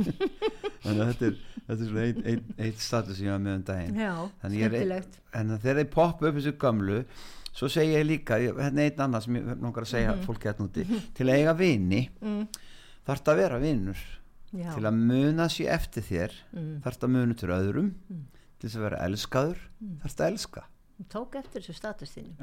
Þannig 0.84 1.00
að 1.02 1.10
þetta 1.10 1.26
er, 1.26 1.36
þetta 1.66 1.80
er 1.82 1.88
svona 1.90 2.04
eitt, 2.06 2.20
eitt, 2.26 2.50
eitt 2.58 2.78
status 2.78 3.16
sem 3.18 3.26
ég 3.26 3.32
var 3.34 3.42
með 3.42 3.54
um 3.58 3.62
daginn. 3.70 3.96
Já, 3.98 4.14
Þannig 4.42 4.58
ég 4.60 4.64
er- 4.64 4.70
skemmtilegt. 4.70 5.18
en 5.34 5.58
þegar 5.58 5.80
þeir 5.80 5.90
poppa 5.94 6.26
upp 6.30 6.34
þessu 6.38 6.52
gamlu 6.58 7.04
svo 7.52 7.68
segi 7.72 7.94
ég 7.96 8.06
líka, 8.06 8.38
hérna 8.38 8.84
einn 8.86 9.04
annað 9.06 9.26
sem 9.26 9.36
ég 9.40 9.48
langar 9.60 9.86
að 9.86 9.92
segja 9.92 10.16
fólki 10.24 10.48
hérna 10.50 10.66
úti. 10.68 10.86
Til 11.16 11.26
að 11.28 11.36
eiga 11.40 11.54
vini 11.58 12.02
mm. 12.20 12.42
þarf 13.08 13.30
að 13.32 13.40
vera 13.42 13.58
vinur. 13.62 14.02
Já, 14.50 14.72
til 14.74 14.82
að 14.88 14.96
muna 14.98 15.46
sér 15.52 15.68
eftir 15.76 16.02
þér 16.02 16.32
mm. 16.56 16.70
þarf 16.84 17.04
að 17.06 17.12
muna 17.14 17.36
til 17.38 17.52
öðrum. 17.54 17.90
Mm. 18.10 18.26
til 18.60 18.68
þess 18.68 18.76
að 18.80 18.86
vera 18.88 19.04
elskaður 19.06 19.66
Mm. 19.80 19.94
þarf 20.02 20.18
að 20.20 20.26
elska. 20.30 20.62
Tók 21.08 21.36
eftir 21.40 21.62
þessu 21.62 21.72
status 21.78 22.10
þínu. 22.12 22.34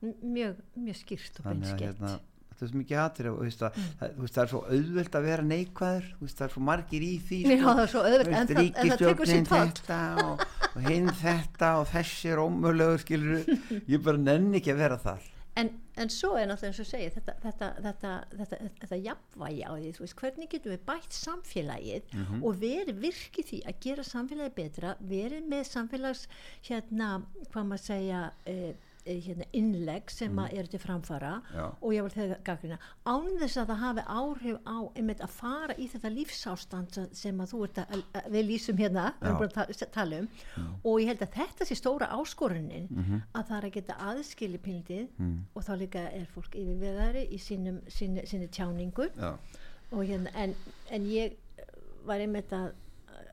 Mjög, 0.00 0.56
mjög 0.74 0.96
skýrt 0.96 1.36
og 1.38 1.44
beinskett 1.46 1.82
hérna, 1.84 2.16
þetta 2.50 2.64
er 2.64 2.70
svo 2.70 2.78
mikið 2.80 3.28
veist, 3.36 3.62
að, 3.62 3.76
það, 4.00 4.14
það 4.32 4.40
er 4.42 4.50
svo 4.50 4.60
auðvelt 4.64 5.18
að 5.18 5.26
vera 5.28 5.44
neikvæður 5.44 6.06
það 6.24 6.44
er 6.46 6.54
svo 6.54 6.62
margir 6.64 7.04
í 7.04 7.10
því 7.28 7.38
já, 7.44 7.60
það 7.66 7.82
er 7.84 7.90
svo 7.92 8.04
öðvöld, 8.08 8.30
Þú 8.30 8.38
en, 8.40 8.50
það- 8.50 8.70
það 8.80 9.02
tekur 9.04 9.30
sér 9.30 9.44
þetta 9.50 10.00
og, 10.24 10.44
og 10.76 10.86
hinn 10.86 11.10
þetta 11.20 11.74
og 11.80 11.88
þessi 11.90 12.30
er 12.32 12.40
ómögulegur 12.44 13.02
skilur 13.02 13.44
ég 13.90 14.02
bara 14.04 14.18
nenni 14.22 14.60
ekki 14.60 14.74
að 14.74 14.82
vera 14.84 14.98
það 15.02 15.28
en, 15.60 15.68
en 15.98 16.08
svo 16.14 16.36
er 16.38 16.46
náttúrulega 16.46 16.70
eins 16.70 16.78
og 16.84 16.86
segja 16.88 17.10
þetta, 17.16 17.32
þetta, 17.42 17.68
þetta, 17.84 18.10
þetta, 18.38 18.58
þetta 18.84 18.98
jafnvægi 19.04 19.64
á 19.66 19.72
því 19.74 19.90
þú 19.96 20.04
veist, 20.04 20.16
hvernig 20.20 20.50
getum 20.52 20.72
við 20.76 20.84
bætt 20.86 21.16
samfélagið 21.18 22.14
Mhm. 22.20 22.44
og 22.46 22.60
verið 22.62 23.00
virki 23.02 23.42
því 23.48 23.58
að 23.66 23.80
gera 23.86 24.04
samfélagið 24.06 24.54
betra 24.60 24.94
verið 25.10 25.48
með 25.50 25.66
samfélags 25.72 26.22
hérna, 26.68 27.10
hvað 27.50 27.66
maður 27.72 27.84
segja 27.88 28.22
eh, 28.46 28.54
eh, 28.70 28.74
hérna, 29.24 29.44
innlegg 29.52 30.10
sem 30.10 30.32
mm. 30.32 30.46
er 30.58 30.66
til 30.70 30.78
framfara. 30.80 31.42
Já. 31.54 31.64
og 31.82 31.92
ég 31.92 32.02
vil 32.02 32.10
þegar 32.14 32.40
gaggrina 32.44 32.78
án 33.06 33.28
þess 33.40 33.56
að 33.60 33.70
það 33.70 33.80
hafi 33.84 34.04
áhrif 34.06 34.58
á 34.66 34.76
einmitt 34.96 35.20
að 35.24 35.28
fara 35.34 35.74
í 35.74 35.88
þetta 35.92 36.10
lífsástand 36.14 36.98
sem- 37.16 37.40
að 37.40 37.52
þú 37.54 37.62
ert 37.64 37.78
að, 37.84 38.02
að 38.14 38.28
við 38.30 38.46
lýsum 38.50 38.76
hérna 38.78 39.06
Já. 39.20 39.86
tala 39.92 40.20
um 40.20 40.28
og 40.84 41.00
ég 41.00 41.06
held 41.10 41.20
að 41.26 41.34
þetta 41.40 41.64
sé 41.66 41.74
stóra 41.78 42.10
áskorunin 42.16 42.88
Mhm. 42.90 43.22
að 43.34 43.44
það 43.48 43.56
er 43.58 43.64
að 43.70 43.72
geta 43.78 43.94
aðskili 44.10 44.58
pildið 44.58 45.08
Mm. 45.18 45.38
og 45.54 45.62
þá 45.64 45.72
líka 45.78 45.98
er 46.12 46.26
fólk 46.34 46.54
yfirvegari 46.54 47.26
í 47.30 47.38
sínum, 47.38 47.80
sinni, 47.88 48.26
sinni 48.26 48.48
tjáningu 48.48 49.10
Já, 49.16 49.36
hérna, 49.92 50.30
en, 50.34 50.54
en 50.90 51.04
ég 51.06 51.34
var 52.06 52.18
einmitt 52.20 52.50
að 52.52 52.72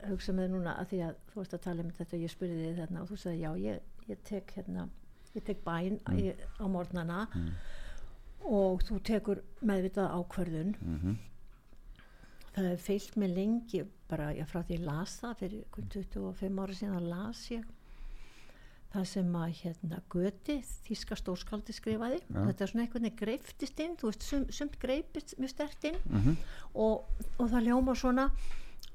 hugsa 0.08 0.32
með 0.32 0.50
núna 0.52 0.76
að 0.78 0.86
því 0.92 0.98
að 1.08 1.14
þú 1.32 1.40
veist 1.40 1.54
að 1.54 1.62
tala 1.64 1.82
um 1.82 1.90
þetta 1.90 2.16
og 2.16 2.22
ég 2.22 2.30
spurði 2.30 2.58
þig 2.66 2.76
þarna 2.78 3.02
og 3.02 3.08
þú 3.10 3.16
sagði 3.22 3.40
já 3.40 3.52
ég, 3.58 3.80
ég 4.08 4.18
tek 4.24 4.52
hérna 4.56 4.88
ég 5.38 5.46
tek 5.46 5.64
bæn 5.64 5.98
mm. 6.02 6.44
á 6.60 6.64
morgnana 6.70 7.22
og 8.48 8.84
þú 8.86 9.00
tekur 9.04 9.42
meðvitað 9.66 10.14
ákvörðun. 10.18 10.76
Mhm, 10.80 11.16
það 12.54 12.68
hefur 12.70 12.84
fyllt 12.84 13.16
mig 13.16 13.34
lengi 13.34 13.82
bara 14.08 14.30
já, 14.34 14.44
frá 14.48 14.62
því 14.62 14.78
ég 14.78 14.86
las 14.86 15.18
það 15.20 15.42
fyrir 15.42 15.58
einhver 15.64 15.90
25 15.94 16.62
ára 16.62 16.78
síðan 16.78 17.10
las 17.10 17.42
ég 17.52 17.66
það 18.88 19.04
sem 19.10 19.34
að 19.36 19.50
hérna 19.58 19.98
Göti, 20.08 20.54
þíska 20.86 21.16
stórskáldi 21.20 21.74
skrifaði. 21.76 22.22
Já. 22.24 22.38
þetta 22.48 22.64
er 22.64 22.70
svona 22.70 22.84
einhvern 22.86 23.04
veginn 23.04 23.18
greiftist 23.20 23.82
inn 23.84 23.96
þú 24.00 24.10
veist, 24.10 24.24
sum, 24.24 24.46
sumt 24.48 24.78
greipist 24.80 25.34
mjög 25.38 25.52
stert 25.52 25.88
inn. 25.90 25.98
Mhm, 26.08 26.38
og, 26.74 27.10
og 27.36 27.50
það 27.52 27.68
ljóma 27.68 27.96
svona 27.98 28.30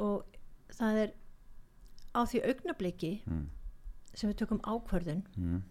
og 0.02 0.40
það 0.74 1.04
er 1.04 1.14
á 2.14 2.22
því 2.30 2.42
augnabliki 2.50 3.14
mm, 3.26 3.46
sem 4.14 4.32
við 4.32 4.40
tökum 4.42 4.62
ákvörðun 4.66 5.24
mm, 5.38 5.62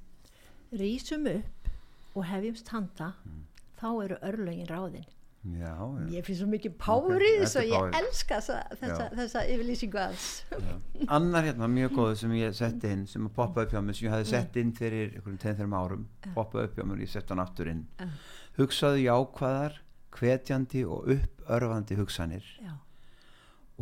rýsum 0.73 1.27
upp 1.37 1.73
og 2.17 2.25
hefjumst 2.29 2.69
handa 2.73 3.13
Mm. 3.25 3.43
þá 3.81 4.05
eru 4.05 4.17
örlögin 4.23 4.67
ráðin. 4.69 5.05
Já, 5.43 5.75
já. 5.75 6.07
ég 6.15 6.25
finnst 6.25 6.39
svo 6.41 6.47
mikið 6.47 6.75
power 6.79 7.17
Ok, 7.17 7.23
í 7.27 7.31
þetta 7.33 7.43
þessu 7.43 7.59
er 7.59 7.65
og 7.65 7.87
ég 7.89 7.97
elska 7.99 8.37
þessa, 8.39 9.07
þessa, 9.17 9.41
yfirlýsingu 9.51 9.99
aðs 9.99 10.27
annar 11.17 11.43
hérna 11.49 11.67
mjög 11.67 11.97
góðu 11.97 12.17
sem 12.21 12.31
ég 12.39 12.55
setti 12.55 12.93
inn 12.95 13.03
sem 13.11 13.27
að 13.27 13.33
poppa 13.35 13.65
upp 13.65 13.73
hjá 13.75 13.81
mér 13.83 13.97
sem 13.99 14.07
ég 14.07 14.13
hafði 14.15 14.29
sett 14.31 14.57
inn 14.63 14.71
fyrir 14.79 15.17
einhverjum 15.17 15.41
10-3 15.43 15.75
árum 15.81 16.05
poppa 16.37 16.63
upp 16.63 16.77
hjá 16.79 16.85
mér 16.87 16.95
og 16.95 17.03
ég 17.03 17.11
sett 17.11 17.29
hann 17.35 17.43
aftur 17.43 17.67
inn. 17.73 17.83
Hugsaðu 18.57 19.03
jákvæðar 19.03 19.81
hvetjandi 20.15 20.85
og 20.87 21.11
uppörfandi 21.17 21.99
hugsanir 21.99 22.47
já, 22.63 22.77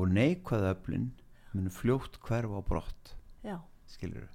og 0.01 0.09
neikvæða 0.17 0.73
öflin 0.79 1.11
munu 1.53 1.69
fljótt 1.69 2.17
hverfa 2.25 2.57
á 2.57 2.63
brott 2.65 3.15
skilur. 3.91 4.27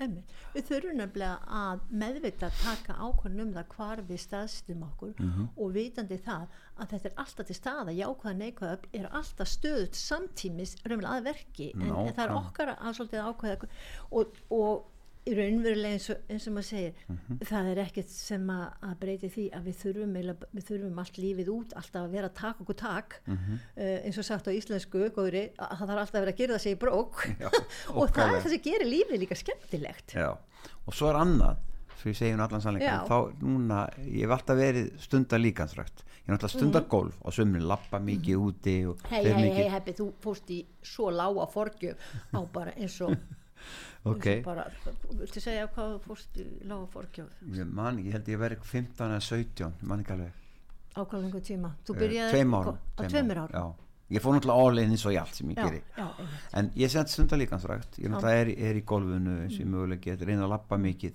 Við 0.56 0.66
þurfum 0.70 0.98
nefnilega 1.00 1.38
að 1.60 1.84
meðvita 2.02 2.50
að 2.50 2.58
taka 2.64 2.96
ákvörðun 3.08 3.42
um 3.46 3.54
það 3.56 3.68
hvar 3.76 4.02
við 4.10 4.20
staðstum 4.26 4.84
okkur 4.90 5.14
Mhm. 5.20 5.48
og 5.58 5.74
vitandi 5.76 6.18
það 6.26 6.48
að 6.80 6.90
þetta 6.94 7.06
er 7.12 7.16
alltaf 7.26 7.46
til 7.48 7.56
staða, 7.56 7.96
jákvæða 7.96 8.36
neikvæða 8.42 8.74
öfl 8.78 8.90
er 9.00 9.08
alltaf 9.12 9.48
stöðut 9.48 9.96
samtímis 9.96 10.76
raunverulega 10.86 11.20
að 11.20 11.24
verki 11.32 11.72
en, 11.76 11.82
en 11.92 12.14
það 12.14 12.26
er 12.26 12.36
okkar 12.36 12.76
að 12.76 13.00
svolítið 13.00 13.26
ákvæða 13.30 13.70
og, 14.12 14.36
og 14.52 14.86
raunverulega 15.34 15.96
eins 15.96 16.10
og, 16.14 16.18
eins 16.30 16.46
og 16.48 16.54
maður 16.54 16.68
segir 16.70 16.94
Mhm. 17.10 17.40
það 17.50 17.70
er 17.72 17.82
ekkert 17.86 18.10
sem 18.10 18.48
að, 18.54 18.66
að 18.84 18.96
breyti 19.02 19.30
því 19.34 19.46
að 19.58 19.64
við 19.66 19.76
þurfum, 19.82 20.14
við 20.54 20.66
þurfum 20.70 21.00
allt 21.02 21.18
lífið 21.18 21.50
út 21.56 21.74
alltaf 21.76 22.02
að 22.06 22.12
vera 22.12 22.30
að 22.30 22.34
taka 22.36 22.64
okkur 22.64 22.78
tak. 22.78 23.22
Mhm. 23.26 23.54
uh, 23.78 23.98
eins 24.06 24.18
og 24.18 24.24
sagt 24.26 24.48
á 24.48 24.52
íslensku 24.54 25.10
góðri, 25.16 25.50
að 25.58 25.78
það 25.80 25.88
þarf 25.90 26.02
alltaf 26.04 26.16
að 26.16 26.26
vera 26.26 26.32
að 26.32 26.38
gera 26.38 26.54
það 26.54 26.62
sig 26.62 26.76
í 26.76 26.80
brók. 26.80 27.26
Já, 27.40 27.50
og 28.00 28.10
það 28.14 28.36
er 28.36 28.42
það 28.42 28.50
sem 28.54 28.66
gerir 28.70 28.92
lífið 28.92 29.20
líka 29.26 29.36
skemmtilegt. 29.40 30.14
Já, 30.14 30.30
og 30.86 30.94
svo 30.94 31.10
er 31.10 31.16
annað 31.24 31.58
svo 31.96 32.10
ég 32.12 32.18
segi 32.20 32.34
hún 32.36 32.44
allan 32.44 32.62
sannleika 32.62 33.06
þá 33.08 33.18
núna, 33.42 33.90
ég 34.06 34.26
hef 34.28 34.34
alltaf 34.36 34.58
verið 34.60 34.92
stunda 35.02 35.38
líkansrækt 35.40 36.04
ég 36.26 36.28
er 36.28 36.34
alltaf 36.36 36.52
stunda 36.52 36.82
golf 36.82 37.16
og 37.24 37.34
sömur 37.34 37.64
lappa 37.66 37.98
mikið 38.00 38.36
úti 38.38 38.76
Mhm. 38.86 39.08
Hei, 39.10 39.24
hei, 39.24 39.70
hei, 39.70 39.80
þú 39.96 40.12
fórst 40.22 40.50
í 40.54 40.66
svo 40.84 41.10
lága 41.10 41.48
forgjöf 41.50 41.96
á 42.36 42.46
bara 42.52 42.72
eins 42.78 43.00
og, 43.02 43.16
ok, 44.06 44.26
viltu 45.20 45.42
segja 45.42 45.68
hvað 45.74 45.96
fórst 46.06 46.38
í 46.42 46.46
lága 46.70 46.86
forgjöf? 46.94 47.32
Ég 47.56 47.72
man, 47.72 47.98
ég 48.04 48.12
held 48.14 48.28
ég 48.30 48.40
verið 48.42 48.62
15 48.64 49.08
eða 49.16 49.22
17, 49.22 49.72
ég 49.82 49.88
man 49.90 50.04
ekki 50.04 50.14
alveg. 50.16 50.34
Á 50.96 51.02
hvað 51.04 51.22
lengur 51.26 51.42
tíma? 51.44 51.72
Þú 51.88 51.96
Eh, 51.96 52.00
byrjaði 52.04 52.32
tveim 52.36 52.54
árum, 52.60 52.78
á 52.78 53.00
tveim 53.02 53.10
tveimur 53.12 53.42
árum, 53.46 53.74
ég 54.16 54.22
fór 54.22 54.36
náttúrulega 54.38 54.66
all 54.70 54.78
in 54.80 54.90
eins 54.94 55.06
og 55.06 55.12
í 55.16 55.20
allt 55.20 55.36
sem 55.36 55.50
ég 55.50 55.58
Já, 55.58 55.64
geri. 55.70 55.82
já, 55.98 56.08
en 56.54 56.70
ég 56.76 56.90
sett 56.94 57.10
stunda 57.10 57.36
líkansrækt 57.36 57.98
ég 58.00 58.10
náttúrulega 58.14 58.42
er, 58.46 58.50
er 58.70 58.76
í 58.76 58.84
golfinu 58.86 59.34
eins 59.44 59.58
og 59.60 59.60
Mm. 59.60 59.66
ég 59.66 59.74
mögulega 59.74 60.02
get 60.02 60.22
reyna 60.22 60.44
að 60.46 60.50
lappa 60.54 60.78
mikið. 60.78 61.14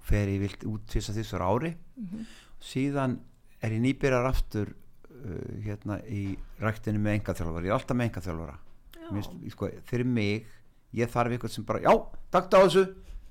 Og 0.00 0.04
fer 0.08 0.26
ég 0.28 0.40
vilt 0.40 0.64
út 0.64 0.80
fyrst 0.88 1.10
að 1.10 1.18
þessar 1.20 1.40
ári. 1.44 1.74
Mhm. 1.96 2.26
síðan 2.60 3.18
er 3.62 3.70
ég 3.70 3.80
nýbyrjar 3.80 4.26
aftur 4.26 4.68
uh, 4.70 5.62
hérna 5.62 6.00
í 6.08 6.36
ræktinu 6.60 6.98
með 6.98 7.20
engaþjálfara, 7.20 7.62
ég 7.64 7.70
er 7.70 7.78
alltaf 7.78 7.96
með 7.96 8.08
engaþjálfara 8.10 8.58
sko, 9.50 9.68
fyrir 9.84 10.04
mig 10.06 10.46
ég 10.94 11.10
þarf 11.10 11.34
eitthvað 11.36 11.50
sem 11.56 11.64
bara, 11.68 11.80
já, 11.84 11.92
takk 12.30 12.54
á 12.54 12.60
þessu 12.64 12.84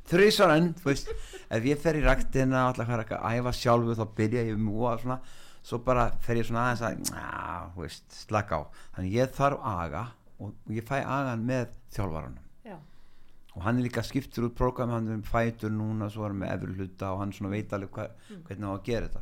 þrísar 0.10 0.52
enn, 0.58 0.74
þú 0.82 0.90
veist. 0.92 1.10
Ef 1.54 1.64
ég 1.70 1.80
fer 1.80 1.96
í 2.00 2.04
ræktina, 2.04 2.66
alltaf 2.68 2.90
hægt 2.92 3.14
að 3.16 3.38
æfa 3.40 3.54
sjálfu 3.56 3.96
þá 4.00 4.06
byrja 4.18 4.44
ég 4.50 4.58
múa 4.60 4.98
svona. 5.00 5.20
Svo 5.64 5.80
bara 5.86 6.10
fer 6.20 6.42
ég 6.42 6.48
svona 6.50 6.66
aðeins 6.74 6.84
að 6.84 7.14
na, 7.14 7.72
þú 7.76 7.86
veist, 7.86 8.04
slaka 8.26 8.58
á, 8.60 8.62
þannig 8.98 9.14
ég 9.16 9.36
þarf 9.38 9.62
aga 9.64 10.02
og 10.44 10.74
ég 10.76 10.84
fæ 10.84 10.98
agan 11.06 11.46
með 11.48 11.70
þjálfaranum. 11.96 12.42
Já, 12.68 12.76
og 13.56 13.62
hann 13.64 13.78
er 13.80 13.86
líka 13.88 14.04
skiptur 14.04 14.50
út 14.50 14.58
prógram, 14.60 14.92
hann 14.92 15.08
er 15.08 15.16
um 15.22 15.24
fætur 15.24 15.72
núna 15.72 16.10
svo 16.12 16.26
er 16.26 16.34
hann 16.34 16.42
með 16.42 16.52
efri 16.58 16.76
hluta 16.82 17.14
og 17.14 17.22
hann 17.24 17.32
svona 17.32 17.54
veit 17.54 17.72
alveg 17.78 17.94
hva, 17.96 18.10
Mm. 18.30 18.42
hvernig 18.50 18.68
á 18.68 18.72
að 18.76 18.84
gera 18.90 19.08
þetta. 19.08 19.22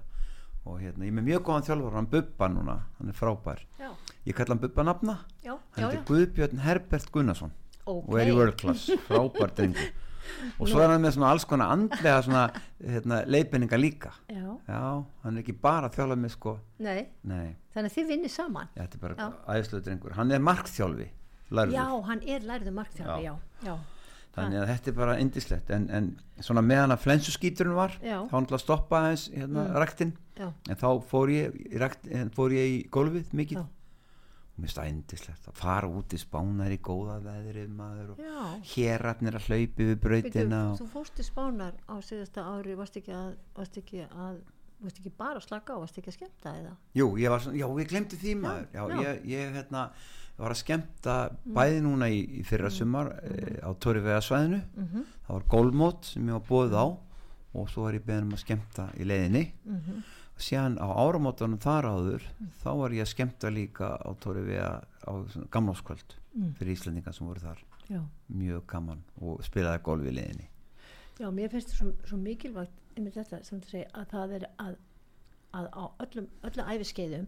Og 0.65 0.79
hérna, 0.81 1.05
ég 1.05 1.11
er 1.13 1.17
með 1.19 1.27
mjög 1.29 1.43
góðan 1.45 1.65
þjálfara 1.67 1.95
hann 1.99 2.09
Bubba 2.09 2.47
núna, 2.49 2.75
hann 2.97 3.09
er 3.09 3.13
frábær. 3.17 3.61
Já, 3.79 3.91
ég 4.25 4.33
kalla 4.35 4.55
hann 4.55 4.61
Bubba 4.65 4.83
nafna. 4.83 5.15
Já, 5.43 5.53
hann 5.77 5.83
já, 5.83 5.89
heitir. 5.91 6.05
Guðbjörn 6.09 6.59
Herbert 6.65 7.11
Gunnarsson 7.11 7.51
Ok. 7.86 8.07
og 8.07 8.17
er 8.21 8.29
í 8.29 8.36
world 8.38 8.57
class, 8.59 8.89
frábær 9.07 9.53
drengur. 9.57 9.91
Og 10.61 10.69
svo 10.69 10.82
er 10.82 10.91
hann 10.93 11.01
með 11.03 11.15
svona 11.15 11.32
alls 11.34 11.45
konar 11.49 11.71
andlega 11.75 12.19
svona 12.25 12.43
hérna, 12.79 13.21
leifinninga 13.29 13.79
líka. 13.79 14.11
Já, 14.32 14.45
já, 14.67 14.84
hann 15.23 15.38
er 15.38 15.43
ekki 15.43 15.55
bara 15.63 15.89
að 15.89 15.97
þjálfa 15.97 16.19
með 16.21 16.36
sko. 16.36 16.53
Nei, 16.86 16.99
nei, 17.27 17.55
þannig 17.75 17.91
að 17.91 17.97
þið 17.97 18.11
vinnir 18.13 18.34
saman. 18.34 18.69
Já, 18.75 18.84
þetta 18.84 18.99
er 18.99 19.03
bara 19.05 19.17
Já. 19.17 19.25
æðislega 19.55 19.88
drengur. 19.88 20.15
Hann 20.19 20.36
er 20.36 20.45
markþjálfi, 20.45 21.09
lærður. 21.51 21.75
Já, 21.79 21.88
hann 22.11 22.23
er 22.36 22.47
lærðu 22.51 22.75
markþjálfi, 22.77 23.25
já, 23.25 23.34
já, 23.65 23.75
þannig 24.38 24.61
að 24.61 24.71
þetta 24.71 24.91
er 24.93 24.97
bara 25.01 25.17
indislegt 25.25 25.75
en, 25.75 25.89
en 25.91 26.09
svona 26.39 26.63
meðan 26.63 26.95
að 26.95 27.03
flensuskíturinn 27.03 27.75
var 27.75 27.97
þá 27.99 28.32
hann 28.32 28.47
til 28.47 28.57
að 28.57 28.63
stoppa 28.63 29.01
aðeins 29.01 29.27
hérna, 29.34 29.65
mm. 29.65 29.77
ræktin. 29.84 30.15
Já, 30.39 30.47
en 30.69 30.79
þá 30.79 30.89
fór 31.11 31.34
ég, 31.34 31.61
en 32.21 32.34
fór 32.34 32.55
ég 32.55 32.77
í 32.77 32.82
gólfið 32.93 33.36
mikið 33.41 33.65
mér 34.62 34.78
indislegt 34.88 35.49
að 35.49 35.57
fara 35.59 35.89
út 35.89 36.14
í 36.16 36.20
spánar 36.22 36.72
í 36.74 36.80
góða 36.84 37.18
veðrið 37.26 37.74
maður 37.76 38.14
og 38.14 38.22
já. 38.22 38.39
hérarnir 38.76 39.38
að 39.39 39.49
hlaupi 39.49 39.88
við 39.91 39.99
brautina 40.05 40.62
og, 40.72 40.80
Þú 40.82 40.88
fórst 40.93 41.18
til 41.18 41.26
Spánar 41.28 41.78
á 41.89 41.95
síðasta 42.05 42.45
ári, 42.47 42.78
varst 42.80 42.97
ekki 43.01 43.14
að, 43.18 43.36
varst 43.57 43.78
ekki 43.82 44.05
að, 44.07 44.39
varst 44.82 45.01
ekki 45.01 45.14
bara 45.18 45.41
að 45.41 45.47
slaka 45.47 45.76
á, 45.76 45.82
varst 45.84 45.99
ekki 46.01 46.14
að 46.14 46.18
skemmta 46.20 46.55
eða? 46.62 46.74
jú, 46.97 47.09
ég 47.22 47.34
var 47.34 47.43
svona, 47.45 47.59
já, 47.62 47.68
ég 47.82 47.91
glemdi 47.91 48.22
því 48.22 48.36
maður. 48.41 48.66
Já, 48.74 48.82
já. 48.82 49.01
Ég, 49.05 49.22
ég 49.34 49.55
hérna 49.59 49.86
var 50.41 50.55
að 50.55 50.62
skemmta 50.64 51.16
bæði 51.45 51.82
núna 51.86 52.07
í, 52.09 52.22
í 52.39 52.45
fyrra 52.47 52.72
sumar 52.74 53.12
e, 53.22 53.59
á 53.62 53.70
Tóri 53.78 54.01
Vegasvæðinu 54.01 54.62
Mhm, 54.78 55.03
það 55.28 55.36
var 55.38 55.47
gólmót 55.53 56.14
sem 56.14 56.26
ég 56.32 56.38
var 56.39 56.47
bóðið 56.49 56.78
á 56.82 56.86
og 57.51 57.68
svo 57.70 57.84
var 57.84 57.97
ég 57.97 58.05
beðin 58.07 58.30
um 58.30 58.38
að 58.38 58.43
skemmta 58.45 58.88
í 58.95 59.05
leiðinni. 59.05 59.43
Og 59.68 60.01
síðan 60.43 60.77
á 60.81 60.87
áramótanum 60.89 61.59
þar 61.61 61.87
áður 61.91 62.25
þá 62.63 62.69
var 62.81 62.95
ég 62.97 63.05
að 63.05 63.11
skemmta 63.13 63.51
líka 63.53 63.93
á 64.01 64.09
Tóri 64.23 64.43
Vega 64.47 64.81
á 65.07 65.11
gamláskvöld 65.53 66.17
Mm. 66.31 66.53
fyrir 66.55 66.77
Íslandingar 66.77 67.11
sem 67.11 67.27
voru 67.27 67.41
þar. 67.43 67.59
Já, 67.91 67.99
mjög 68.31 68.61
gaman 68.71 69.01
og 69.19 69.41
spilaði 69.43 69.81
golf 69.83 70.05
í 70.07 70.13
leiðinni 70.15 70.45
já, 71.19 71.27
mér 71.27 71.49
finnst 71.51 71.73
það 71.73 71.75
svo, 71.81 71.89
svo 72.07 72.17
mikilvægt 72.21 72.77
einmitt 72.95 73.17
þetta 73.17 73.39
sem 73.43 73.59
þú 73.59 73.67
segir 73.73 73.89
að 73.99 74.05
það 74.13 74.35
er 74.37 74.45
að, 74.63 74.77
að 75.59 75.67
á 75.75 75.83
öllum, 76.05 76.29
öllum 76.47 76.69
æfiskeiðum 76.71 77.27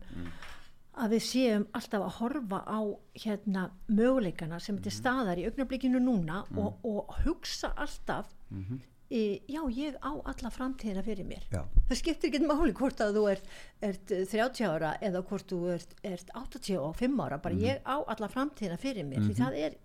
að 1.03 1.15
við 1.17 1.23
séum 1.27 1.65
alltaf 1.75 2.05
að 2.07 2.15
horfa 2.21 2.61
á 2.63 2.79
hérna 3.25 3.65
möguleikana 3.91 4.59
sem 4.63 4.77
er 4.79 4.85
til 4.87 4.95
staðar 4.95 5.41
í 5.41 5.45
augnablikinu 5.49 5.99
núna 5.99 6.45
og, 6.55 6.79
og 6.87 7.11
hugsa 7.25 7.73
alltaf 7.75 8.31
e, 8.55 8.79
já, 9.13 9.61
ég 9.69 9.97
á 10.01 10.11
alla 10.11 10.51
framtíðina 10.53 11.03
fyrir 11.05 11.27
mér. 11.27 11.45
Já, 11.53 11.61
það 11.89 11.99
skiptir 11.99 12.31
ekki 12.31 12.41
máli 12.49 12.73
hvort 12.77 13.01
að 13.03 13.17
þú 13.17 13.23
ert, 13.31 13.49
ert 13.89 14.13
30 14.31 14.69
ára 14.69 14.93
eða 15.01 15.23
hvort 15.29 15.49
þú 15.51 15.59
ert, 15.75 15.95
ert 16.03 16.31
85 16.39 17.19
ára 17.25 17.39
bara 17.43 17.59
ég 17.61 17.81
á 17.85 17.97
alla 18.01 18.29
framtíðina 18.31 18.79
fyrir 18.81 19.05
mér 19.07 19.27
því 19.27 19.35
það 19.37 19.59
er, 19.65 19.75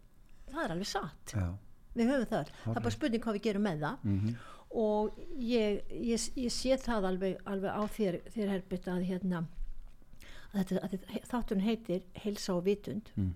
það 0.52 0.62
er 0.64 0.76
alveg 0.76 0.90
satt. 0.92 1.34
Já, 1.34 1.48
við 1.98 2.12
höfum 2.12 2.30
það, 2.32 2.54
það 2.64 2.80
er 2.80 2.86
bara 2.88 2.96
spurning 2.96 3.26
hvað 3.26 3.38
við 3.38 3.46
gerum 3.48 3.68
með 3.68 3.84
það. 3.84 4.08
Mhm, 4.12 4.38
og 4.78 5.20
ég, 5.40 5.78
ég, 5.92 6.26
ég 6.36 6.52
sé 6.52 6.76
það 6.80 7.12
alveg, 7.12 7.38
alveg 7.48 7.72
á 7.72 7.82
þér, 7.88 8.20
þér 8.34 8.52
Herbert 8.52 8.88
að 8.92 9.06
hérna 9.08 9.44
að 10.56 10.78
að 10.80 10.94
þátturinn 11.28 11.64
heitir 11.64 12.04
heilsa 12.22 12.54
og 12.56 12.64
vitund. 12.64 13.10
Mm. 13.16 13.34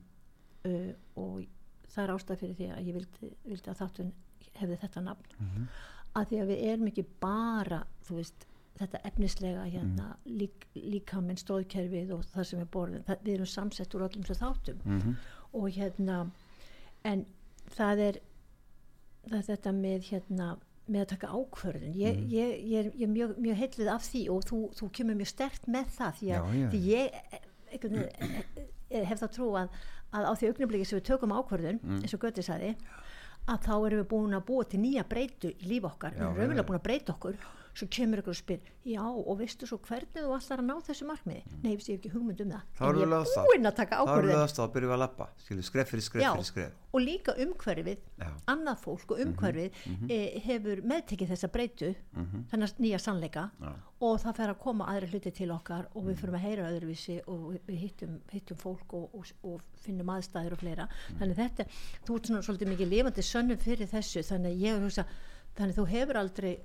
uh, 0.68 0.92
og 1.20 1.42
það 1.94 2.04
er 2.04 2.14
ástæð 2.16 2.38
fyrir 2.42 2.54
því 2.58 2.68
að 2.76 2.86
ég 2.88 2.94
vildi, 2.98 3.32
vildi 3.44 3.70
að 3.70 3.80
þátturinn 3.82 4.12
hefði 4.60 4.78
þetta 4.82 5.02
nafn 5.02 5.36
Mhm. 5.40 5.68
að 6.14 6.26
því 6.28 6.40
að 6.42 6.48
við 6.52 6.64
erum 6.72 6.86
ekki 6.90 7.04
bara 7.20 7.82
þú 8.04 8.14
veist 8.20 8.46
þetta 8.78 9.00
efnislega 9.04 9.64
hérna 9.70 10.16
Mm. 10.24 10.38
lík, 10.38 10.66
líkaminn 10.74 11.36
stóðkerfið 11.38 12.12
og 12.12 12.24
það 12.24 12.44
sem 12.46 12.60
er 12.60 12.64
borðin 12.66 13.04
það, 13.04 13.18
við 13.24 13.34
erum 13.34 13.46
samsett 13.46 13.94
úr 13.94 14.08
öllum 14.08 14.24
svo 14.24 14.34
þáttum 14.34 14.78
mhm, 14.84 15.16
og 15.54 15.70
hérna 15.70 16.30
en 17.04 17.26
það 17.76 17.98
er 18.08 18.18
það 19.28 19.38
er 19.38 19.56
þetta 19.56 19.72
með 19.72 20.02
hérna 20.10 20.58
með 20.88 21.00
að 21.04 21.08
taka 21.12 21.26
ákvörðun 21.28 21.94
ég, 21.94 22.16
Mhm. 22.16 22.30
ég, 22.30 22.64
ég 22.66 22.78
er, 22.86 22.90
ég 22.90 23.02
er 23.02 23.12
mjög, 23.12 23.36
mjög 23.38 23.56
heillið 23.56 23.88
af 23.94 24.02
því 24.02 24.28
og 24.30 24.44
þú, 24.44 24.58
þú 24.74 24.90
kemur 24.92 25.14
mjög 25.14 25.26
stert 25.28 25.66
með 25.68 25.86
það 25.98 26.12
því 26.18 26.28
að 26.28 26.42
Já, 26.42 26.52
já. 26.52 26.68
því 26.70 26.80
ég 26.88 27.10
einhvern 27.72 27.92
veginn, 27.92 28.66
eh, 28.90 29.04
hef 29.04 29.20
það 29.22 29.32
trú 29.36 29.50
að, 29.56 29.68
að 30.12 30.26
á 30.28 30.32
því 30.38 30.50
augnabliki 30.52 30.84
sem 30.88 30.98
við 31.00 31.06
tökum 31.10 31.32
ákvörðun 31.38 31.80
Mm. 31.82 32.00
eins 32.02 32.14
og 32.14 32.20
Göti 32.20 32.42
sagði 32.44 32.74
að 33.48 33.58
þá 33.66 33.72
erum 33.86 33.98
við 34.02 34.08
búin 34.12 34.36
að 34.38 34.44
búa 34.46 34.64
til 34.68 34.80
nýja 34.80 35.04
breytu 35.08 35.50
í 35.50 35.66
líf 35.72 35.84
okkar, 35.84 36.12
við 36.12 36.20
erum 36.22 36.36
raunverulega 36.36 36.66
búin 36.68 36.78
að 36.78 36.86
breyta 36.86 37.12
okkur 37.16 37.34
svo 37.74 37.86
kemur 37.88 38.20
ykkur 38.20 38.34
og 38.34 38.36
spyr, 38.36 38.60
já 38.84 39.00
og 39.00 39.38
veistu 39.38 39.64
svo 39.66 39.78
hvernig 39.80 40.12
þú 40.12 40.32
ætlar 40.36 40.60
að 40.60 40.66
ná 40.68 40.74
þessu 40.84 41.06
markmiði 41.08 41.42
nei, 41.62 41.70
veist 41.76 41.88
ég 41.88 41.96
hef 41.96 42.00
ekki 42.02 42.10
hugmynd 42.12 42.40
um 42.44 42.50
það 42.52 42.62
Mm. 42.62 42.76
Þá 42.76 42.82
en 42.82 42.88
erum 42.88 43.00
við 43.00 43.12
ég 43.12 43.22
er 43.22 43.30
það. 43.32 43.46
búin 43.48 43.66
að 43.70 43.76
taka 43.78 43.96
þá 43.96 44.12
erum 44.18 44.28
við 44.32 44.40
aðstæða 44.42 44.66
að 44.68 44.72
byrja 44.74 44.92
að 44.92 44.98
lappa 45.02 45.26
skref 45.62 45.88
fyrir 45.92 46.02
skref 46.04 46.22
Já. 46.22 46.32
fyrir 46.34 46.48
skref 46.50 46.72
og 46.92 47.00
líka 47.00 47.32
umhverfið 47.40 47.98
Já. 48.20 48.28
annað 48.52 48.76
fólk 48.82 49.10
og 49.14 49.22
umhverfið 49.24 49.70
e, 50.12 50.18
hefur 50.44 50.82
meðtekið 50.92 51.32
þessa 51.32 51.48
breytu 51.48 51.94
Mhm. 52.12 52.44
þennan 52.52 52.74
nýja 52.78 52.98
sannleika 53.00 53.50
Já. 53.62 53.72
og 54.02 54.20
það 54.20 54.36
fer 54.36 54.48
að 54.52 54.58
koma 54.58 54.84
aðri 54.92 55.08
hluti 55.14 55.32
til 55.32 55.50
okkar 55.50 55.86
og 55.94 56.04
við 56.04 56.16
fyrir 56.20 56.34
að 56.34 56.44
heyra 56.44 56.68
öðruvísi 56.72 57.20
og 57.26 57.56
við, 57.66 57.78
hittum, 57.78 58.20
hittum 58.32 58.56
fólk 58.60 58.92
og, 58.92 59.08
og, 59.14 59.24
og 59.44 59.60
finnum 59.80 60.06
aðstæður 60.12 60.52
og 60.52 60.58
fleira 60.58 60.88
þannig 61.18 61.36
þetta, 61.40 61.66
þú 62.04 62.16
ert 62.16 62.26
svona 62.26 62.42
svolítið 62.42 62.68
mikið 62.74 62.88
lifandi 62.92 63.22
sönnum 63.24 63.58
fyrir 63.62 63.86
þessu 63.88 64.20
þannig 64.28 64.52
að 64.52 64.60
ég 64.66 64.82
hugsa 64.84 65.06
þannig 65.56 65.76
þú 65.76 65.86
hefur 65.88 66.16
aldrei 66.16 66.58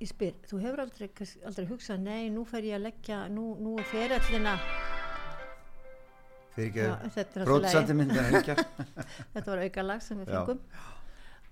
ég 0.00 0.08
spyr, 0.08 0.36
þú 0.48 0.60
hefur 0.62 0.84
aldrei, 0.86 1.10
aldrei 1.48 1.66
hugsað 1.68 2.06
nei, 2.06 2.30
nú 2.32 2.46
fer 2.48 2.64
ég 2.64 2.78
að 2.78 2.86
leggja 2.88 3.24
nú, 3.32 3.52
nú 3.60 3.74
er 3.80 3.90
Já, 6.88 6.94
er 7.10 7.42
í 7.44 7.44
lagi. 7.44 7.50
brótsandi 7.50 7.96
hengja. 8.30 8.56
Þetta 9.34 9.44
var 9.52 9.62
aukalag 9.66 10.02
sem 10.04 10.22
við 10.22 10.32
Já. 10.32 10.40
fengum. 10.40 10.64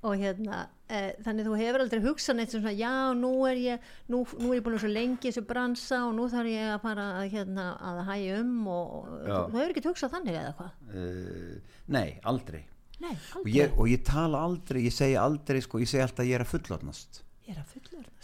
Og 0.08 0.14
hérna 0.14 0.58
e, 0.86 0.98
þannig 1.26 1.48
þú 1.48 1.54
hefur 1.58 1.82
aldrei 1.82 2.02
hugsað 2.04 2.36
neitt 2.38 2.52
sem 2.54 2.62
svona 2.62 2.74
já 2.78 2.90
nú 3.18 3.32
er 3.50 3.58
ég 3.58 3.86
nú, 4.06 4.20
nú 4.38 4.52
er 4.52 4.60
ég 4.60 4.64
búin 4.66 4.76
að 4.78 4.84
svo 4.84 4.90
lengi 4.92 5.26
þessu 5.26 5.42
bransa 5.48 6.04
og 6.06 6.12
nú 6.14 6.28
þarf 6.30 6.52
ég 6.52 6.70
að 6.70 6.82
fara 6.84 7.06
að, 7.18 7.24
hérna, 7.34 7.64
að 7.82 8.02
hægja 8.06 8.36
um 8.44 8.52
og 8.70 8.92
Já. 9.10 9.32
þú, 9.34 9.40
þú 9.42 9.58
hefur 9.58 9.74
ekki 9.74 9.86
hugsað 9.88 10.14
þannig 10.14 10.38
eða 10.38 10.52
hvað? 10.60 10.76
Uh, 10.94 11.80
nei, 11.98 12.06
aldrei. 12.30 12.62
Nei, 13.02 13.14
og 13.42 13.50
ég, 13.50 13.74
og 13.74 13.90
ég 13.90 14.06
tala 14.06 14.44
aldrei, 14.46 14.84
ég 14.86 14.94
segi 14.94 15.18
aldrei 15.18 15.60
sko, 15.66 15.82
ég 15.82 15.90
segi 15.90 16.06
alltaf 16.06 16.22
að 16.24 16.30
ég 16.30 16.38
er 16.38 16.46
að 16.46 16.54
fullotnast 16.54 17.24
ég 17.48 17.56
er 17.56 17.62
að 17.62 17.74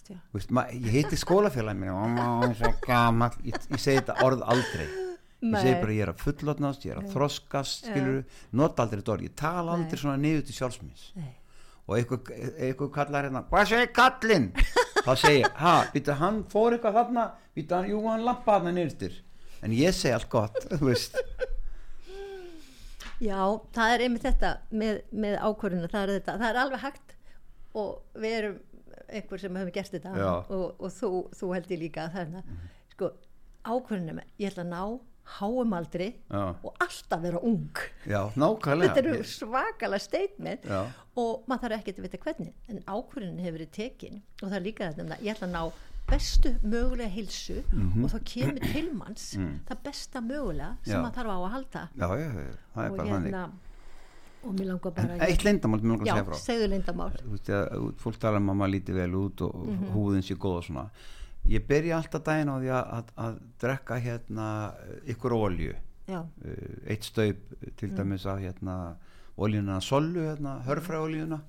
fullorðast, 0.04 0.10
já 0.10 0.34
Veist, 0.34 0.50
ma, 0.50 0.66
ég 0.72 0.90
heiti 0.92 1.16
skólafélagin 1.16 1.80
minn 1.80 1.92
og 1.92 2.10
maður 2.14 2.56
svo 2.58 2.72
gamall 2.84 3.36
ég, 3.44 3.56
ég 3.70 3.80
segi 3.80 4.00
þetta 4.00 4.16
orð 4.24 4.42
aldrei. 4.42 4.86
Ég 5.44 5.52
Nei. 5.52 5.60
segi 5.60 5.80
bara 5.80 5.92
ég 5.92 6.02
er 6.02 6.12
að 6.12 6.20
fullotnast, 6.24 6.84
ég 6.84 6.94
er 6.94 7.00
að 7.02 7.10
þroskast 7.12 7.88
skilur, 7.90 8.22
nota 8.52 8.82
aldrei 8.84 9.00
þetta 9.02 9.12
orð 9.12 9.26
ég 9.26 9.34
tala 9.36 9.74
aldrei 9.74 9.92
Nei. 9.92 10.02
svona 10.02 10.16
niður 10.16 10.44
til 10.46 10.54
sjálfsmins 10.56 11.10
nei, 11.18 11.34
og 11.84 11.98
eitthvað, 11.98 12.30
eitthvað 12.56 12.92
kallar 12.94 13.28
hérna 13.28 13.44
hvað 13.50 13.68
segir 13.68 13.90
kallinn? 13.92 14.46
Þá 15.04 15.12
segi 15.20 15.42
ég, 15.42 15.50
ha, 15.60 15.74
býta 15.92 16.16
hann 16.16 16.44
fór 16.48 16.78
eitthvað 16.78 16.96
þarna 16.96 17.26
býta 17.56 17.82
hann, 17.82 17.90
jú 17.92 18.00
hann 18.08 18.24
lappa 18.24 18.56
þarna 18.56 18.72
nýrstir 18.78 19.20
en 19.60 19.76
ég 19.76 19.92
segi 19.92 20.14
allt 20.16 20.30
gott, 20.32 20.56
þú 20.72 20.88
veist. 20.88 21.20
Já, 23.22 23.40
það 23.72 23.92
er 23.92 24.02
einmitt 24.04 24.24
þetta 24.24 24.54
með, 24.72 25.02
með 25.12 25.36
ákvörðuna, 25.44 25.90
það 25.92 26.16
það 26.24 26.48
er 26.48 26.58
alveg 26.64 26.82
hægt 26.82 27.14
og 27.74 28.20
við 28.20 28.38
erum 28.38 28.56
einhver 29.08 29.38
sem 29.40 29.56
hefum 29.56 29.72
gert 29.72 29.90
þetta 29.96 30.12
Já. 30.16 30.30
og, 30.48 30.74
og 30.80 30.90
þú, 30.92 31.10
þú 31.38 31.52
held 31.54 31.70
ég 31.74 31.82
líka 31.84 32.06
að 32.08 32.12
það 32.18 32.38
er 32.38 32.42
sko, 32.94 33.10
ákvörðunum 33.64 34.20
ég 34.38 34.50
ætla 34.52 34.64
að 34.64 34.72
ná 34.74 34.82
háum 35.38 35.72
aldri 35.72 36.10
Já. 36.28 36.42
og 36.60 36.74
alltaf 36.84 37.22
vera 37.22 37.38
ung 37.40 37.78
já, 38.04 38.20
nákvæmlega 38.36 38.92
þetta 38.92 39.02
eru 39.08 39.24
svakalega 39.24 40.02
statement 40.04 40.66
Já. 40.68 40.82
og 41.16 41.46
maður 41.48 41.62
þarf 41.70 41.78
ekkert 41.80 41.98
að 42.02 42.06
vita 42.08 42.20
hvernig 42.26 42.52
en 42.68 42.82
ákvörðin 42.84 43.40
hefur 43.40 43.56
verið 43.58 43.72
tekin 43.78 44.22
og 44.42 44.50
það 44.50 44.58
er 44.58 44.66
líka 44.68 44.90
þetta 44.92 45.06
það, 45.14 45.24
ég 45.24 45.32
ætla 45.38 45.48
að 45.48 45.54
ná 45.56 45.64
bestu 46.04 46.50
mögulega 46.60 47.08
hilsu 47.14 47.62
Mhm. 47.72 48.04
og 48.04 48.10
þá 48.12 48.18
kemur 48.28 48.66
til 48.74 48.90
manns 48.92 49.30
það 49.40 49.78
besta 49.86 50.20
mögulega 50.20 50.74
sem 50.84 50.98
Mm. 51.00 51.06
Maður 51.06 51.16
þarf 51.16 51.32
á 51.32 51.38
að 51.40 51.50
halda 51.54 51.88
já, 51.96 52.08
já, 52.20 52.28
já, 52.28 52.56
það 52.74 52.84
er 52.84 52.90
og 52.90 52.96
bara 52.98 53.08
þannig 53.14 53.32
og 54.44 54.54
mér 54.58 54.66
langar 54.72 54.92
bara 54.94 55.14
en 55.14 55.20
eitt 55.26 55.44
leyndamál 55.44 55.80
mér 55.80 55.88
langar 55.90 56.04
að 56.04 56.06
já, 56.06 56.14
segja 56.14 56.24
frá. 56.28 56.38
segðu 56.44 56.68
lindamál 56.74 57.10
þú 57.18 57.30
veist, 57.34 57.48
að, 57.48 57.64
að 57.76 57.94
fólk 58.04 58.18
tala 58.20 58.36
um 58.42 58.50
að 58.50 58.56
maður 58.60 58.72
líti 58.74 58.94
vel 58.94 59.14
út 59.14 59.40
og 59.46 59.54
Mhm. 59.66 59.86
húðin 59.94 60.22
sé 60.26 60.34
góð 60.36 60.56
og 60.58 60.64
svona. 60.64 60.86
Ég 61.48 61.66
byrja 61.68 61.96
alltaf 61.98 62.22
daginn 62.24 62.48
á 62.48 62.56
því 62.60 62.70
að, 62.72 62.84
að, 62.98 63.04
að 63.24 63.34
drekka 63.60 63.98
hérna 64.00 64.46
ykkur 65.06 65.32
olju 65.36 65.74
já, 66.08 66.20
uh, 66.20 66.76
eitt 66.86 67.02
staup 67.04 67.36
til 67.76 67.88
Mm. 67.90 67.96
dæmis 67.96 68.24
að 68.26 68.40
hérna 68.44 68.96
oljuna 69.38 69.80
sollu, 69.80 70.20
hérna, 70.24 70.62
hörfræoljuna 70.64 71.40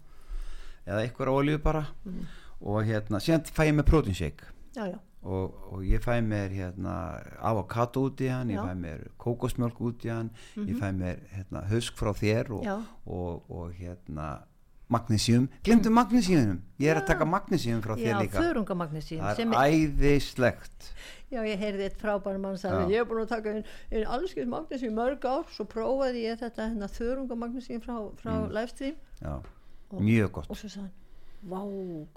eða 0.88 1.06
ykkur 1.10 1.28
olju 1.30 1.58
bara. 1.64 1.86
Mm. 2.06 2.26
og 2.62 2.84
hérna, 2.88 3.20
síðan 3.20 3.44
fæ 3.52 3.66
ég 3.68 3.76
með 3.76 3.86
protein 3.86 4.14
shake 4.16 4.44
já, 4.76 4.86
já, 4.92 5.00
og, 5.26 5.56
og 5.74 5.86
ég 5.86 6.04
fæ 6.06 6.20
mér 6.22 6.54
hérna 6.54 6.96
avokado 7.42 8.06
út 8.10 8.22
í 8.22 8.30
hann, 8.30 8.52
ég 8.54 8.60
Já. 8.60 8.64
Mhm. 8.64 8.70
fæ 8.70 8.74
mér 8.86 9.06
kókosmjölk 9.18 9.80
út 9.82 10.06
í 10.06 10.12
hann, 10.14 10.30
ég 10.56 10.76
fæ 10.78 10.92
mér 10.94 11.24
hérna, 11.34 11.66
husk 11.72 11.98
frá 11.98 12.14
þér 12.14 12.52
og, 12.60 12.64
Já. 12.64 12.76
og, 13.06 13.50
og 13.50 13.72
hérna 13.74 14.46
magnesium, 14.88 15.48
glemdu 15.66 15.90
magnesium. 15.90 16.60
Ég 16.80 16.92
er 16.94 17.00
að 17.02 17.08
taka 17.10 17.26
magnesium 17.26 17.82
frá 17.82 17.96
þér 17.98 18.12
já 18.12 18.20
líka. 18.22 18.38
það 18.38 19.40
er 19.42 19.56
æðislegt. 19.66 20.92
Já, 21.34 21.42
ég 21.42 21.58
heyrði 21.58 21.88
eitt 21.88 21.98
frábæra 21.98 22.40
mann 22.40 22.54
Já. 22.54 22.68
sagði, 22.68 22.94
ég 22.94 23.02
hef 23.02 23.10
búin 23.10 23.24
að 23.24 23.32
taka 23.34 23.56
inn, 23.56 23.64
inn 23.90 24.06
allskið 24.06 24.52
magnesi 24.52 24.86
í 24.86 24.94
mörg 24.94 25.26
ár, 25.26 25.48
svo 25.56 25.66
prófaði 25.66 26.28
ég 26.28 26.38
þetta 26.44 26.70
hérna 26.70 26.90
þörungamagnesi 26.94 27.80
frá, 27.82 27.98
frá 28.22 28.36
livestream 28.54 28.96
já, 29.22 29.34
mjög 29.98 30.32
gott. 30.38 30.52
og 30.54 30.60
svo 30.60 30.70
sagði 30.70 30.86
hann, 30.86 30.94
vá, 31.50 31.62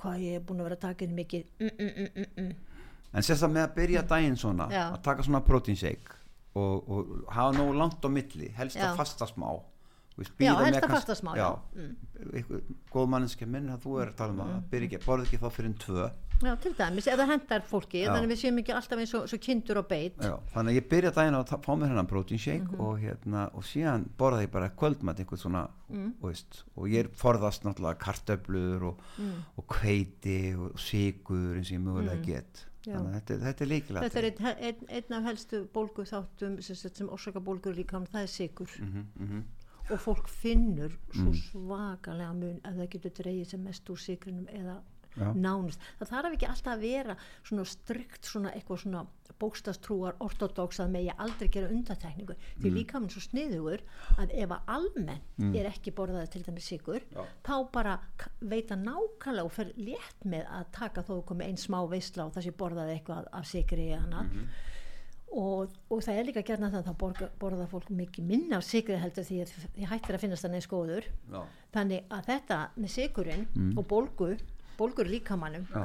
hvað 0.03 0.27
ég 0.27 0.37
er 0.37 0.45
búin 0.45 0.61
að 0.61 0.69
vera 0.69 0.79
að 0.79 0.85
taka 0.85 1.09
inn 1.09 1.17
mikið. 1.17 1.49
Mm, 1.59 1.73
mm, 1.73 1.91
mm, 1.97 2.11
mm, 2.15 2.29
mm. 2.37 2.68
En 3.15 3.23
sérstaklega 3.23 3.55
með 3.57 3.67
að 3.69 3.75
byrja 3.81 4.03
daginn 4.09 4.37
svona 4.37 4.69
Já. 4.71 4.85
að 4.93 5.03
taka 5.03 5.23
svona 5.23 5.41
protein 5.47 5.77
shake 5.77 6.15
og, 6.55 6.89
og 6.89 7.25
hafa 7.33 7.57
nógu 7.59 7.75
langt 7.79 8.05
á 8.05 8.09
milli 8.11 8.51
helst 8.57 8.77
Já. 8.77 8.91
að 8.93 8.97
fasta 9.03 9.27
smá 9.27 9.51
Já, 10.43 10.51
helst 10.59 10.83
að 10.83 10.91
fasta 10.91 11.15
smá, 11.15 11.31
já. 11.39 11.53
Mm. 11.79 12.63
góð 12.91 13.05
manneskja 13.13 13.47
minn 13.47 13.69
að 13.71 13.85
þú 13.85 13.93
er 14.03 14.09
að 14.11 14.17
tala 14.19 14.33
um 14.35 14.41
að 14.43 14.57
byrja 14.73 14.89
ekki, 14.89 14.99
borða 15.05 15.27
ekki 15.29 15.39
þá 15.39 15.51
fyrir 15.55 15.69
en 15.71 15.77
tvö 15.79 16.09
Já, 16.39 16.53
til 16.63 16.73
dæmis, 16.79 17.07
það 17.11 17.31
hendar 17.33 17.63
fólki, 17.67 18.01
Já. 18.05 18.13
þannig 18.15 18.31
við 18.31 18.39
séum 18.39 18.59
ekki 18.63 18.75
alltaf 18.75 18.99
eins 19.03 19.13
og 19.19 19.41
kindur 19.43 19.79
og 19.81 19.87
beit. 19.91 20.19
Já, 20.23 20.37
þannig 20.55 20.71
að 20.71 20.77
ég 20.79 20.85
byrja 20.91 21.11
daginn 21.17 21.35
að 21.35 21.55
fá 21.65 21.71
mér 21.75 21.91
hennan 21.91 22.07
protein 22.11 22.39
shake 22.39 22.63
Mhm. 22.69 22.81
og, 22.81 22.99
hérna, 23.03 23.51
og 23.55 23.63
síðan 23.67 24.05
borða 24.19 24.43
ég 24.47 24.51
bara 24.53 24.69
kvöldmatt 24.71 25.19
einhvern 25.19 25.39
svona 25.43 25.69
Mm. 25.91 26.13
og, 26.23 26.29
veist, 26.31 26.63
og 26.77 26.87
ég 26.89 26.99
er 27.05 27.09
forðast 27.09 27.63
náttúrulega 27.67 27.99
kartöflur 27.99 28.83
og, 28.83 29.01
Mm. 29.19 29.33
og 29.57 29.65
hveiti 29.67 30.55
og 30.59 30.79
sigur 30.79 31.57
eins 31.57 31.71
og 31.73 31.79
ég 31.79 31.83
mögulega 31.83 32.23
get 32.25 32.67
þannig 32.78 32.78
að 32.78 32.78
þetta, 32.97 33.39
þetta 33.45 33.64
er 33.64 33.68
líkilega 33.68 34.09
Þetta 34.09 34.18
er 34.18 34.24
einn, 34.30 34.59
einn, 34.68 34.89
einn 34.89 35.12
af 35.18 35.24
helstu 35.24 35.62
bólgu 35.74 36.05
þáttum 36.09 36.61
sem, 36.62 36.76
sem, 36.76 37.09
orsaka 37.09 37.41
bólgur 37.41 37.74
líka, 37.76 38.01
það 38.12 38.22
er 38.22 38.26
sigur. 38.26 38.70
mm 38.80 39.07
-hmm, 39.18 39.43
Og 39.91 40.01
fólk 40.01 40.28
finnur 40.28 40.93
svo 41.12 41.30
Mm. 41.30 41.34
svakalega 41.34 42.32
mun 42.34 42.61
að 42.64 42.76
það 42.76 42.89
getur 42.91 43.11
dreigið 43.11 43.47
sem 43.49 43.62
mest 43.64 43.91
úr 43.91 43.97
sigrinum 43.99 44.47
eða 44.53 44.82
Já. 45.17 45.33
nánust. 45.35 45.81
Það 45.99 46.11
þarf 46.13 46.35
ekki 46.37 46.47
alltaf 46.49 46.73
að 46.75 46.81
vera 46.85 47.17
svona 47.43 47.65
strikt 47.67 48.25
svona 48.29 48.53
eitthvað 48.55 48.83
svona 48.85 49.07
bókstastrúar 49.39 50.17
ortodox 50.21 50.81
að 50.83 50.91
megi 50.91 51.13
aldrei 51.19 51.49
gera 51.55 51.69
undatekningu. 51.71 52.35
Mm. 52.35 52.63
Því 52.63 52.71
líka 52.75 52.99
minn 53.01 53.11
svo 53.13 53.23
sniðugur 53.23 53.83
að 54.19 54.33
ef 54.35 54.51
að 54.57 54.73
almennt 54.77 55.57
er 55.59 55.69
ekki 55.71 55.93
borðaði 55.95 56.31
til 56.33 56.43
dæmis 56.49 56.67
sigur, 56.73 57.01
Já. 57.15 57.23
þá 57.47 57.55
bara 57.73 57.99
k- 58.19 58.31
veit 58.41 58.71
að 58.75 58.83
nákvæmlega 58.89 59.45
og 59.45 59.53
fer 59.53 59.73
létt 59.77 60.25
með 60.27 60.47
að 60.51 60.65
taka 60.73 61.03
þó 61.07 61.23
komið 61.25 61.47
einn 61.53 61.57
smá 61.57 61.79
veisla 61.89 62.27
og 62.27 62.33
það 62.35 62.49
sé 62.49 62.51
borðaði 62.59 62.97
eitthvað 62.99 63.29
af 63.33 63.47
sigri 63.47 63.89
eða 63.93 64.03
annað. 64.09 64.33
Mhm. 64.33 64.49
Og, 65.39 65.69
og 65.93 65.99
það 66.01 66.19
er 66.19 66.25
líka 66.25 66.43
gerna 66.43 66.71
það 66.73 66.79
að 66.81 66.87
þá 66.89 66.95
borga, 67.03 67.27
borða 67.39 67.67
fólk 67.69 67.91
mikið 67.93 68.25
minna 68.25 68.57
af 68.57 68.65
sigri 68.65 68.97
heldur 68.97 69.27
því 69.29 69.41
að 69.45 69.51
því 69.77 69.89
hættir 69.91 70.17
að 70.17 70.23
finnast 70.23 70.45
það 70.47 70.55
neins 70.55 70.69
góður 70.71 71.05
Já. 71.35 71.43
þannig 71.77 72.07
að 72.17 72.23
þetta 72.31 72.61
með 72.81 72.89
sigurinn 72.95 73.45
og 73.77 73.85
bólgu, 73.91 74.31
bólgur 74.79 75.09
líkamannum 75.11 75.66
Já. 75.72 75.85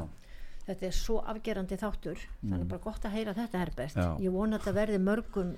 þetta 0.68 0.88
er 0.90 0.96
svo 0.98 1.20
afgerandi 1.34 1.78
þáttur. 1.82 2.24
Þannig 2.42 2.66
er 2.66 2.72
bara 2.74 2.84
gott 2.88 3.06
að 3.10 3.16
heyra 3.18 3.34
þetta 3.38 3.62
Herbert. 3.64 3.96
Já. 4.00 4.10
ég 4.24 4.32
vona 4.36 4.58
að 4.58 4.64
þetta 4.66 4.76
verði 4.80 5.00
mörgum 5.04 5.54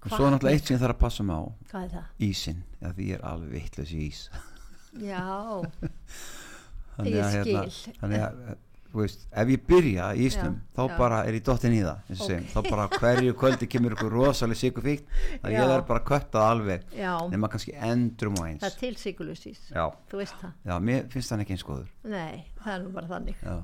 og 0.00 0.08
svo 0.14 0.24
er 0.26 0.32
náttúrulega 0.32 0.56
eitt 0.56 0.66
sem 0.70 0.74
ég 0.76 0.80
þarf 0.80 0.96
að 0.96 1.02
passa 1.04 1.24
mig 1.28 1.36
á. 1.36 1.44
Hvað 1.70 1.82
er 1.84 1.90
það? 1.94 2.10
ísinn, 2.30 2.60
ja, 2.80 2.92
því 2.96 3.08
ég 3.10 3.18
er 3.18 3.24
alveg 3.30 3.50
vitlaus 3.58 3.90
í 3.92 4.00
ís. 4.06 4.20
Já, 5.00 5.24
þannig 6.96 7.14
Ég 7.14 7.24
að, 7.24 7.34
hérna, 7.36 7.64
þannig 8.00 8.24
að 8.24 8.38
veist, 8.98 9.26
ef 9.30 9.48
ég 9.54 9.62
byrja 9.68 10.06
í 10.18 10.24
ísnum 10.26 10.54
Já, 10.58 10.74
þá 10.76 10.82
já. 10.90 10.96
bara 10.98 11.18
er 11.28 11.36
ég 11.38 11.44
dottin 11.46 11.74
í 11.76 11.80
það 11.84 12.14
segjum. 12.18 12.46
þá 12.50 12.58
bara 12.70 12.86
hverju 12.96 13.34
kvöldi 13.38 13.68
kemur 13.70 13.94
ykkur 13.94 14.10
rosalega 14.16 14.58
sigur 14.58 14.82
fíkt 14.82 15.06
að 15.42 15.54
ég 15.54 15.74
er 15.76 15.84
bara 15.86 16.02
köttað 16.10 16.46
alveg 16.50 16.86
nema 17.30 17.48
kannski 17.52 17.74
endrum 17.78 18.34
og 18.40 18.46
eins. 18.48 18.60
Það 18.64 18.70
er 18.72 18.78
til 18.80 18.94
sigurlusís 18.96 19.60
já, 19.70 19.84
þú 20.10 20.22
veist 20.22 20.34
það, 20.42 20.52
já, 20.66 20.74
mér 20.90 21.06
finnst 21.12 21.30
það 21.30 21.44
ekki 21.46 21.56
eins 21.56 21.66
góður. 21.70 21.90
Nei, 22.04 22.44
það 22.64 22.74
er 22.74 22.82
nú 22.86 22.90
bara 22.98 23.12
þannig. 23.14 23.36
Já, 23.44 23.56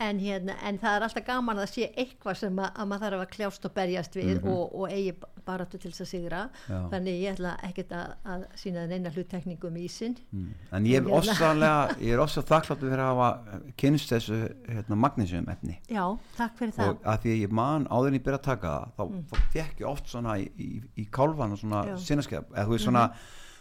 en, 0.00 0.20
hérna, 0.22 0.56
en 0.66 0.78
það 0.80 0.96
er 0.96 1.04
alltaf 1.06 1.24
gaman 1.26 1.60
að 1.60 1.68
sé 1.74 1.88
eitthvað 1.98 2.38
sem 2.40 2.58
að, 2.60 2.70
að 2.72 2.88
maður 2.90 3.04
þarf 3.06 3.24
að 3.24 3.32
kljást 3.34 3.66
og 3.68 3.74
berjast 3.76 4.16
við 4.18 4.46
og, 4.48 4.62
og 4.80 4.94
eigi 4.94 5.14
baratu 5.46 5.80
til 5.80 5.90
þess 5.90 6.04
að 6.04 6.08
sigra. 6.10 6.40
Já. 6.68 6.78
þannig 6.92 7.18
ég 7.20 7.34
ætla 7.34 7.52
ekkert 7.66 7.94
að, 7.96 8.14
að 8.34 8.44
sína 8.60 8.84
þeir 8.84 8.92
neina 8.94 9.12
hluttekningu 9.14 9.70
um 9.70 9.78
ísinn. 9.80 10.16
Mm. 10.30 10.48
en 10.78 10.88
ég 10.88 11.00
er 11.00 11.04
hérna- 11.06 11.18
ofsalega 11.18 11.74
ég 12.06 12.14
er 12.14 12.24
ofsalega 12.24 12.52
þakkláttu 12.54 12.90
fyrir 12.90 13.04
að 13.04 13.12
hafa 13.12 13.60
kynst 13.82 14.14
þessu 14.14 14.40
hérna, 14.68 15.00
magnesium 15.04 15.52
efni. 15.52 15.76
Já, 15.90 16.04
takk 16.38 16.56
fyrir 16.60 16.76
það. 16.78 16.94
Og 16.94 17.10
að 17.12 17.20
því 17.24 17.34
að 17.34 17.44
ég 17.44 17.54
man 17.60 17.88
áður 17.90 18.12
en 18.12 18.18
ég 18.20 18.26
byrja 18.28 18.40
að 18.40 18.48
taka 18.48 18.74
það 18.96 18.96
þá, 18.96 19.20
þá 19.30 19.52
fekk 19.56 19.84
ég 19.84 19.90
oft 19.90 20.10
svona 20.12 20.38
í, 20.40 20.48
í, 20.56 20.70
í 21.00 21.06
kálvan 21.12 21.56
og 21.56 21.60
svona 21.60 21.84
sinnaskeiða 22.00 22.46
eða 22.54 22.66
þú 22.68 22.76
veist 22.76 22.88
svona, 22.88 23.06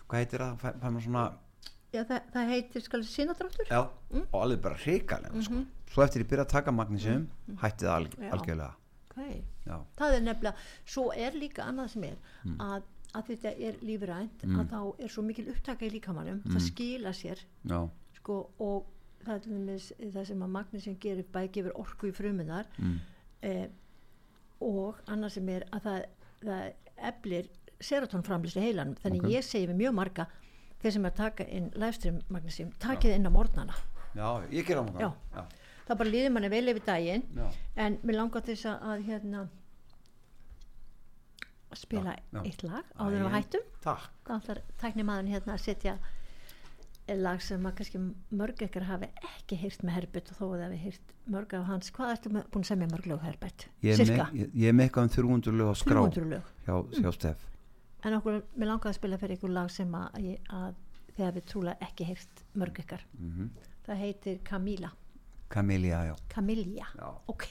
hvað 0.09 0.23
heitir 0.23 0.45
það, 0.45 0.57
fæ, 0.63 0.69
fæ 0.79 0.87
maður 0.89 1.07
svona 1.09 1.27
Já, 1.89 2.03
það, 2.05 2.25
það 2.33 2.51
heitir 2.53 2.83
skal 2.85 3.01
sínadráttur 3.09 3.69
já, 3.71 3.79
og 4.19 4.37
alveg 4.37 4.61
bara 4.61 4.77
hrikalega 4.77 5.41
sko. 5.41 5.63
svo 5.89 6.03
eftir 6.05 6.21
ég 6.21 6.29
byrja 6.29 6.45
að 6.45 6.51
taka 6.51 6.73
magnesium 6.75 7.23
hætti 7.63 7.87
það 7.87 7.95
alg, 7.95 8.13
Já. 8.19 8.29
algjörlega. 8.35 8.75
Okay. 9.09 9.39
það 9.97 10.13
er 10.15 10.21
nefnilega, 10.23 10.67
svo 10.85 11.07
er 11.17 11.35
líka 11.35 11.65
annað 11.65 11.89
sem 11.95 12.05
er 12.11 12.19
að, 12.61 12.85
að 13.17 13.31
þetta 13.31 13.53
er 13.67 13.79
lífrænt 13.83 14.45
að 14.45 14.69
þá 14.69 14.79
er 15.03 15.13
svo 15.15 15.23
mikil 15.25 15.47
upptaka 15.51 15.87
í 15.87 15.91
líkamannum 15.95 16.43
það 16.45 16.63
skila 16.67 17.13
sér. 17.17 17.41
Já, 17.67 17.79
sko, 18.19 18.37
og 18.61 18.93
það 19.25 19.47
dæmis 19.47 19.89
það 19.99 20.27
sem 20.29 20.43
að 20.45 20.53
magnesium 20.55 20.99
gerir 21.03 21.27
bæði 21.33 21.53
gefur 21.57 21.79
orku 21.81 22.09
í 22.11 22.15
frumunar 22.15 22.69
mm. 22.77 22.99
eh, 23.49 23.65
og 24.63 25.01
annað 25.09 25.39
sem 25.39 25.49
er 25.55 25.65
að 25.73 25.87
það, 25.87 26.05
það 26.45 27.09
eflir 27.09 27.49
serotónframlýslu 27.89 28.61
heilanum. 28.63 28.95
Þannig 29.01 29.25
Ok. 29.25 29.33
ég 29.33 29.45
segi 29.47 29.67
við 29.71 29.81
mjög 29.81 29.97
marga 29.97 30.27
þeir 30.82 30.93
sem 30.95 31.05
er 31.05 31.11
að 31.11 31.17
taka 31.21 31.47
inn 31.47 31.71
livestream 31.75 32.19
magnesium 32.30 32.69
takið 32.80 33.15
inn 33.17 33.27
á 33.27 33.32
morgnana. 33.34 33.75
Já, 34.15 34.27
ég 34.51 34.65
ger 34.67 34.80
á 34.80 34.84
maður 34.84 35.01
Já. 35.03 35.09
já, 35.36 35.43
það 35.89 35.97
bara 36.01 36.09
líður 36.13 36.32
manni 36.36 36.49
vel 36.49 36.67
yfir 36.71 36.86
daginn 36.88 37.25
já, 37.38 37.47
en 37.86 37.97
mér 38.03 38.17
langar 38.19 38.41
þess 38.47 38.65
að, 38.71 39.03
hérna 39.05 39.43
spila 41.77 42.15
eitt 42.43 42.63
lag 42.65 42.88
áður 42.97 43.19
við 43.19 43.27
Æ, 43.30 43.34
hættum. 43.36 43.67
takk. 43.84 44.07
Þá 44.25 44.32
ætlar 44.39 44.61
tæknimaðurinn 44.82 45.34
hérna 45.36 45.53
að 45.53 45.61
setja 45.67 45.97
lag 47.09 47.41
sem 47.41 47.63
að 47.65 47.75
kannski 47.80 47.99
mörg 48.38 48.59
ekkert 48.65 48.86
hafi 48.86 49.07
ekki 49.32 49.57
heyrt 49.57 49.82
með 49.86 49.95
Herbert 49.97 50.32
og 50.34 50.38
þó 50.39 50.43
að 50.55 50.63
hafi 50.67 50.80
heyrt 50.84 51.13
mörg 51.34 51.53
af 51.57 51.63
hans. 51.69 51.91
Hvað 51.93 52.11
ertu 52.15 52.32
búin 52.34 52.65
að 52.65 52.67
semja 52.69 52.89
mörg 52.91 53.07
lög 53.09 53.23
Herbert? 53.25 53.65
er, 53.82 54.11
ég 54.53 54.67
er 54.69 54.75
með 54.77 54.88
eitthvað 54.89 55.07
um 55.07 55.13
300 55.15 55.55
lög 55.61 55.71
á 55.73 55.75
skrá. 55.82 56.01
300 56.09 56.30
lög? 56.34 56.51
Hjá, 56.67 56.75
hjá 56.99 57.09
Steff 57.17 57.47
en 58.05 58.19
okkur, 58.19 58.43
mér 58.55 58.71
langar 58.71 58.91
að 58.93 58.99
spila 58.99 59.19
fyrir 59.19 59.39
ykkur 59.39 59.51
lag 59.55 59.71
sem 59.73 59.91
að, 59.95 60.29
að 60.55 60.77
þegar 61.17 61.35
við 61.35 61.49
trúlega 61.51 61.89
ekki 61.89 62.07
heyrt 62.11 62.45
mörg 62.55 62.79
ykkar. 62.85 63.03
Mm 63.19 63.49
það 63.89 64.01
heitir 64.03 64.35
Camila 64.45 64.91
Kamilja, 65.49 66.03
já, 66.05 66.15
Camilla, 66.29 66.85
já. 66.93 67.07
ok. 67.25 67.45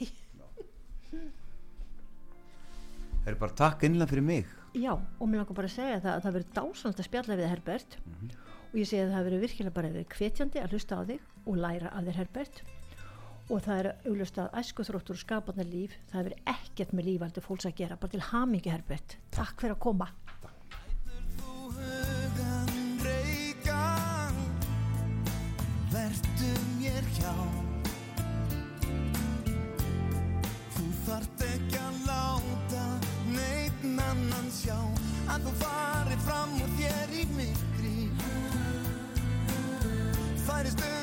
Það 3.24 3.32
er 3.32 3.38
bara 3.40 3.57
takk 3.59 3.82
innlega 3.88 4.12
fyrir 4.12 4.22
mig. 4.22 4.53
Já, 4.78 4.92
og 4.94 5.26
mér 5.26 5.42
langar 5.42 5.59
bara 5.59 5.66
að 5.66 5.74
segja 5.74 5.96
það 6.05 6.12
að 6.12 6.22
það 6.22 6.36
verður 6.36 6.53
dásanlega 6.61 7.03
að 7.03 7.09
spjalla 7.09 7.38
við 7.40 7.51
Herbert. 7.51 7.96
Og 8.68 8.76
ég 8.78 8.86
segi 8.86 9.03
að 9.03 9.14
það 9.16 9.26
verður 9.26 9.42
virkilega 9.42 9.76
bara 9.80 9.90
verið 9.96 10.14
hvetjandi 10.14 10.62
að 10.62 10.76
hlusta 10.76 10.94
á 10.94 11.03
þig 11.11 11.20
og 11.42 11.59
læra 11.59 11.90
af 11.90 12.07
þér 12.07 12.20
Herbert. 12.22 12.62
Og 13.49 13.66
það 13.66 13.82
er 13.82 13.90
auðvitað 14.07 14.44
að 14.46 14.62
æskuþróttur 14.62 15.18
og 15.18 15.22
skapandi 15.24 15.66
líf, 15.66 15.99
það 16.12 16.28
verður 16.28 16.55
ekkert 16.55 16.94
með 16.94 17.11
lífaldi 17.11 17.46
fólks 17.49 17.66
að 17.66 17.78
gera, 17.82 17.99
bara 17.99 18.14
til 18.14 18.26
hamingi 18.30 18.70
Herbert. 18.76 19.18
Takk. 19.34 19.59
fyrir 19.59 19.74
að 19.74 19.84
koma 19.88 20.12
Að 35.39 35.45
þú 35.47 35.51
farið 35.61 36.22
fram 36.26 36.55
úr 36.59 36.70
þér 36.80 37.12
í 37.14 37.24
myrkri. 37.36 38.09
Færist 40.49 40.82
undan 40.82 40.97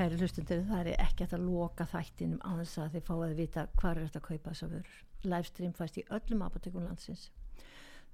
Kæri 0.00 0.16
hlustundur, 0.16 0.62
það 0.64 0.88
er 0.88 1.02
ekki 1.04 1.26
að 1.26 1.42
loka 1.44 1.84
þættinum 1.84 2.38
þess 2.40 2.78
að 2.80 2.94
þið 2.94 3.02
fáið 3.04 3.22
að 3.24 3.32
vita 3.36 3.62
hvað 3.76 3.90
er 3.90 4.06
þetta 4.06 4.20
að 4.20 4.28
kaupa 4.28 4.52
þessa 4.52 4.68
vörur. 4.70 4.92
Livestream 5.28 5.72
fæst 5.76 5.98
í 6.00 6.04
öllum 6.16 6.44
apotekum 6.46 6.86
landsins. 6.86 7.24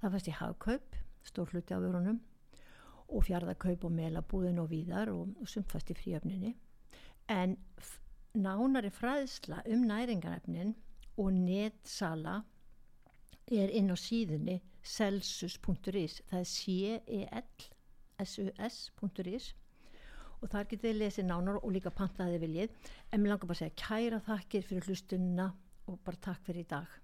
Það 0.01 0.17
fæst 0.17 0.27
í 0.27 0.33
hagkaup, 0.35 0.97
stór 1.23 1.53
hluti 1.53 1.77
á 1.77 1.79
vörunum 1.79 2.17
og 3.07 3.23
fjarðakaup 3.23 3.85
og 3.87 3.93
melabúðin 4.01 4.59
og 4.59 4.67
víðar 4.73 5.13
og, 5.13 5.29
og 5.39 5.47
sumt 5.47 5.71
fæst 5.71 5.93
í 5.93 5.95
fríöfninni. 5.95 6.51
En 7.31 7.55
nánari 8.35 8.91
fræðsla 8.91 9.61
um 9.71 9.85
næringarefnin 9.87 10.73
og 11.15 11.31
netsala 11.37 12.41
er 13.47 13.71
inn 13.71 13.95
á 13.95 13.95
síðunni 13.95 14.57
celsus.is 14.83 16.19
það 16.27 16.43
er 16.43 16.51
c-e-l 16.51 17.47
s-u-s.is 18.27 19.53
og 20.41 20.51
þar 20.51 20.69
getið 20.71 20.89
þið 20.89 20.99
lesið 21.01 21.27
nánar 21.31 21.59
og 21.61 21.73
líka 21.73 21.93
pantaði 21.93 22.41
viljið. 22.43 22.77
En 23.11 23.21
mér 23.23 23.33
langar 23.33 23.49
bara 23.49 23.57
að 23.57 23.63
segja 23.65 23.81
kæra 23.87 24.21
þakkir 24.29 24.69
fyrir 24.69 24.87
hlustunna 24.89 25.51
og 25.87 25.99
bara 26.05 26.25
takk 26.29 26.45
fyrir 26.45 26.65
í 26.65 26.71
dag 26.75 26.97